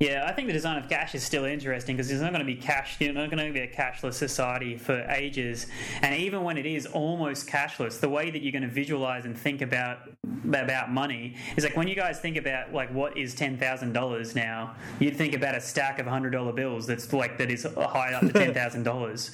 Yeah, 0.00 0.26
I 0.26 0.32
think 0.32 0.48
the 0.48 0.52
design 0.52 0.76
of 0.76 0.88
cash 0.88 1.14
is 1.14 1.22
still 1.22 1.44
interesting 1.44 1.94
because 1.94 2.08
there's 2.08 2.20
not 2.20 2.32
going 2.32 2.44
to 2.44 2.52
be 2.52 2.56
cash. 2.56 2.96
You're 3.00 3.12
not 3.12 3.30
going 3.30 3.46
to 3.46 3.52
be 3.52 3.60
a 3.60 3.72
cashless 3.72 4.14
society 4.14 4.76
for 4.76 5.00
ages, 5.08 5.68
and 6.02 6.16
even 6.16 6.42
when 6.42 6.58
it 6.58 6.66
is 6.66 6.86
almost 6.86 7.46
cashless, 7.46 8.00
the 8.00 8.08
way 8.08 8.28
that 8.32 8.42
you're 8.42 8.50
going 8.50 8.62
to 8.62 8.68
visualize 8.68 9.24
and 9.24 9.38
think 9.38 9.62
about 9.62 10.10
about 10.44 10.92
money 10.92 11.36
is 11.56 11.62
like 11.62 11.76
when 11.76 11.86
you 11.86 11.94
guys 11.94 12.18
think 12.18 12.36
about 12.36 12.72
like 12.72 12.92
what 12.92 13.16
is 13.16 13.36
ten 13.36 13.56
thousand 13.56 13.92
dollars 13.92 14.34
now, 14.34 14.74
you'd 14.98 15.16
think 15.16 15.32
about 15.32 15.54
a 15.54 15.60
stack 15.60 16.00
of 16.00 16.06
hundred 16.06 16.30
dollar 16.30 16.52
bills 16.52 16.88
that's 16.88 17.12
like 17.12 17.38
that 17.38 17.52
is 17.52 17.64
high 17.76 18.14
up 18.14 18.22
to 18.22 18.32
ten 18.32 18.52
thousand 18.52 18.82
dollars. 18.82 19.30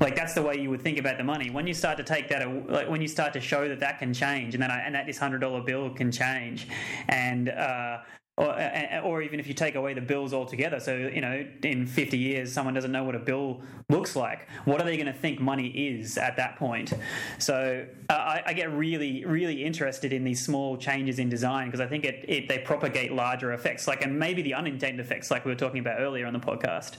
Like 0.00 0.14
that's 0.14 0.34
the 0.34 0.42
way 0.42 0.56
you 0.56 0.70
would 0.70 0.82
think 0.82 0.98
about 0.98 1.18
the 1.18 1.24
money. 1.24 1.50
When 1.50 1.66
you 1.66 1.74
start 1.74 1.96
to 1.96 2.04
take 2.04 2.28
that, 2.28 2.46
like 2.70 2.88
when 2.88 3.02
you 3.02 3.08
start 3.08 3.32
to 3.32 3.40
show 3.40 3.66
that 3.68 3.80
that 3.80 3.98
can 3.98 4.14
change, 4.14 4.54
and 4.54 4.62
that 4.62 4.70
and 4.70 4.94
that 4.94 5.06
this 5.06 5.18
hundred 5.18 5.40
dollar 5.40 5.62
bill 5.62 5.90
can 5.90 6.12
change, 6.12 6.68
and 7.08 7.48
uh, 7.48 7.98
or, 8.36 8.54
or 9.02 9.22
even 9.22 9.40
if 9.40 9.46
you 9.46 9.54
take 9.54 9.76
away 9.76 9.94
the 9.94 10.00
bills 10.00 10.34
altogether. 10.34 10.78
So, 10.78 10.94
you 10.94 11.22
know, 11.22 11.46
in 11.62 11.86
50 11.86 12.18
years, 12.18 12.52
someone 12.52 12.74
doesn't 12.74 12.92
know 12.92 13.02
what 13.02 13.14
a 13.14 13.18
bill 13.18 13.62
looks 13.88 14.14
like. 14.14 14.48
What 14.66 14.80
are 14.80 14.84
they 14.84 14.96
going 14.96 15.06
to 15.06 15.12
think 15.12 15.40
money 15.40 15.68
is 15.68 16.18
at 16.18 16.36
that 16.36 16.56
point? 16.56 16.92
So, 17.38 17.86
uh, 18.10 18.12
I, 18.12 18.42
I, 18.46 18.52
get 18.52 18.70
really, 18.72 19.24
really 19.24 19.64
interested 19.64 20.12
in 20.12 20.22
these 20.24 20.44
small 20.44 20.76
changes 20.76 21.18
in 21.18 21.30
design 21.30 21.68
because 21.68 21.80
I 21.80 21.86
think 21.86 22.04
it, 22.04 22.24
it, 22.28 22.48
they 22.48 22.58
propagate 22.58 23.12
larger 23.12 23.52
effects, 23.52 23.88
like, 23.88 24.02
and 24.02 24.18
maybe 24.18 24.42
the 24.42 24.54
unintended 24.54 25.04
effects, 25.04 25.30
like 25.30 25.44
we 25.44 25.50
were 25.50 25.56
talking 25.56 25.80
about 25.80 26.00
earlier 26.00 26.26
on 26.26 26.34
the 26.34 26.40
podcast. 26.40 26.96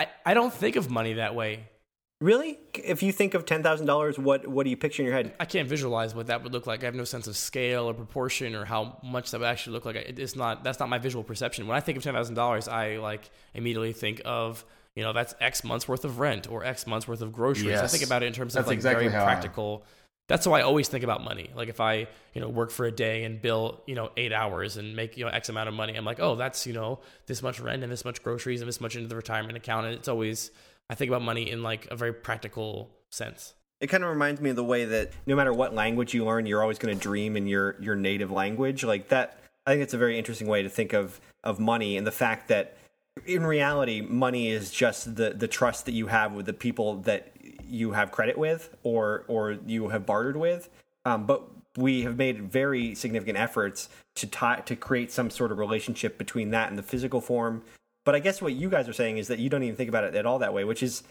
I, 0.00 0.08
I 0.26 0.34
don't 0.34 0.52
think 0.52 0.74
of 0.76 0.90
money 0.90 1.14
that 1.14 1.34
way. 1.34 1.68
Really? 2.20 2.58
If 2.74 3.02
you 3.02 3.12
think 3.12 3.32
of 3.32 3.46
ten 3.46 3.62
thousand 3.62 3.86
dollars, 3.86 4.18
what 4.18 4.46
what 4.46 4.64
do 4.64 4.70
you 4.70 4.76
picture 4.76 5.02
in 5.02 5.06
your 5.06 5.16
head? 5.16 5.34
I 5.40 5.46
can't 5.46 5.66
visualize 5.66 6.14
what 6.14 6.26
that 6.26 6.42
would 6.42 6.52
look 6.52 6.66
like. 6.66 6.82
I 6.82 6.86
have 6.86 6.94
no 6.94 7.04
sense 7.04 7.26
of 7.26 7.36
scale 7.36 7.88
or 7.88 7.94
proportion 7.94 8.54
or 8.54 8.66
how 8.66 8.98
much 9.02 9.30
that 9.30 9.40
would 9.40 9.46
actually 9.46 9.72
look 9.72 9.86
like. 9.86 9.96
It's 9.96 10.36
not 10.36 10.62
that's 10.62 10.78
not 10.78 10.90
my 10.90 10.98
visual 10.98 11.24
perception. 11.24 11.66
When 11.66 11.78
I 11.78 11.80
think 11.80 11.96
of 11.96 12.04
ten 12.04 12.12
thousand 12.12 12.34
dollars, 12.34 12.68
I 12.68 12.98
like 12.98 13.30
immediately 13.54 13.94
think 13.94 14.20
of 14.26 14.66
you 14.94 15.02
know 15.02 15.14
that's 15.14 15.34
X 15.40 15.64
months 15.64 15.88
worth 15.88 16.04
of 16.04 16.18
rent 16.18 16.50
or 16.50 16.62
X 16.62 16.86
months 16.86 17.08
worth 17.08 17.22
of 17.22 17.32
groceries. 17.32 17.70
Yes. 17.70 17.82
I 17.82 17.86
think 17.86 18.04
about 18.04 18.22
it 18.22 18.26
in 18.26 18.34
terms 18.34 18.52
that's 18.52 18.64
of 18.64 18.68
like 18.68 18.74
exactly 18.74 19.08
very 19.08 19.24
practical. 19.24 19.84
That's 20.28 20.44
how 20.44 20.52
I 20.52 20.60
always 20.60 20.86
think 20.86 21.02
about 21.02 21.24
money. 21.24 21.50
Like 21.56 21.68
if 21.68 21.80
I, 21.80 22.06
you 22.34 22.40
know, 22.40 22.48
work 22.48 22.70
for 22.70 22.86
a 22.86 22.92
day 22.92 23.24
and 23.24 23.42
bill, 23.42 23.82
you 23.86 23.96
know, 23.96 24.10
eight 24.16 24.32
hours 24.32 24.76
and 24.76 24.94
make, 24.94 25.16
you 25.16 25.24
know, 25.24 25.30
X 25.32 25.48
amount 25.48 25.68
of 25.68 25.74
money, 25.74 25.96
I'm 25.96 26.04
like, 26.04 26.20
oh, 26.20 26.36
that's, 26.36 26.68
you 26.68 26.72
know, 26.72 27.00
this 27.26 27.42
much 27.42 27.58
rent 27.58 27.82
and 27.82 27.90
this 27.90 28.04
much 28.04 28.22
groceries 28.22 28.60
and 28.60 28.68
this 28.68 28.80
much 28.80 28.94
into 28.94 29.08
the 29.08 29.16
retirement 29.16 29.56
account. 29.56 29.86
And 29.86 29.96
it's 29.96 30.06
always, 30.06 30.52
I 30.90 30.94
think 30.96 31.08
about 31.08 31.22
money 31.22 31.48
in 31.48 31.62
like 31.62 31.86
a 31.90 31.96
very 31.96 32.12
practical 32.12 32.90
sense. 33.10 33.54
It 33.80 33.86
kind 33.86 34.02
of 34.02 34.10
reminds 34.10 34.40
me 34.40 34.50
of 34.50 34.56
the 34.56 34.64
way 34.64 34.84
that 34.84 35.12
no 35.24 35.36
matter 35.36 35.52
what 35.52 35.72
language 35.72 36.12
you 36.12 36.24
learn, 36.24 36.46
you're 36.46 36.60
always 36.60 36.78
going 36.78 36.92
to 36.94 37.00
dream 37.00 37.36
in 37.36 37.46
your 37.46 37.76
your 37.80 37.94
native 37.94 38.32
language. 38.32 38.82
Like 38.82 39.08
that, 39.08 39.38
I 39.64 39.70
think 39.70 39.84
it's 39.84 39.94
a 39.94 39.98
very 39.98 40.18
interesting 40.18 40.48
way 40.48 40.64
to 40.64 40.68
think 40.68 40.92
of 40.92 41.20
of 41.44 41.60
money 41.60 41.96
and 41.96 42.04
the 42.04 42.12
fact 42.12 42.48
that 42.48 42.76
in 43.24 43.46
reality, 43.46 44.00
money 44.00 44.50
is 44.50 44.72
just 44.72 45.14
the 45.14 45.30
the 45.30 45.46
trust 45.46 45.86
that 45.86 45.92
you 45.92 46.08
have 46.08 46.32
with 46.32 46.46
the 46.46 46.52
people 46.52 46.96
that 47.02 47.32
you 47.64 47.92
have 47.92 48.10
credit 48.10 48.36
with 48.36 48.74
or 48.82 49.24
or 49.28 49.58
you 49.66 49.88
have 49.88 50.04
bartered 50.04 50.36
with. 50.36 50.68
Um, 51.04 51.24
but 51.24 51.44
we 51.76 52.02
have 52.02 52.18
made 52.18 52.50
very 52.50 52.96
significant 52.96 53.38
efforts 53.38 53.88
to 54.16 54.26
tie 54.26 54.60
to 54.66 54.74
create 54.74 55.12
some 55.12 55.30
sort 55.30 55.52
of 55.52 55.58
relationship 55.58 56.18
between 56.18 56.50
that 56.50 56.68
and 56.68 56.76
the 56.76 56.82
physical 56.82 57.20
form 57.20 57.62
but 58.04 58.14
I 58.14 58.18
guess 58.18 58.40
what 58.40 58.52
you 58.52 58.68
guys 58.68 58.88
are 58.88 58.92
saying 58.92 59.18
is 59.18 59.28
that 59.28 59.38
you 59.38 59.48
don't 59.48 59.62
even 59.62 59.76
think 59.76 59.88
about 59.88 60.04
it 60.04 60.14
at 60.14 60.26
all 60.26 60.38
that 60.38 60.54
way, 60.54 60.64
which 60.64 60.82
is, 60.82 61.02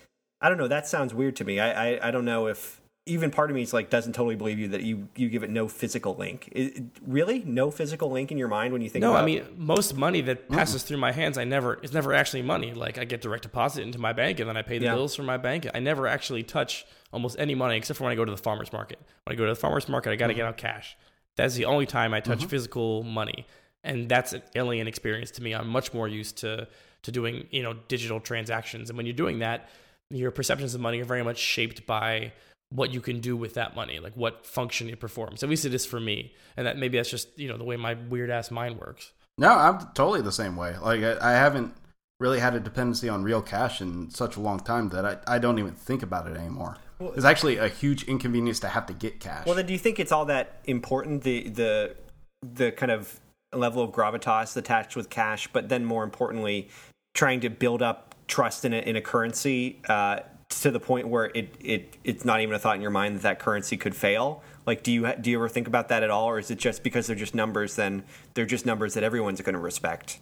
I 0.41 0.49
don't 0.49 0.57
know, 0.57 0.67
that 0.67 0.87
sounds 0.87 1.13
weird 1.13 1.35
to 1.37 1.45
me. 1.45 1.59
I, 1.59 1.91
I, 1.91 2.07
I 2.07 2.11
don't 2.11 2.25
know 2.25 2.47
if 2.47 2.81
even 3.05 3.31
part 3.31 3.49
of 3.49 3.55
me 3.55 3.63
is 3.63 3.73
like 3.73 3.89
doesn't 3.89 4.13
totally 4.13 4.35
believe 4.35 4.59
you 4.59 4.67
that 4.69 4.83
you 4.83 5.07
you 5.15 5.29
give 5.29 5.43
it 5.43 5.49
no 5.49 5.67
physical 5.67 6.15
link. 6.15 6.49
It, 6.51 6.83
really, 7.05 7.43
no 7.45 7.71
physical 7.71 8.11
link 8.11 8.31
in 8.31 8.37
your 8.37 8.47
mind 8.47 8.71
when 8.71 8.81
you 8.81 8.89
think. 8.89 9.01
No, 9.01 9.11
about... 9.11 9.23
I 9.23 9.25
mean 9.25 9.45
most 9.57 9.95
money 9.95 10.21
that 10.21 10.49
passes 10.49 10.83
mm. 10.83 10.87
through 10.87 10.97
my 10.97 11.11
hands, 11.11 11.37
I 11.37 11.43
never 11.43 11.79
it's 11.81 11.93
never 11.93 12.13
actually 12.13 12.43
money. 12.43 12.73
Like 12.73 12.97
I 12.97 13.05
get 13.05 13.21
direct 13.21 13.43
deposit 13.43 13.81
into 13.81 13.99
my 13.99 14.13
bank 14.13 14.39
and 14.39 14.47
then 14.47 14.57
I 14.57 14.61
pay 14.61 14.77
the 14.77 14.85
yeah. 14.85 14.95
bills 14.95 15.15
from 15.15 15.25
my 15.25 15.37
bank. 15.37 15.67
I 15.73 15.79
never 15.79 16.07
actually 16.07 16.43
touch 16.43 16.85
almost 17.11 17.37
any 17.39 17.55
money 17.55 17.77
except 17.77 17.97
for 17.97 18.03
when 18.03 18.13
I 18.13 18.15
go 18.15 18.25
to 18.25 18.31
the 18.31 18.37
farmers 18.37 18.71
market. 18.71 18.99
When 19.25 19.35
I 19.35 19.37
go 19.37 19.45
to 19.45 19.51
the 19.51 19.59
farmers 19.59 19.89
market, 19.89 20.11
I 20.11 20.15
got 20.15 20.27
to 20.27 20.33
mm-hmm. 20.33 20.39
get 20.39 20.47
out 20.47 20.57
cash. 20.57 20.95
That's 21.35 21.55
the 21.55 21.65
only 21.65 21.85
time 21.85 22.13
I 22.13 22.19
touch 22.19 22.39
mm-hmm. 22.39 22.47
physical 22.47 23.03
money, 23.03 23.47
and 23.83 24.09
that's 24.09 24.33
an 24.33 24.41
alien 24.55 24.87
experience 24.87 25.31
to 25.31 25.43
me. 25.43 25.53
I'm 25.53 25.69
much 25.69 25.93
more 25.93 26.07
used 26.07 26.37
to 26.39 26.67
to 27.03 27.11
doing 27.11 27.47
you 27.51 27.63
know 27.63 27.73
digital 27.87 28.19
transactions. 28.19 28.89
And 28.89 28.97
when 28.97 29.05
you're 29.05 29.13
doing 29.13 29.39
that 29.39 29.69
your 30.09 30.31
perceptions 30.31 30.73
of 30.73 30.81
money 30.81 30.99
are 31.01 31.05
very 31.05 31.23
much 31.23 31.37
shaped 31.37 31.85
by 31.85 32.33
what 32.71 32.93
you 32.93 33.01
can 33.01 33.19
do 33.19 33.35
with 33.35 33.55
that 33.55 33.75
money 33.75 33.99
like 33.99 34.13
what 34.13 34.45
function 34.45 34.89
it 34.89 34.99
performs. 34.99 35.43
At 35.43 35.49
least 35.49 35.65
it 35.65 35.73
is 35.73 35.85
for 35.85 35.99
me. 35.99 36.33
And 36.57 36.67
that 36.67 36.77
maybe 36.77 36.97
that's 36.97 37.09
just 37.09 37.37
you 37.37 37.47
know 37.47 37.57
the 37.57 37.63
way 37.63 37.77
my 37.77 37.93
weird 37.93 38.29
ass 38.29 38.51
mind 38.51 38.79
works. 38.79 39.11
No 39.37 39.51
i'm 39.51 39.79
totally 39.93 40.21
the 40.21 40.31
same 40.31 40.55
way. 40.55 40.75
Like 40.77 41.01
i, 41.01 41.17
I 41.21 41.33
haven't 41.33 41.73
really 42.19 42.39
had 42.39 42.53
a 42.53 42.59
dependency 42.59 43.07
on 43.07 43.23
real 43.23 43.41
cash 43.41 43.81
in 43.81 44.09
such 44.09 44.35
a 44.35 44.41
long 44.41 44.59
time 44.59 44.89
that 44.89 45.05
i, 45.05 45.35
I 45.35 45.39
don't 45.39 45.57
even 45.59 45.73
think 45.73 46.03
about 46.03 46.27
it 46.27 46.35
anymore. 46.35 46.77
Well, 46.99 47.13
it's 47.13 47.23
actually 47.23 47.55
a 47.57 47.69
huge 47.69 48.03
inconvenience 48.03 48.59
to 48.59 48.67
have 48.67 48.85
to 48.87 48.93
get 48.93 49.19
cash. 49.19 49.45
well 49.45 49.55
then 49.55 49.65
do 49.65 49.73
you 49.73 49.79
think 49.79 49.99
it's 49.99 50.11
all 50.11 50.25
that 50.25 50.59
important 50.65 51.23
the 51.23 51.49
the 51.49 51.95
the 52.41 52.71
kind 52.71 52.91
of 52.91 53.19
level 53.53 53.83
of 53.83 53.91
gravitas 53.91 54.55
attached 54.55 54.95
with 54.95 55.09
cash 55.09 55.47
but 55.51 55.69
then 55.69 55.83
more 55.83 56.03
importantly 56.03 56.69
trying 57.13 57.39
to 57.39 57.49
build 57.49 57.81
up 57.81 58.15
trust 58.27 58.63
in 58.63 58.73
a, 58.73 58.77
in 58.77 58.95
a 58.95 59.01
currency 59.01 59.81
uh, 59.89 60.19
to 60.49 60.71
the 60.71 60.79
point 60.79 61.07
where 61.07 61.25
it, 61.35 61.55
it 61.59 61.97
it's 62.03 62.25
not 62.25 62.41
even 62.41 62.55
a 62.55 62.59
thought 62.59 62.75
in 62.75 62.81
your 62.81 62.91
mind 62.91 63.15
that 63.15 63.21
that 63.21 63.39
currency 63.39 63.77
could 63.77 63.95
fail. 63.95 64.43
Like, 64.65 64.83
do 64.83 64.91
you 64.91 65.11
do 65.19 65.29
you 65.29 65.37
ever 65.37 65.49
think 65.49 65.67
about 65.67 65.89
that 65.89 66.03
at 66.03 66.09
all, 66.09 66.27
or 66.27 66.39
is 66.39 66.51
it 66.51 66.57
just 66.57 66.83
because 66.83 67.07
they're 67.07 67.15
just 67.15 67.35
numbers? 67.35 67.75
Then 67.75 68.03
they're 68.33 68.45
just 68.45 68.65
numbers 68.65 68.93
that 68.95 69.03
everyone's 69.03 69.41
going 69.41 69.53
to 69.53 69.59
respect. 69.59 70.19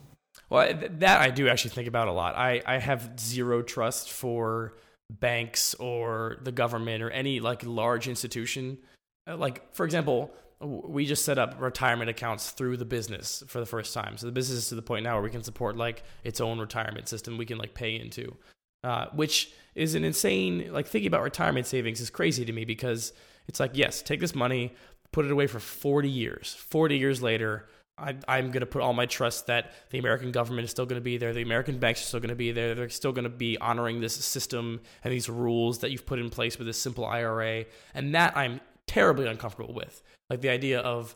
Well, 0.50 0.72
that 0.98 1.20
I 1.20 1.30
do 1.30 1.48
actually 1.48 1.70
think 1.70 1.88
about 1.88 2.08
a 2.08 2.12
lot. 2.12 2.36
I, 2.36 2.62
I 2.64 2.78
have 2.78 3.18
zero 3.20 3.62
trust 3.62 4.10
for 4.10 4.74
banks 5.10 5.74
or 5.74 6.38
the 6.42 6.52
government 6.52 7.02
or 7.02 7.10
any 7.10 7.40
like 7.40 7.64
large 7.64 8.08
institution. 8.08 8.78
Uh, 9.26 9.36
like, 9.36 9.74
for 9.74 9.84
example, 9.84 10.30
we 10.60 11.06
just 11.06 11.24
set 11.24 11.38
up 11.38 11.60
retirement 11.60 12.10
accounts 12.10 12.50
through 12.50 12.76
the 12.76 12.84
business 12.84 13.44
for 13.46 13.60
the 13.60 13.66
first 13.66 13.94
time. 13.94 14.16
So 14.16 14.26
the 14.26 14.32
business 14.32 14.58
is 14.58 14.68
to 14.68 14.74
the 14.74 14.82
point 14.82 15.04
now 15.04 15.14
where 15.14 15.22
we 15.22 15.30
can 15.30 15.42
support 15.42 15.76
like 15.76 16.02
its 16.24 16.40
own 16.40 16.58
retirement 16.58 17.08
system 17.08 17.38
we 17.38 17.46
can 17.46 17.58
like 17.58 17.74
pay 17.74 17.94
into, 17.94 18.34
uh, 18.82 19.06
which 19.14 19.52
is 19.74 19.94
an 19.94 20.04
insane 20.04 20.70
like 20.72 20.88
thinking 20.88 21.06
about 21.06 21.22
retirement 21.22 21.66
savings 21.66 22.00
is 22.00 22.10
crazy 22.10 22.44
to 22.44 22.52
me 22.52 22.64
because 22.64 23.12
it's 23.46 23.60
like 23.60 23.72
yes, 23.74 24.02
take 24.02 24.20
this 24.20 24.34
money, 24.34 24.74
put 25.12 25.24
it 25.24 25.30
away 25.30 25.46
for 25.46 25.60
40 25.60 26.08
years. 26.08 26.56
40 26.58 26.98
years 26.98 27.22
later, 27.22 27.66
I, 27.96 28.16
I'm 28.26 28.50
going 28.50 28.60
to 28.60 28.66
put 28.66 28.82
all 28.82 28.92
my 28.92 29.06
trust 29.06 29.46
that 29.46 29.72
the 29.90 29.98
American 29.98 30.30
government 30.32 30.64
is 30.64 30.70
still 30.70 30.86
going 30.86 31.00
to 31.00 31.04
be 31.04 31.18
there, 31.18 31.32
the 31.32 31.42
American 31.42 31.78
banks 31.78 32.00
are 32.00 32.04
still 32.04 32.20
going 32.20 32.30
to 32.30 32.36
be 32.36 32.52
there, 32.52 32.74
they're 32.74 32.88
still 32.88 33.12
going 33.12 33.24
to 33.24 33.30
be 33.30 33.58
honoring 33.58 34.00
this 34.00 34.14
system 34.14 34.80
and 35.02 35.12
these 35.12 35.28
rules 35.28 35.78
that 35.80 35.90
you've 35.90 36.06
put 36.06 36.18
in 36.18 36.30
place 36.30 36.58
with 36.58 36.66
this 36.66 36.78
simple 36.78 37.04
IRA, 37.04 37.64
and 37.94 38.14
that 38.14 38.36
I'm 38.36 38.60
terribly 38.98 39.26
uncomfortable 39.26 39.72
with. 39.72 40.02
Like 40.28 40.40
the 40.40 40.48
idea 40.48 40.80
of, 40.80 41.14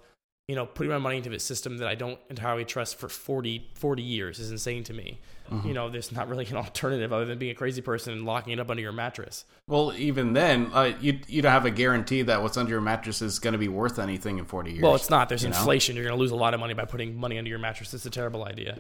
you 0.49 0.55
know, 0.55 0.67
putting 0.67 0.91
my 0.91 0.99
money 0.99 1.17
into 1.19 1.33
a 1.33 1.39
system 1.39 1.79
that 1.79 1.89
I 1.89 1.95
don't 1.95 2.19
entirely 2.31 2.65
trust 2.65 2.97
for 2.97 3.09
40, 3.09 3.71
40 3.75 4.03
years 4.03 4.39
is 4.39 4.51
insane 4.51 4.85
to 4.85 4.93
me. 4.93 5.21
Mm-hmm. 5.51 5.69
You 5.69 5.75
know, 5.75 5.91
there's 5.91 6.13
not 6.13 6.29
really 6.29 6.47
an 6.47 6.57
alternative 6.57 7.13
other 7.13 7.25
than 7.25 7.39
being 7.39 7.53
a 7.53 7.55
crazy 7.55 7.83
person 7.83 8.13
and 8.13 8.25
locking 8.25 8.53
it 8.53 8.61
up 8.61 8.71
under 8.71 8.83
your 8.83 8.93
mattress. 8.93 9.45
Well, 9.69 9.93
even 9.97 10.33
then, 10.33 10.71
uh, 10.73 10.93
you 11.01 11.19
you 11.27 11.43
don't 11.43 11.53
have 11.53 11.67
a 11.67 11.71
guarantee 11.71 12.23
that 12.23 12.43
what's 12.43 12.57
under 12.57 12.71
your 12.71 12.81
mattress 12.81 13.21
is 13.21 13.39
going 13.39 13.53
to 13.53 13.59
be 13.59 13.69
worth 13.69 13.99
anything 13.99 14.39
in 14.39 14.45
40 14.45 14.71
years. 14.71 14.83
Well, 14.83 14.95
it's 14.95 15.11
not. 15.11 15.29
There's 15.29 15.45
inflation. 15.45 15.95
Know? 15.95 16.01
You're 16.01 16.11
going 16.11 16.19
to 16.19 16.21
lose 16.21 16.31
a 16.31 16.37
lot 16.37 16.55
of 16.55 16.61
money 16.61 16.75
by 16.75 16.85
putting 16.85 17.17
money 17.17 17.39
under 17.39 17.49
your 17.49 17.59
mattress. 17.59 17.93
It's 17.95 18.07
a 18.07 18.11
terrible 18.11 18.45
idea. 18.45 18.79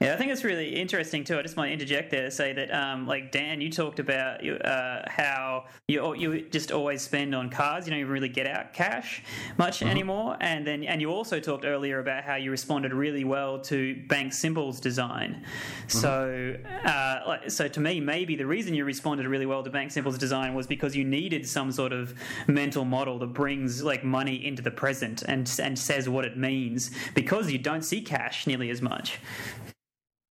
Yeah, 0.00 0.12
I 0.12 0.16
think 0.16 0.30
it's 0.30 0.44
really 0.44 0.76
interesting 0.76 1.24
too. 1.24 1.38
I 1.38 1.42
just 1.42 1.56
want 1.56 1.68
to 1.68 1.72
interject 1.72 2.10
there 2.10 2.24
to 2.24 2.30
say 2.30 2.52
that, 2.52 2.72
um, 2.72 3.06
like 3.06 3.32
Dan, 3.32 3.62
you 3.62 3.70
talked 3.70 3.98
about 3.98 4.46
uh, 4.46 5.02
how 5.06 5.64
you 5.88 6.14
you 6.14 6.42
just 6.50 6.70
always 6.70 7.00
spend 7.00 7.34
on 7.34 7.48
cards. 7.48 7.86
You 7.86 7.92
don't 7.92 8.00
even 8.00 8.12
really 8.12 8.28
get 8.28 8.46
out 8.46 8.74
cash 8.74 9.22
much 9.56 9.80
mm-hmm. 9.80 9.88
anymore. 9.88 10.36
And 10.40 10.66
then, 10.66 10.84
and 10.84 11.00
you 11.00 11.10
also 11.10 11.40
talked 11.40 11.64
earlier 11.64 11.98
about 11.98 12.24
how 12.24 12.34
you 12.34 12.50
responded 12.50 12.92
really 12.92 13.24
well 13.24 13.58
to 13.60 14.02
Bank 14.06 14.34
Simple's 14.34 14.80
design. 14.80 15.42
Mm-hmm. 15.88 15.98
So, 15.98 16.56
uh, 16.84 17.48
so 17.48 17.66
to 17.66 17.80
me, 17.80 17.98
maybe 17.98 18.36
the 18.36 18.46
reason 18.46 18.74
you 18.74 18.84
responded 18.84 19.26
really 19.26 19.46
well 19.46 19.62
to 19.62 19.70
Bank 19.70 19.92
Simple's 19.92 20.18
design 20.18 20.54
was 20.54 20.66
because 20.66 20.94
you 20.94 21.04
needed 21.04 21.48
some 21.48 21.72
sort 21.72 21.94
of 21.94 22.12
mental 22.46 22.84
model 22.84 23.18
that 23.20 23.32
brings 23.32 23.82
like 23.82 24.04
money 24.04 24.44
into 24.44 24.60
the 24.60 24.70
present 24.70 25.22
and 25.22 25.50
and 25.62 25.78
says 25.78 26.06
what 26.06 26.26
it 26.26 26.36
means 26.36 26.90
because 27.14 27.50
you 27.50 27.56
don't 27.56 27.82
see 27.82 28.02
cash 28.02 28.46
nearly 28.46 28.68
as 28.68 28.82
much. 28.82 29.18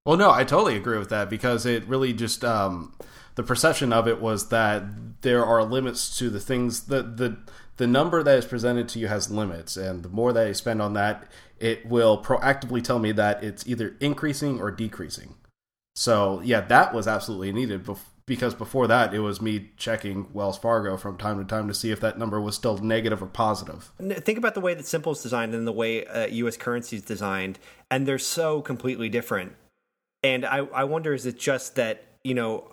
Well, 0.06 0.18
no, 0.18 0.32
I 0.32 0.44
totally 0.44 0.76
agree 0.76 0.98
with 0.98 1.10
that 1.10 1.30
because 1.30 1.66
it 1.66 1.86
really 1.86 2.12
just 2.12 2.44
um, 2.44 2.94
the 3.36 3.44
perception 3.44 3.94
of 3.94 4.08
it 4.08 4.20
was 4.20 4.50
that 4.50 4.84
there 5.22 5.46
are 5.46 5.64
limits 5.64 6.18
to 6.18 6.30
the 6.30 6.40
things 6.40 6.88
that 6.88 7.18
the 7.18 7.38
the 7.78 7.88
number 7.88 8.22
that 8.22 8.38
is 8.38 8.46
presented 8.46 8.88
to 8.90 9.00
you 9.00 9.08
has 9.08 9.32
limits, 9.32 9.78
and 9.78 10.04
the 10.04 10.10
more 10.10 10.34
that 10.34 10.48
I 10.48 10.52
spend 10.52 10.82
on 10.82 10.94
that, 10.94 11.28
it 11.60 11.86
will 11.86 12.22
proactively 12.22 12.84
tell 12.84 13.00
me 13.00 13.12
that 13.14 13.44
it's 13.44 13.66
either 13.68 13.96
increasing 14.00 14.60
or 14.60 14.72
decreasing. 14.72 15.36
So 15.96 16.42
yeah, 16.44 16.62
that 16.62 16.94
was 16.94 17.08
absolutely 17.08 17.52
needed 17.52 17.88
because 18.26 18.56
before 18.56 18.88
that, 18.88 19.14
it 19.14 19.20
was 19.20 19.42
me 19.42 19.72
checking 19.78 20.32
Wells 20.34 20.58
Fargo 20.58 20.98
from 20.98 21.18
time 21.18 21.38
to 21.38 21.46
time 21.46 21.68
to 21.68 21.74
see 21.74 21.92
if 21.92 22.00
that 22.00 22.18
number 22.18 22.42
was 22.42 22.56
still 22.56 22.78
negative 22.78 23.22
or 23.22 23.28
positive. 23.28 23.92
Think 24.00 24.38
about 24.38 24.56
the 24.56 24.62
way 24.62 24.74
that 24.74 24.86
Simple 24.86 25.12
is 25.12 25.22
designed 25.22 25.54
and 25.54 25.68
the 25.68 25.72
way 25.72 26.06
uh, 26.06 26.28
U.S. 26.28 26.58
currency 26.58 26.98
is 26.98 27.04
designed, 27.04 27.60
and 27.90 28.08
they're 28.08 28.20
so 28.20 28.62
completely 28.62 29.08
different. 29.10 29.54
And 30.24 30.46
I, 30.46 30.58
I 30.58 30.84
wonder, 30.84 31.14
is 31.14 31.26
it 31.26 31.40
just 31.40 31.76
that 31.76 32.06
you 32.24 32.34
know, 32.34 32.68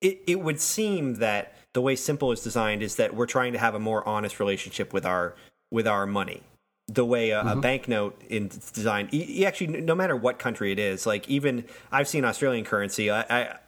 it 0.00 0.22
it 0.26 0.40
would 0.40 0.60
seem 0.60 1.14
that 1.14 1.54
the 1.72 1.80
way 1.80 1.96
Simple 1.96 2.32
is 2.32 2.42
designed 2.42 2.82
is 2.82 2.96
that 2.96 3.14
we're 3.14 3.26
trying 3.26 3.52
to 3.52 3.58
have 3.58 3.74
a 3.74 3.80
more 3.80 4.06
honest 4.06 4.40
relationship 4.40 4.92
with 4.92 5.06
our 5.06 5.34
with 5.70 5.86
our 5.86 6.06
money. 6.06 6.42
The 6.88 7.04
way 7.04 7.30
a, 7.30 7.38
mm-hmm. 7.38 7.48
a 7.48 7.56
banknote 7.60 8.20
is 8.28 8.70
designed, 8.72 9.14
actually, 9.44 9.80
no 9.80 9.94
matter 9.94 10.16
what 10.16 10.38
country 10.38 10.72
it 10.72 10.78
is, 10.78 11.06
like 11.06 11.28
even 11.28 11.64
I've 11.90 12.08
seen 12.08 12.24
Australian 12.24 12.64
currency. 12.64 13.10
I, 13.10 13.22
I 13.22 13.58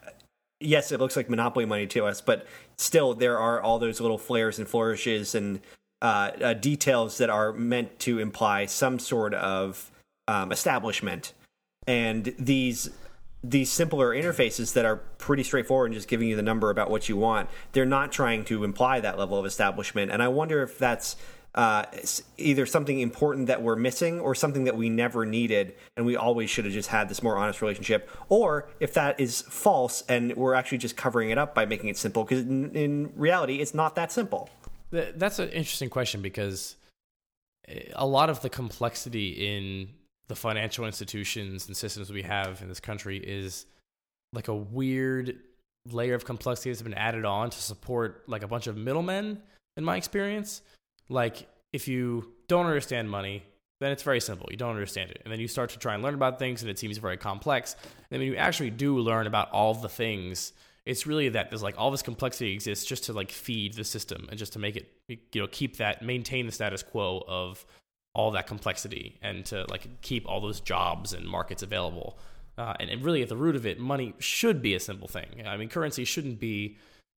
yes, 0.61 0.91
it 0.93 1.01
looks 1.01 1.17
like 1.17 1.31
monopoly 1.31 1.65
money 1.65 1.87
to 1.87 2.05
us, 2.07 2.21
but 2.21 2.47
still, 2.77 3.15
there 3.15 3.39
are 3.39 3.61
all 3.61 3.79
those 3.79 4.01
little 4.01 4.19
flares 4.19 4.59
and 4.59 4.69
flourishes 4.69 5.35
and 5.35 5.61
uh, 6.03 6.33
uh, 6.43 6.55
details 6.55 7.19
that 7.19 7.31
are 7.31 7.53
meant 7.53 7.99
to 8.01 8.19
imply 8.19 8.67
some 8.67 8.99
sort 8.99 9.33
of 9.33 9.91
um, 10.27 10.51
establishment. 10.51 11.33
And 11.87 12.35
these 12.39 12.91
these 13.45 13.71
simpler 13.71 14.15
interfaces 14.15 14.73
that 14.73 14.87
are 14.87 14.97
pretty 14.97 15.43
straightforward 15.43 15.91
and 15.91 15.95
just 15.95 16.09
giving 16.09 16.29
you 16.29 16.37
the 16.37 16.43
number 16.43 16.71
about 16.71 16.91
what 16.91 17.09
you 17.09 17.17
want, 17.17 17.51
they're 17.73 17.85
not 17.85 18.11
trying 18.11 18.45
to 18.47 18.65
imply 18.65 19.01
that 19.01 19.19
level 19.19 19.39
of 19.39 19.45
establishment. 19.45 20.11
And 20.11 20.23
I 20.23 20.29
wonder 20.29 20.63
if 20.63 20.79
that's 20.79 21.17
uh, 21.55 21.85
either 22.39 22.65
something 22.65 22.99
important 23.01 23.47
that 23.47 23.63
we're 23.63 23.77
missing 23.77 24.19
or 24.19 24.35
something 24.35 24.65
that 24.65 24.77
we 24.77 24.89
never 24.89 25.25
needed 25.27 25.75
and 25.97 26.05
we 26.05 26.17
always 26.17 26.51
should 26.51 26.65
have 26.65 26.75
just 26.75 26.89
had 26.89 27.09
this 27.09 27.23
more 27.23 27.37
honest 27.37 27.63
relationship 27.63 28.11
or 28.29 28.69
if 28.81 28.95
that 28.95 29.21
is 29.21 29.43
false 29.43 30.03
and 30.09 30.35
we're 30.35 30.55
actually 30.55 30.79
just 30.79 30.97
covering 30.97 31.31
it 31.31 31.39
up 31.39 31.55
by 31.55 31.65
making 31.65 31.89
it 31.89 31.97
simple 31.97 32.25
because 32.25 32.41
in, 32.41 32.75
in 32.75 33.13
reality 33.15 33.61
it's 33.61 33.73
not 33.73 33.95
that 33.95 34.11
simple 34.11 34.51
that's 34.91 35.39
an 35.39 35.49
interesting 35.51 35.89
question 35.89 36.21
because 36.21 36.75
a 37.95 38.07
lot 38.07 38.29
of 38.29 38.41
the 38.43 38.51
complexity 38.51 39.29
in 39.47 39.91
the 40.29 40.35
financial 40.35 40.87
institutions 40.87 41.67
and 41.67 41.77
systems 41.77 42.11
we 42.11 42.23
have 42.23 42.63
in 42.63 42.69
this 42.69 42.81
country 42.81 43.19
is 43.19 43.67
like 44.33 44.49
a 44.49 44.55
weird 44.55 45.39
layer 45.91 46.15
of 46.15 46.25
complexity 46.25 46.71
that's 46.71 46.83
been 46.83 46.95
added 46.95 47.25
on 47.25 47.51
to 47.51 47.59
support 47.59 48.23
like 48.27 48.43
a 48.43 48.49
bunch 48.49 48.67
of 48.67 48.77
middlemen 48.77 49.41
in 49.77 49.85
my 49.85 49.97
experience. 49.97 50.63
Like 51.09 51.47
if 51.73 51.89
you 51.89 52.33
don't 52.49 52.67
understand 52.67 53.11
money 53.11 53.43
then 53.81 53.91
it's 53.91 54.05
very 54.05 54.21
simple. 54.21 54.47
You 54.51 54.57
don't 54.57 54.71
understand 54.71 55.11
it. 55.11 55.21
And 55.25 55.33
then 55.33 55.41
you 55.41 55.49
start 55.49 55.71
to 55.71 55.79
try 55.79 55.95
and 55.95 56.03
learn 56.03 56.15
about 56.15 56.39
things 56.39 56.63
and 56.63 56.71
it 56.71 56.79
seems 56.79 56.97
very 56.97 57.17
complex. 57.17 57.77
And 58.11 58.21
when 58.21 58.29
you 58.29 58.37
actually 58.37 58.71
do 58.71 58.99
learn 58.99 59.27
about 59.27 59.51
all 59.51 59.75
the 59.75 59.89
things 59.89 60.53
it's 60.87 61.07
really 61.07 61.31
that 61.31 61.51
there's 61.51 61.63
like 61.63 61.75
all 61.79 61.91
this 61.91 62.03
complexity 62.03 62.53
exists 62.53 62.85
just 62.85 63.05
to 63.05 63.13
like 63.13 63.31
feed 63.31 63.75
the 63.75 63.85
system 63.85 64.27
and 64.29 64.39
just 64.39 64.53
to 64.53 64.59
make 64.59 64.77
it 64.77 64.93
you 65.09 65.41
know 65.41 65.47
keep 65.47 65.79
that 65.79 66.03
maintain 66.03 66.47
the 66.47 66.53
status 66.53 66.83
quo 66.83 67.23
of 67.27 67.65
all 68.15 68.31
that 68.31 68.47
complexity 68.47 69.19
and 69.23 69.45
to 69.47 69.67
like 69.69 70.01
keep 70.01 70.27
all 70.29 70.41
those 70.41 70.61
jobs 70.61 71.13
and 71.13 71.27
markets 71.27 71.63
available. 71.63 72.19
Uh, 72.57 72.75
and, 72.79 72.89
and, 72.89 73.05
really, 73.05 73.21
at 73.21 73.29
the 73.29 73.37
root 73.37 73.57
of 73.57 73.67
it, 73.67 73.81
money 73.81 74.15
should 74.21 74.63
be 74.63 74.75
a 74.75 74.81
simple 74.81 75.09
thing. 75.09 75.43
I 75.45 75.57
mean, 75.57 75.69
currency 75.69 76.05
shouldn't 76.05 76.39
be 76.39 76.77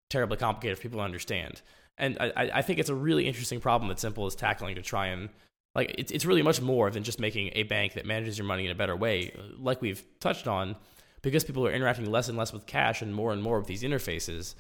terribly 0.09 0.39
complicated 0.39 0.79
for 0.79 0.83
people 0.83 1.01
to 1.01 1.05
understand. 1.05 1.61
And 1.99 2.17
I, 2.21 2.51
I 2.55 2.63
think 2.63 2.79
it's 2.79 2.89
a 2.89 2.95
really 2.95 3.27
interesting 3.27 3.61
problem 3.61 3.89
that 3.89 3.99
Simple 3.99 4.27
is 4.27 4.35
tackling 4.35 4.75
to 4.75 4.83
try 4.83 5.09
and 5.09 5.31
like 5.75 5.95
it's 5.99 6.11
it's 6.11 6.25
really 6.25 6.43
much 6.43 6.61
more 6.61 6.91
than 6.91 7.03
just 7.03 7.21
making 7.21 7.51
a 7.55 7.65
bank 7.65 7.95
that 7.95 8.07
manages 8.07 8.39
your 8.39 8.47
money 8.47 8.65
in 8.65 8.71
a 8.71 8.75
better 8.75 8.97
way. 8.97 9.35
Like 9.59 9.83
we've 9.83 10.05
touched 10.21 10.47
on, 10.47 10.77
because 11.23 11.45
people 11.45 11.67
are 11.67 11.73
interacting 11.73 12.11
less 12.11 12.29
and 12.29 12.37
less 12.37 12.53
with 12.53 12.67
cash 12.67 13.03
and 13.03 13.15
more 13.15 13.33
and 13.33 13.43
more 13.43 13.59
with 13.59 13.67
these 13.67 13.83
interfaces 13.83 14.55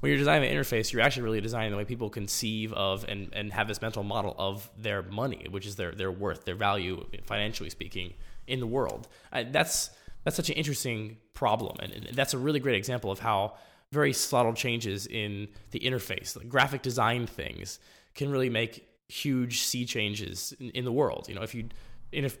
when 0.00 0.10
you're 0.10 0.18
designing 0.18 0.50
an 0.50 0.56
interface, 0.56 0.92
you're 0.92 1.02
actually 1.02 1.24
really 1.24 1.40
designing 1.40 1.72
the 1.72 1.76
way 1.76 1.84
people 1.84 2.08
conceive 2.08 2.72
of 2.72 3.04
and, 3.08 3.30
and 3.32 3.52
have 3.52 3.66
this 3.66 3.82
mental 3.82 4.04
model 4.04 4.34
of 4.38 4.70
their 4.78 5.02
money, 5.02 5.46
which 5.50 5.66
is 5.66 5.76
their, 5.76 5.92
their 5.92 6.12
worth, 6.12 6.44
their 6.44 6.54
value, 6.54 7.04
financially 7.24 7.70
speaking, 7.70 8.14
in 8.46 8.60
the 8.60 8.66
world. 8.66 9.08
Uh, 9.32 9.44
that's 9.50 9.90
that's 10.24 10.36
such 10.36 10.50
an 10.50 10.56
interesting 10.56 11.16
problem, 11.32 11.76
and, 11.80 11.92
and, 11.92 12.16
that's 12.16 12.34
a 12.34 12.38
really 12.38 12.60
great 12.60 12.76
example 12.76 13.10
of 13.10 13.18
how 13.18 13.54
very 13.92 14.12
subtle 14.12 14.52
changes 14.52 15.06
in 15.06 15.48
the 15.70 15.80
interface, 15.80 16.36
like 16.36 16.48
graphic 16.48 16.82
design 16.82 17.26
things, 17.26 17.78
can 18.14 18.30
really 18.30 18.50
make 18.50 18.86
huge 19.08 19.60
sea 19.62 19.86
changes 19.86 20.52
in, 20.60 20.70
in 20.70 20.84
the 20.84 20.92
world. 20.92 21.26
You 21.28 21.34
know, 21.34 21.42
if 21.42 21.54
you 21.54 21.68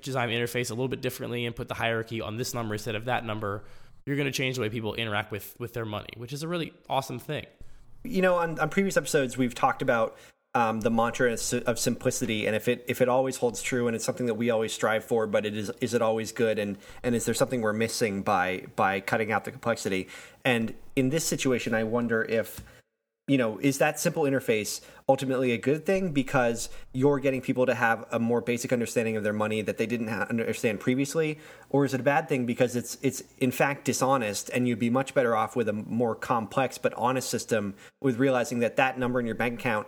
design 0.02 0.28
the 0.28 0.34
interface 0.34 0.70
a 0.70 0.74
little 0.74 0.88
bit 0.88 1.00
differently 1.00 1.46
and 1.46 1.54
put 1.54 1.68
the 1.68 1.74
hierarchy 1.74 2.20
on 2.20 2.36
this 2.36 2.52
number 2.52 2.74
instead 2.74 2.94
of 2.94 3.06
that 3.06 3.24
number, 3.24 3.64
you're 4.08 4.16
going 4.16 4.26
to 4.26 4.32
change 4.32 4.56
the 4.56 4.62
way 4.62 4.70
people 4.70 4.94
interact 4.94 5.30
with 5.30 5.54
with 5.58 5.74
their 5.74 5.84
money, 5.84 6.08
which 6.16 6.32
is 6.32 6.42
a 6.42 6.48
really 6.48 6.72
awesome 6.88 7.18
thing. 7.18 7.44
You 8.04 8.22
know, 8.22 8.36
on, 8.36 8.58
on 8.58 8.70
previous 8.70 8.96
episodes, 8.96 9.36
we've 9.36 9.54
talked 9.54 9.82
about 9.82 10.16
um, 10.54 10.80
the 10.80 10.90
mantra 10.90 11.36
of 11.66 11.78
simplicity, 11.78 12.46
and 12.46 12.56
if 12.56 12.68
it 12.68 12.86
if 12.88 13.02
it 13.02 13.08
always 13.10 13.36
holds 13.36 13.60
true, 13.60 13.86
and 13.86 13.94
it's 13.94 14.06
something 14.06 14.24
that 14.24 14.34
we 14.34 14.48
always 14.48 14.72
strive 14.72 15.04
for, 15.04 15.26
but 15.26 15.44
it 15.44 15.54
is 15.54 15.70
is 15.82 15.92
it 15.92 16.00
always 16.00 16.32
good, 16.32 16.58
and 16.58 16.78
and 17.02 17.14
is 17.14 17.26
there 17.26 17.34
something 17.34 17.60
we're 17.60 17.74
missing 17.74 18.22
by 18.22 18.64
by 18.76 19.00
cutting 19.00 19.30
out 19.30 19.44
the 19.44 19.50
complexity? 19.50 20.08
And 20.42 20.72
in 20.96 21.10
this 21.10 21.24
situation, 21.24 21.74
I 21.74 21.84
wonder 21.84 22.24
if 22.24 22.64
you 23.28 23.38
know, 23.38 23.58
is 23.58 23.78
that 23.78 24.00
simple 24.00 24.24
interface 24.24 24.80
ultimately 25.08 25.52
a 25.52 25.58
good 25.58 25.86
thing? 25.86 26.12
Because 26.12 26.70
you're 26.92 27.20
getting 27.20 27.40
people 27.40 27.66
to 27.66 27.74
have 27.74 28.06
a 28.10 28.18
more 28.18 28.40
basic 28.40 28.72
understanding 28.72 29.16
of 29.16 29.22
their 29.22 29.32
money 29.32 29.62
that 29.62 29.76
they 29.76 29.86
didn't 29.86 30.08
understand 30.08 30.80
previously, 30.80 31.38
or 31.68 31.84
is 31.84 31.94
it 31.94 32.00
a 32.00 32.02
bad 32.02 32.28
thing 32.28 32.46
because 32.46 32.74
it's 32.74 32.96
it's 33.02 33.22
in 33.38 33.50
fact 33.50 33.84
dishonest 33.84 34.48
and 34.50 34.66
you'd 34.66 34.78
be 34.78 34.90
much 34.90 35.14
better 35.14 35.36
off 35.36 35.54
with 35.54 35.68
a 35.68 35.72
more 35.72 36.14
complex 36.14 36.78
but 36.78 36.92
honest 36.94 37.28
system 37.28 37.74
with 38.00 38.16
realizing 38.18 38.60
that 38.60 38.76
that 38.76 38.98
number 38.98 39.20
in 39.20 39.26
your 39.26 39.34
bank 39.34 39.60
account 39.60 39.86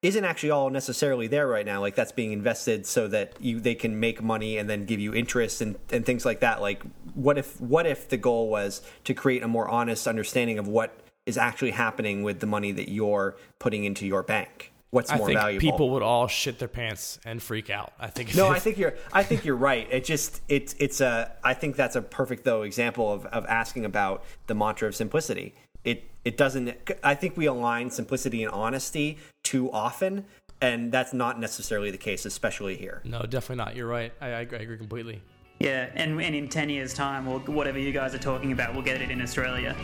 isn't 0.00 0.24
actually 0.24 0.50
all 0.50 0.70
necessarily 0.70 1.26
there 1.26 1.48
right 1.48 1.66
now? 1.66 1.80
Like 1.80 1.96
that's 1.96 2.12
being 2.12 2.30
invested 2.30 2.86
so 2.86 3.08
that 3.08 3.32
you 3.40 3.58
they 3.58 3.74
can 3.74 3.98
make 3.98 4.22
money 4.22 4.56
and 4.56 4.70
then 4.70 4.84
give 4.84 5.00
you 5.00 5.12
interest 5.12 5.60
and, 5.60 5.76
and 5.90 6.06
things 6.06 6.24
like 6.24 6.40
that. 6.40 6.60
Like 6.60 6.82
what 7.14 7.36
if 7.36 7.60
what 7.60 7.86
if 7.86 8.08
the 8.08 8.16
goal 8.16 8.48
was 8.48 8.82
to 9.04 9.14
create 9.14 9.42
a 9.42 9.48
more 9.48 9.68
honest 9.68 10.06
understanding 10.06 10.60
of 10.60 10.68
what 10.68 10.96
is 11.28 11.36
actually 11.36 11.72
happening 11.72 12.22
with 12.22 12.40
the 12.40 12.46
money 12.46 12.72
that 12.72 12.88
you're 12.90 13.36
putting 13.58 13.84
into 13.84 14.06
your 14.06 14.22
bank. 14.22 14.72
What's 14.90 15.12
more 15.12 15.24
I 15.24 15.26
think 15.26 15.38
valuable? 15.38 15.60
People 15.60 15.90
would 15.90 16.02
all 16.02 16.26
shit 16.26 16.58
their 16.58 16.68
pants 16.68 17.18
and 17.26 17.42
freak 17.42 17.68
out. 17.68 17.92
I 18.00 18.06
think. 18.06 18.34
No, 18.34 18.48
I 18.56 18.58
think 18.58 18.78
you're. 18.78 18.94
I 19.12 19.22
think 19.22 19.44
you're 19.44 19.54
right. 19.56 19.86
It 19.90 20.04
just 20.04 20.40
it's 20.48 20.74
it's 20.78 21.02
a. 21.02 21.30
I 21.44 21.52
think 21.52 21.76
that's 21.76 21.94
a 21.94 22.00
perfect 22.00 22.44
though 22.44 22.62
example 22.62 23.12
of 23.12 23.26
of 23.26 23.44
asking 23.46 23.84
about 23.84 24.24
the 24.46 24.54
mantra 24.54 24.88
of 24.88 24.96
simplicity. 24.96 25.54
It 25.84 26.04
it 26.24 26.38
doesn't. 26.38 26.74
I 27.04 27.14
think 27.14 27.36
we 27.36 27.44
align 27.44 27.90
simplicity 27.90 28.42
and 28.42 28.50
honesty 28.50 29.18
too 29.44 29.70
often, 29.70 30.24
and 30.62 30.90
that's 30.90 31.12
not 31.12 31.38
necessarily 31.38 31.90
the 31.90 31.98
case, 31.98 32.24
especially 32.24 32.76
here. 32.76 33.02
No, 33.04 33.20
definitely 33.22 33.62
not. 33.62 33.76
You're 33.76 33.86
right. 33.86 34.14
I, 34.22 34.28
I 34.28 34.40
agree 34.40 34.78
completely. 34.78 35.20
Yeah, 35.58 35.88
and, 35.94 36.20
and 36.22 36.36
in 36.36 36.48
10 36.48 36.70
years' 36.70 36.94
time, 36.94 37.26
or 37.26 37.40
whatever 37.40 37.78
you 37.80 37.90
guys 37.90 38.14
are 38.14 38.18
talking 38.18 38.52
about, 38.52 38.74
we'll 38.74 38.82
get 38.82 39.02
it 39.02 39.10
in 39.10 39.20
Australia. 39.20 39.74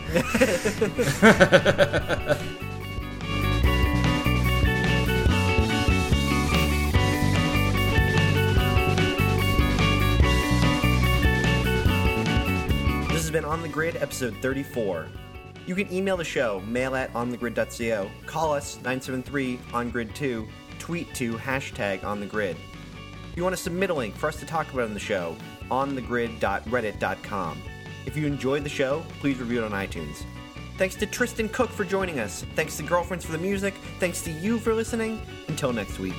This 13.09 13.23
has 13.23 13.31
been 13.31 13.43
On 13.43 13.61
the 13.61 13.67
Grid, 13.67 13.97
episode 13.97 14.35
34. 14.41 15.07
You 15.65 15.75
can 15.75 15.91
email 15.91 16.15
the 16.15 16.23
show, 16.23 16.61
mail 16.61 16.95
at 16.95 17.11
onthegrid.co, 17.13 18.09
call 18.25 18.53
us 18.53 18.75
973 18.77 19.59
on 19.73 19.89
grid 19.89 20.15
2, 20.15 20.47
tweet 20.79 21.13
to 21.15 21.33
hashtag 21.33 22.03
on 22.05 22.19
the 22.21 22.25
grid. 22.25 22.55
If 23.31 23.37
you 23.37 23.43
want 23.43 23.55
to 23.55 23.61
submit 23.61 23.89
a 23.89 23.93
link 23.93 24.15
for 24.15 24.27
us 24.27 24.39
to 24.39 24.45
talk 24.45 24.71
about 24.71 24.85
on 24.85 24.93
the 24.93 24.99
show, 24.99 25.35
onthegrid.reddit.com. 25.69 27.61
If 28.05 28.15
you 28.15 28.27
enjoyed 28.27 28.63
the 28.63 28.69
show, 28.69 29.03
please 29.19 29.39
review 29.39 29.63
it 29.63 29.65
on 29.65 29.71
iTunes. 29.71 30.23
Thanks 30.77 30.95
to 30.95 31.05
Tristan 31.05 31.49
Cooke 31.49 31.69
for 31.69 31.85
joining 31.85 32.19
us. 32.19 32.43
Thanks 32.55 32.75
to 32.77 32.83
Girlfriends 32.83 33.25
for 33.25 33.31
the 33.31 33.37
music. 33.37 33.73
Thanks 33.99 34.21
to 34.23 34.31
you 34.31 34.59
for 34.59 34.73
listening. 34.73 35.21
Until 35.47 35.71
next 35.71 35.99
week. 35.99 36.15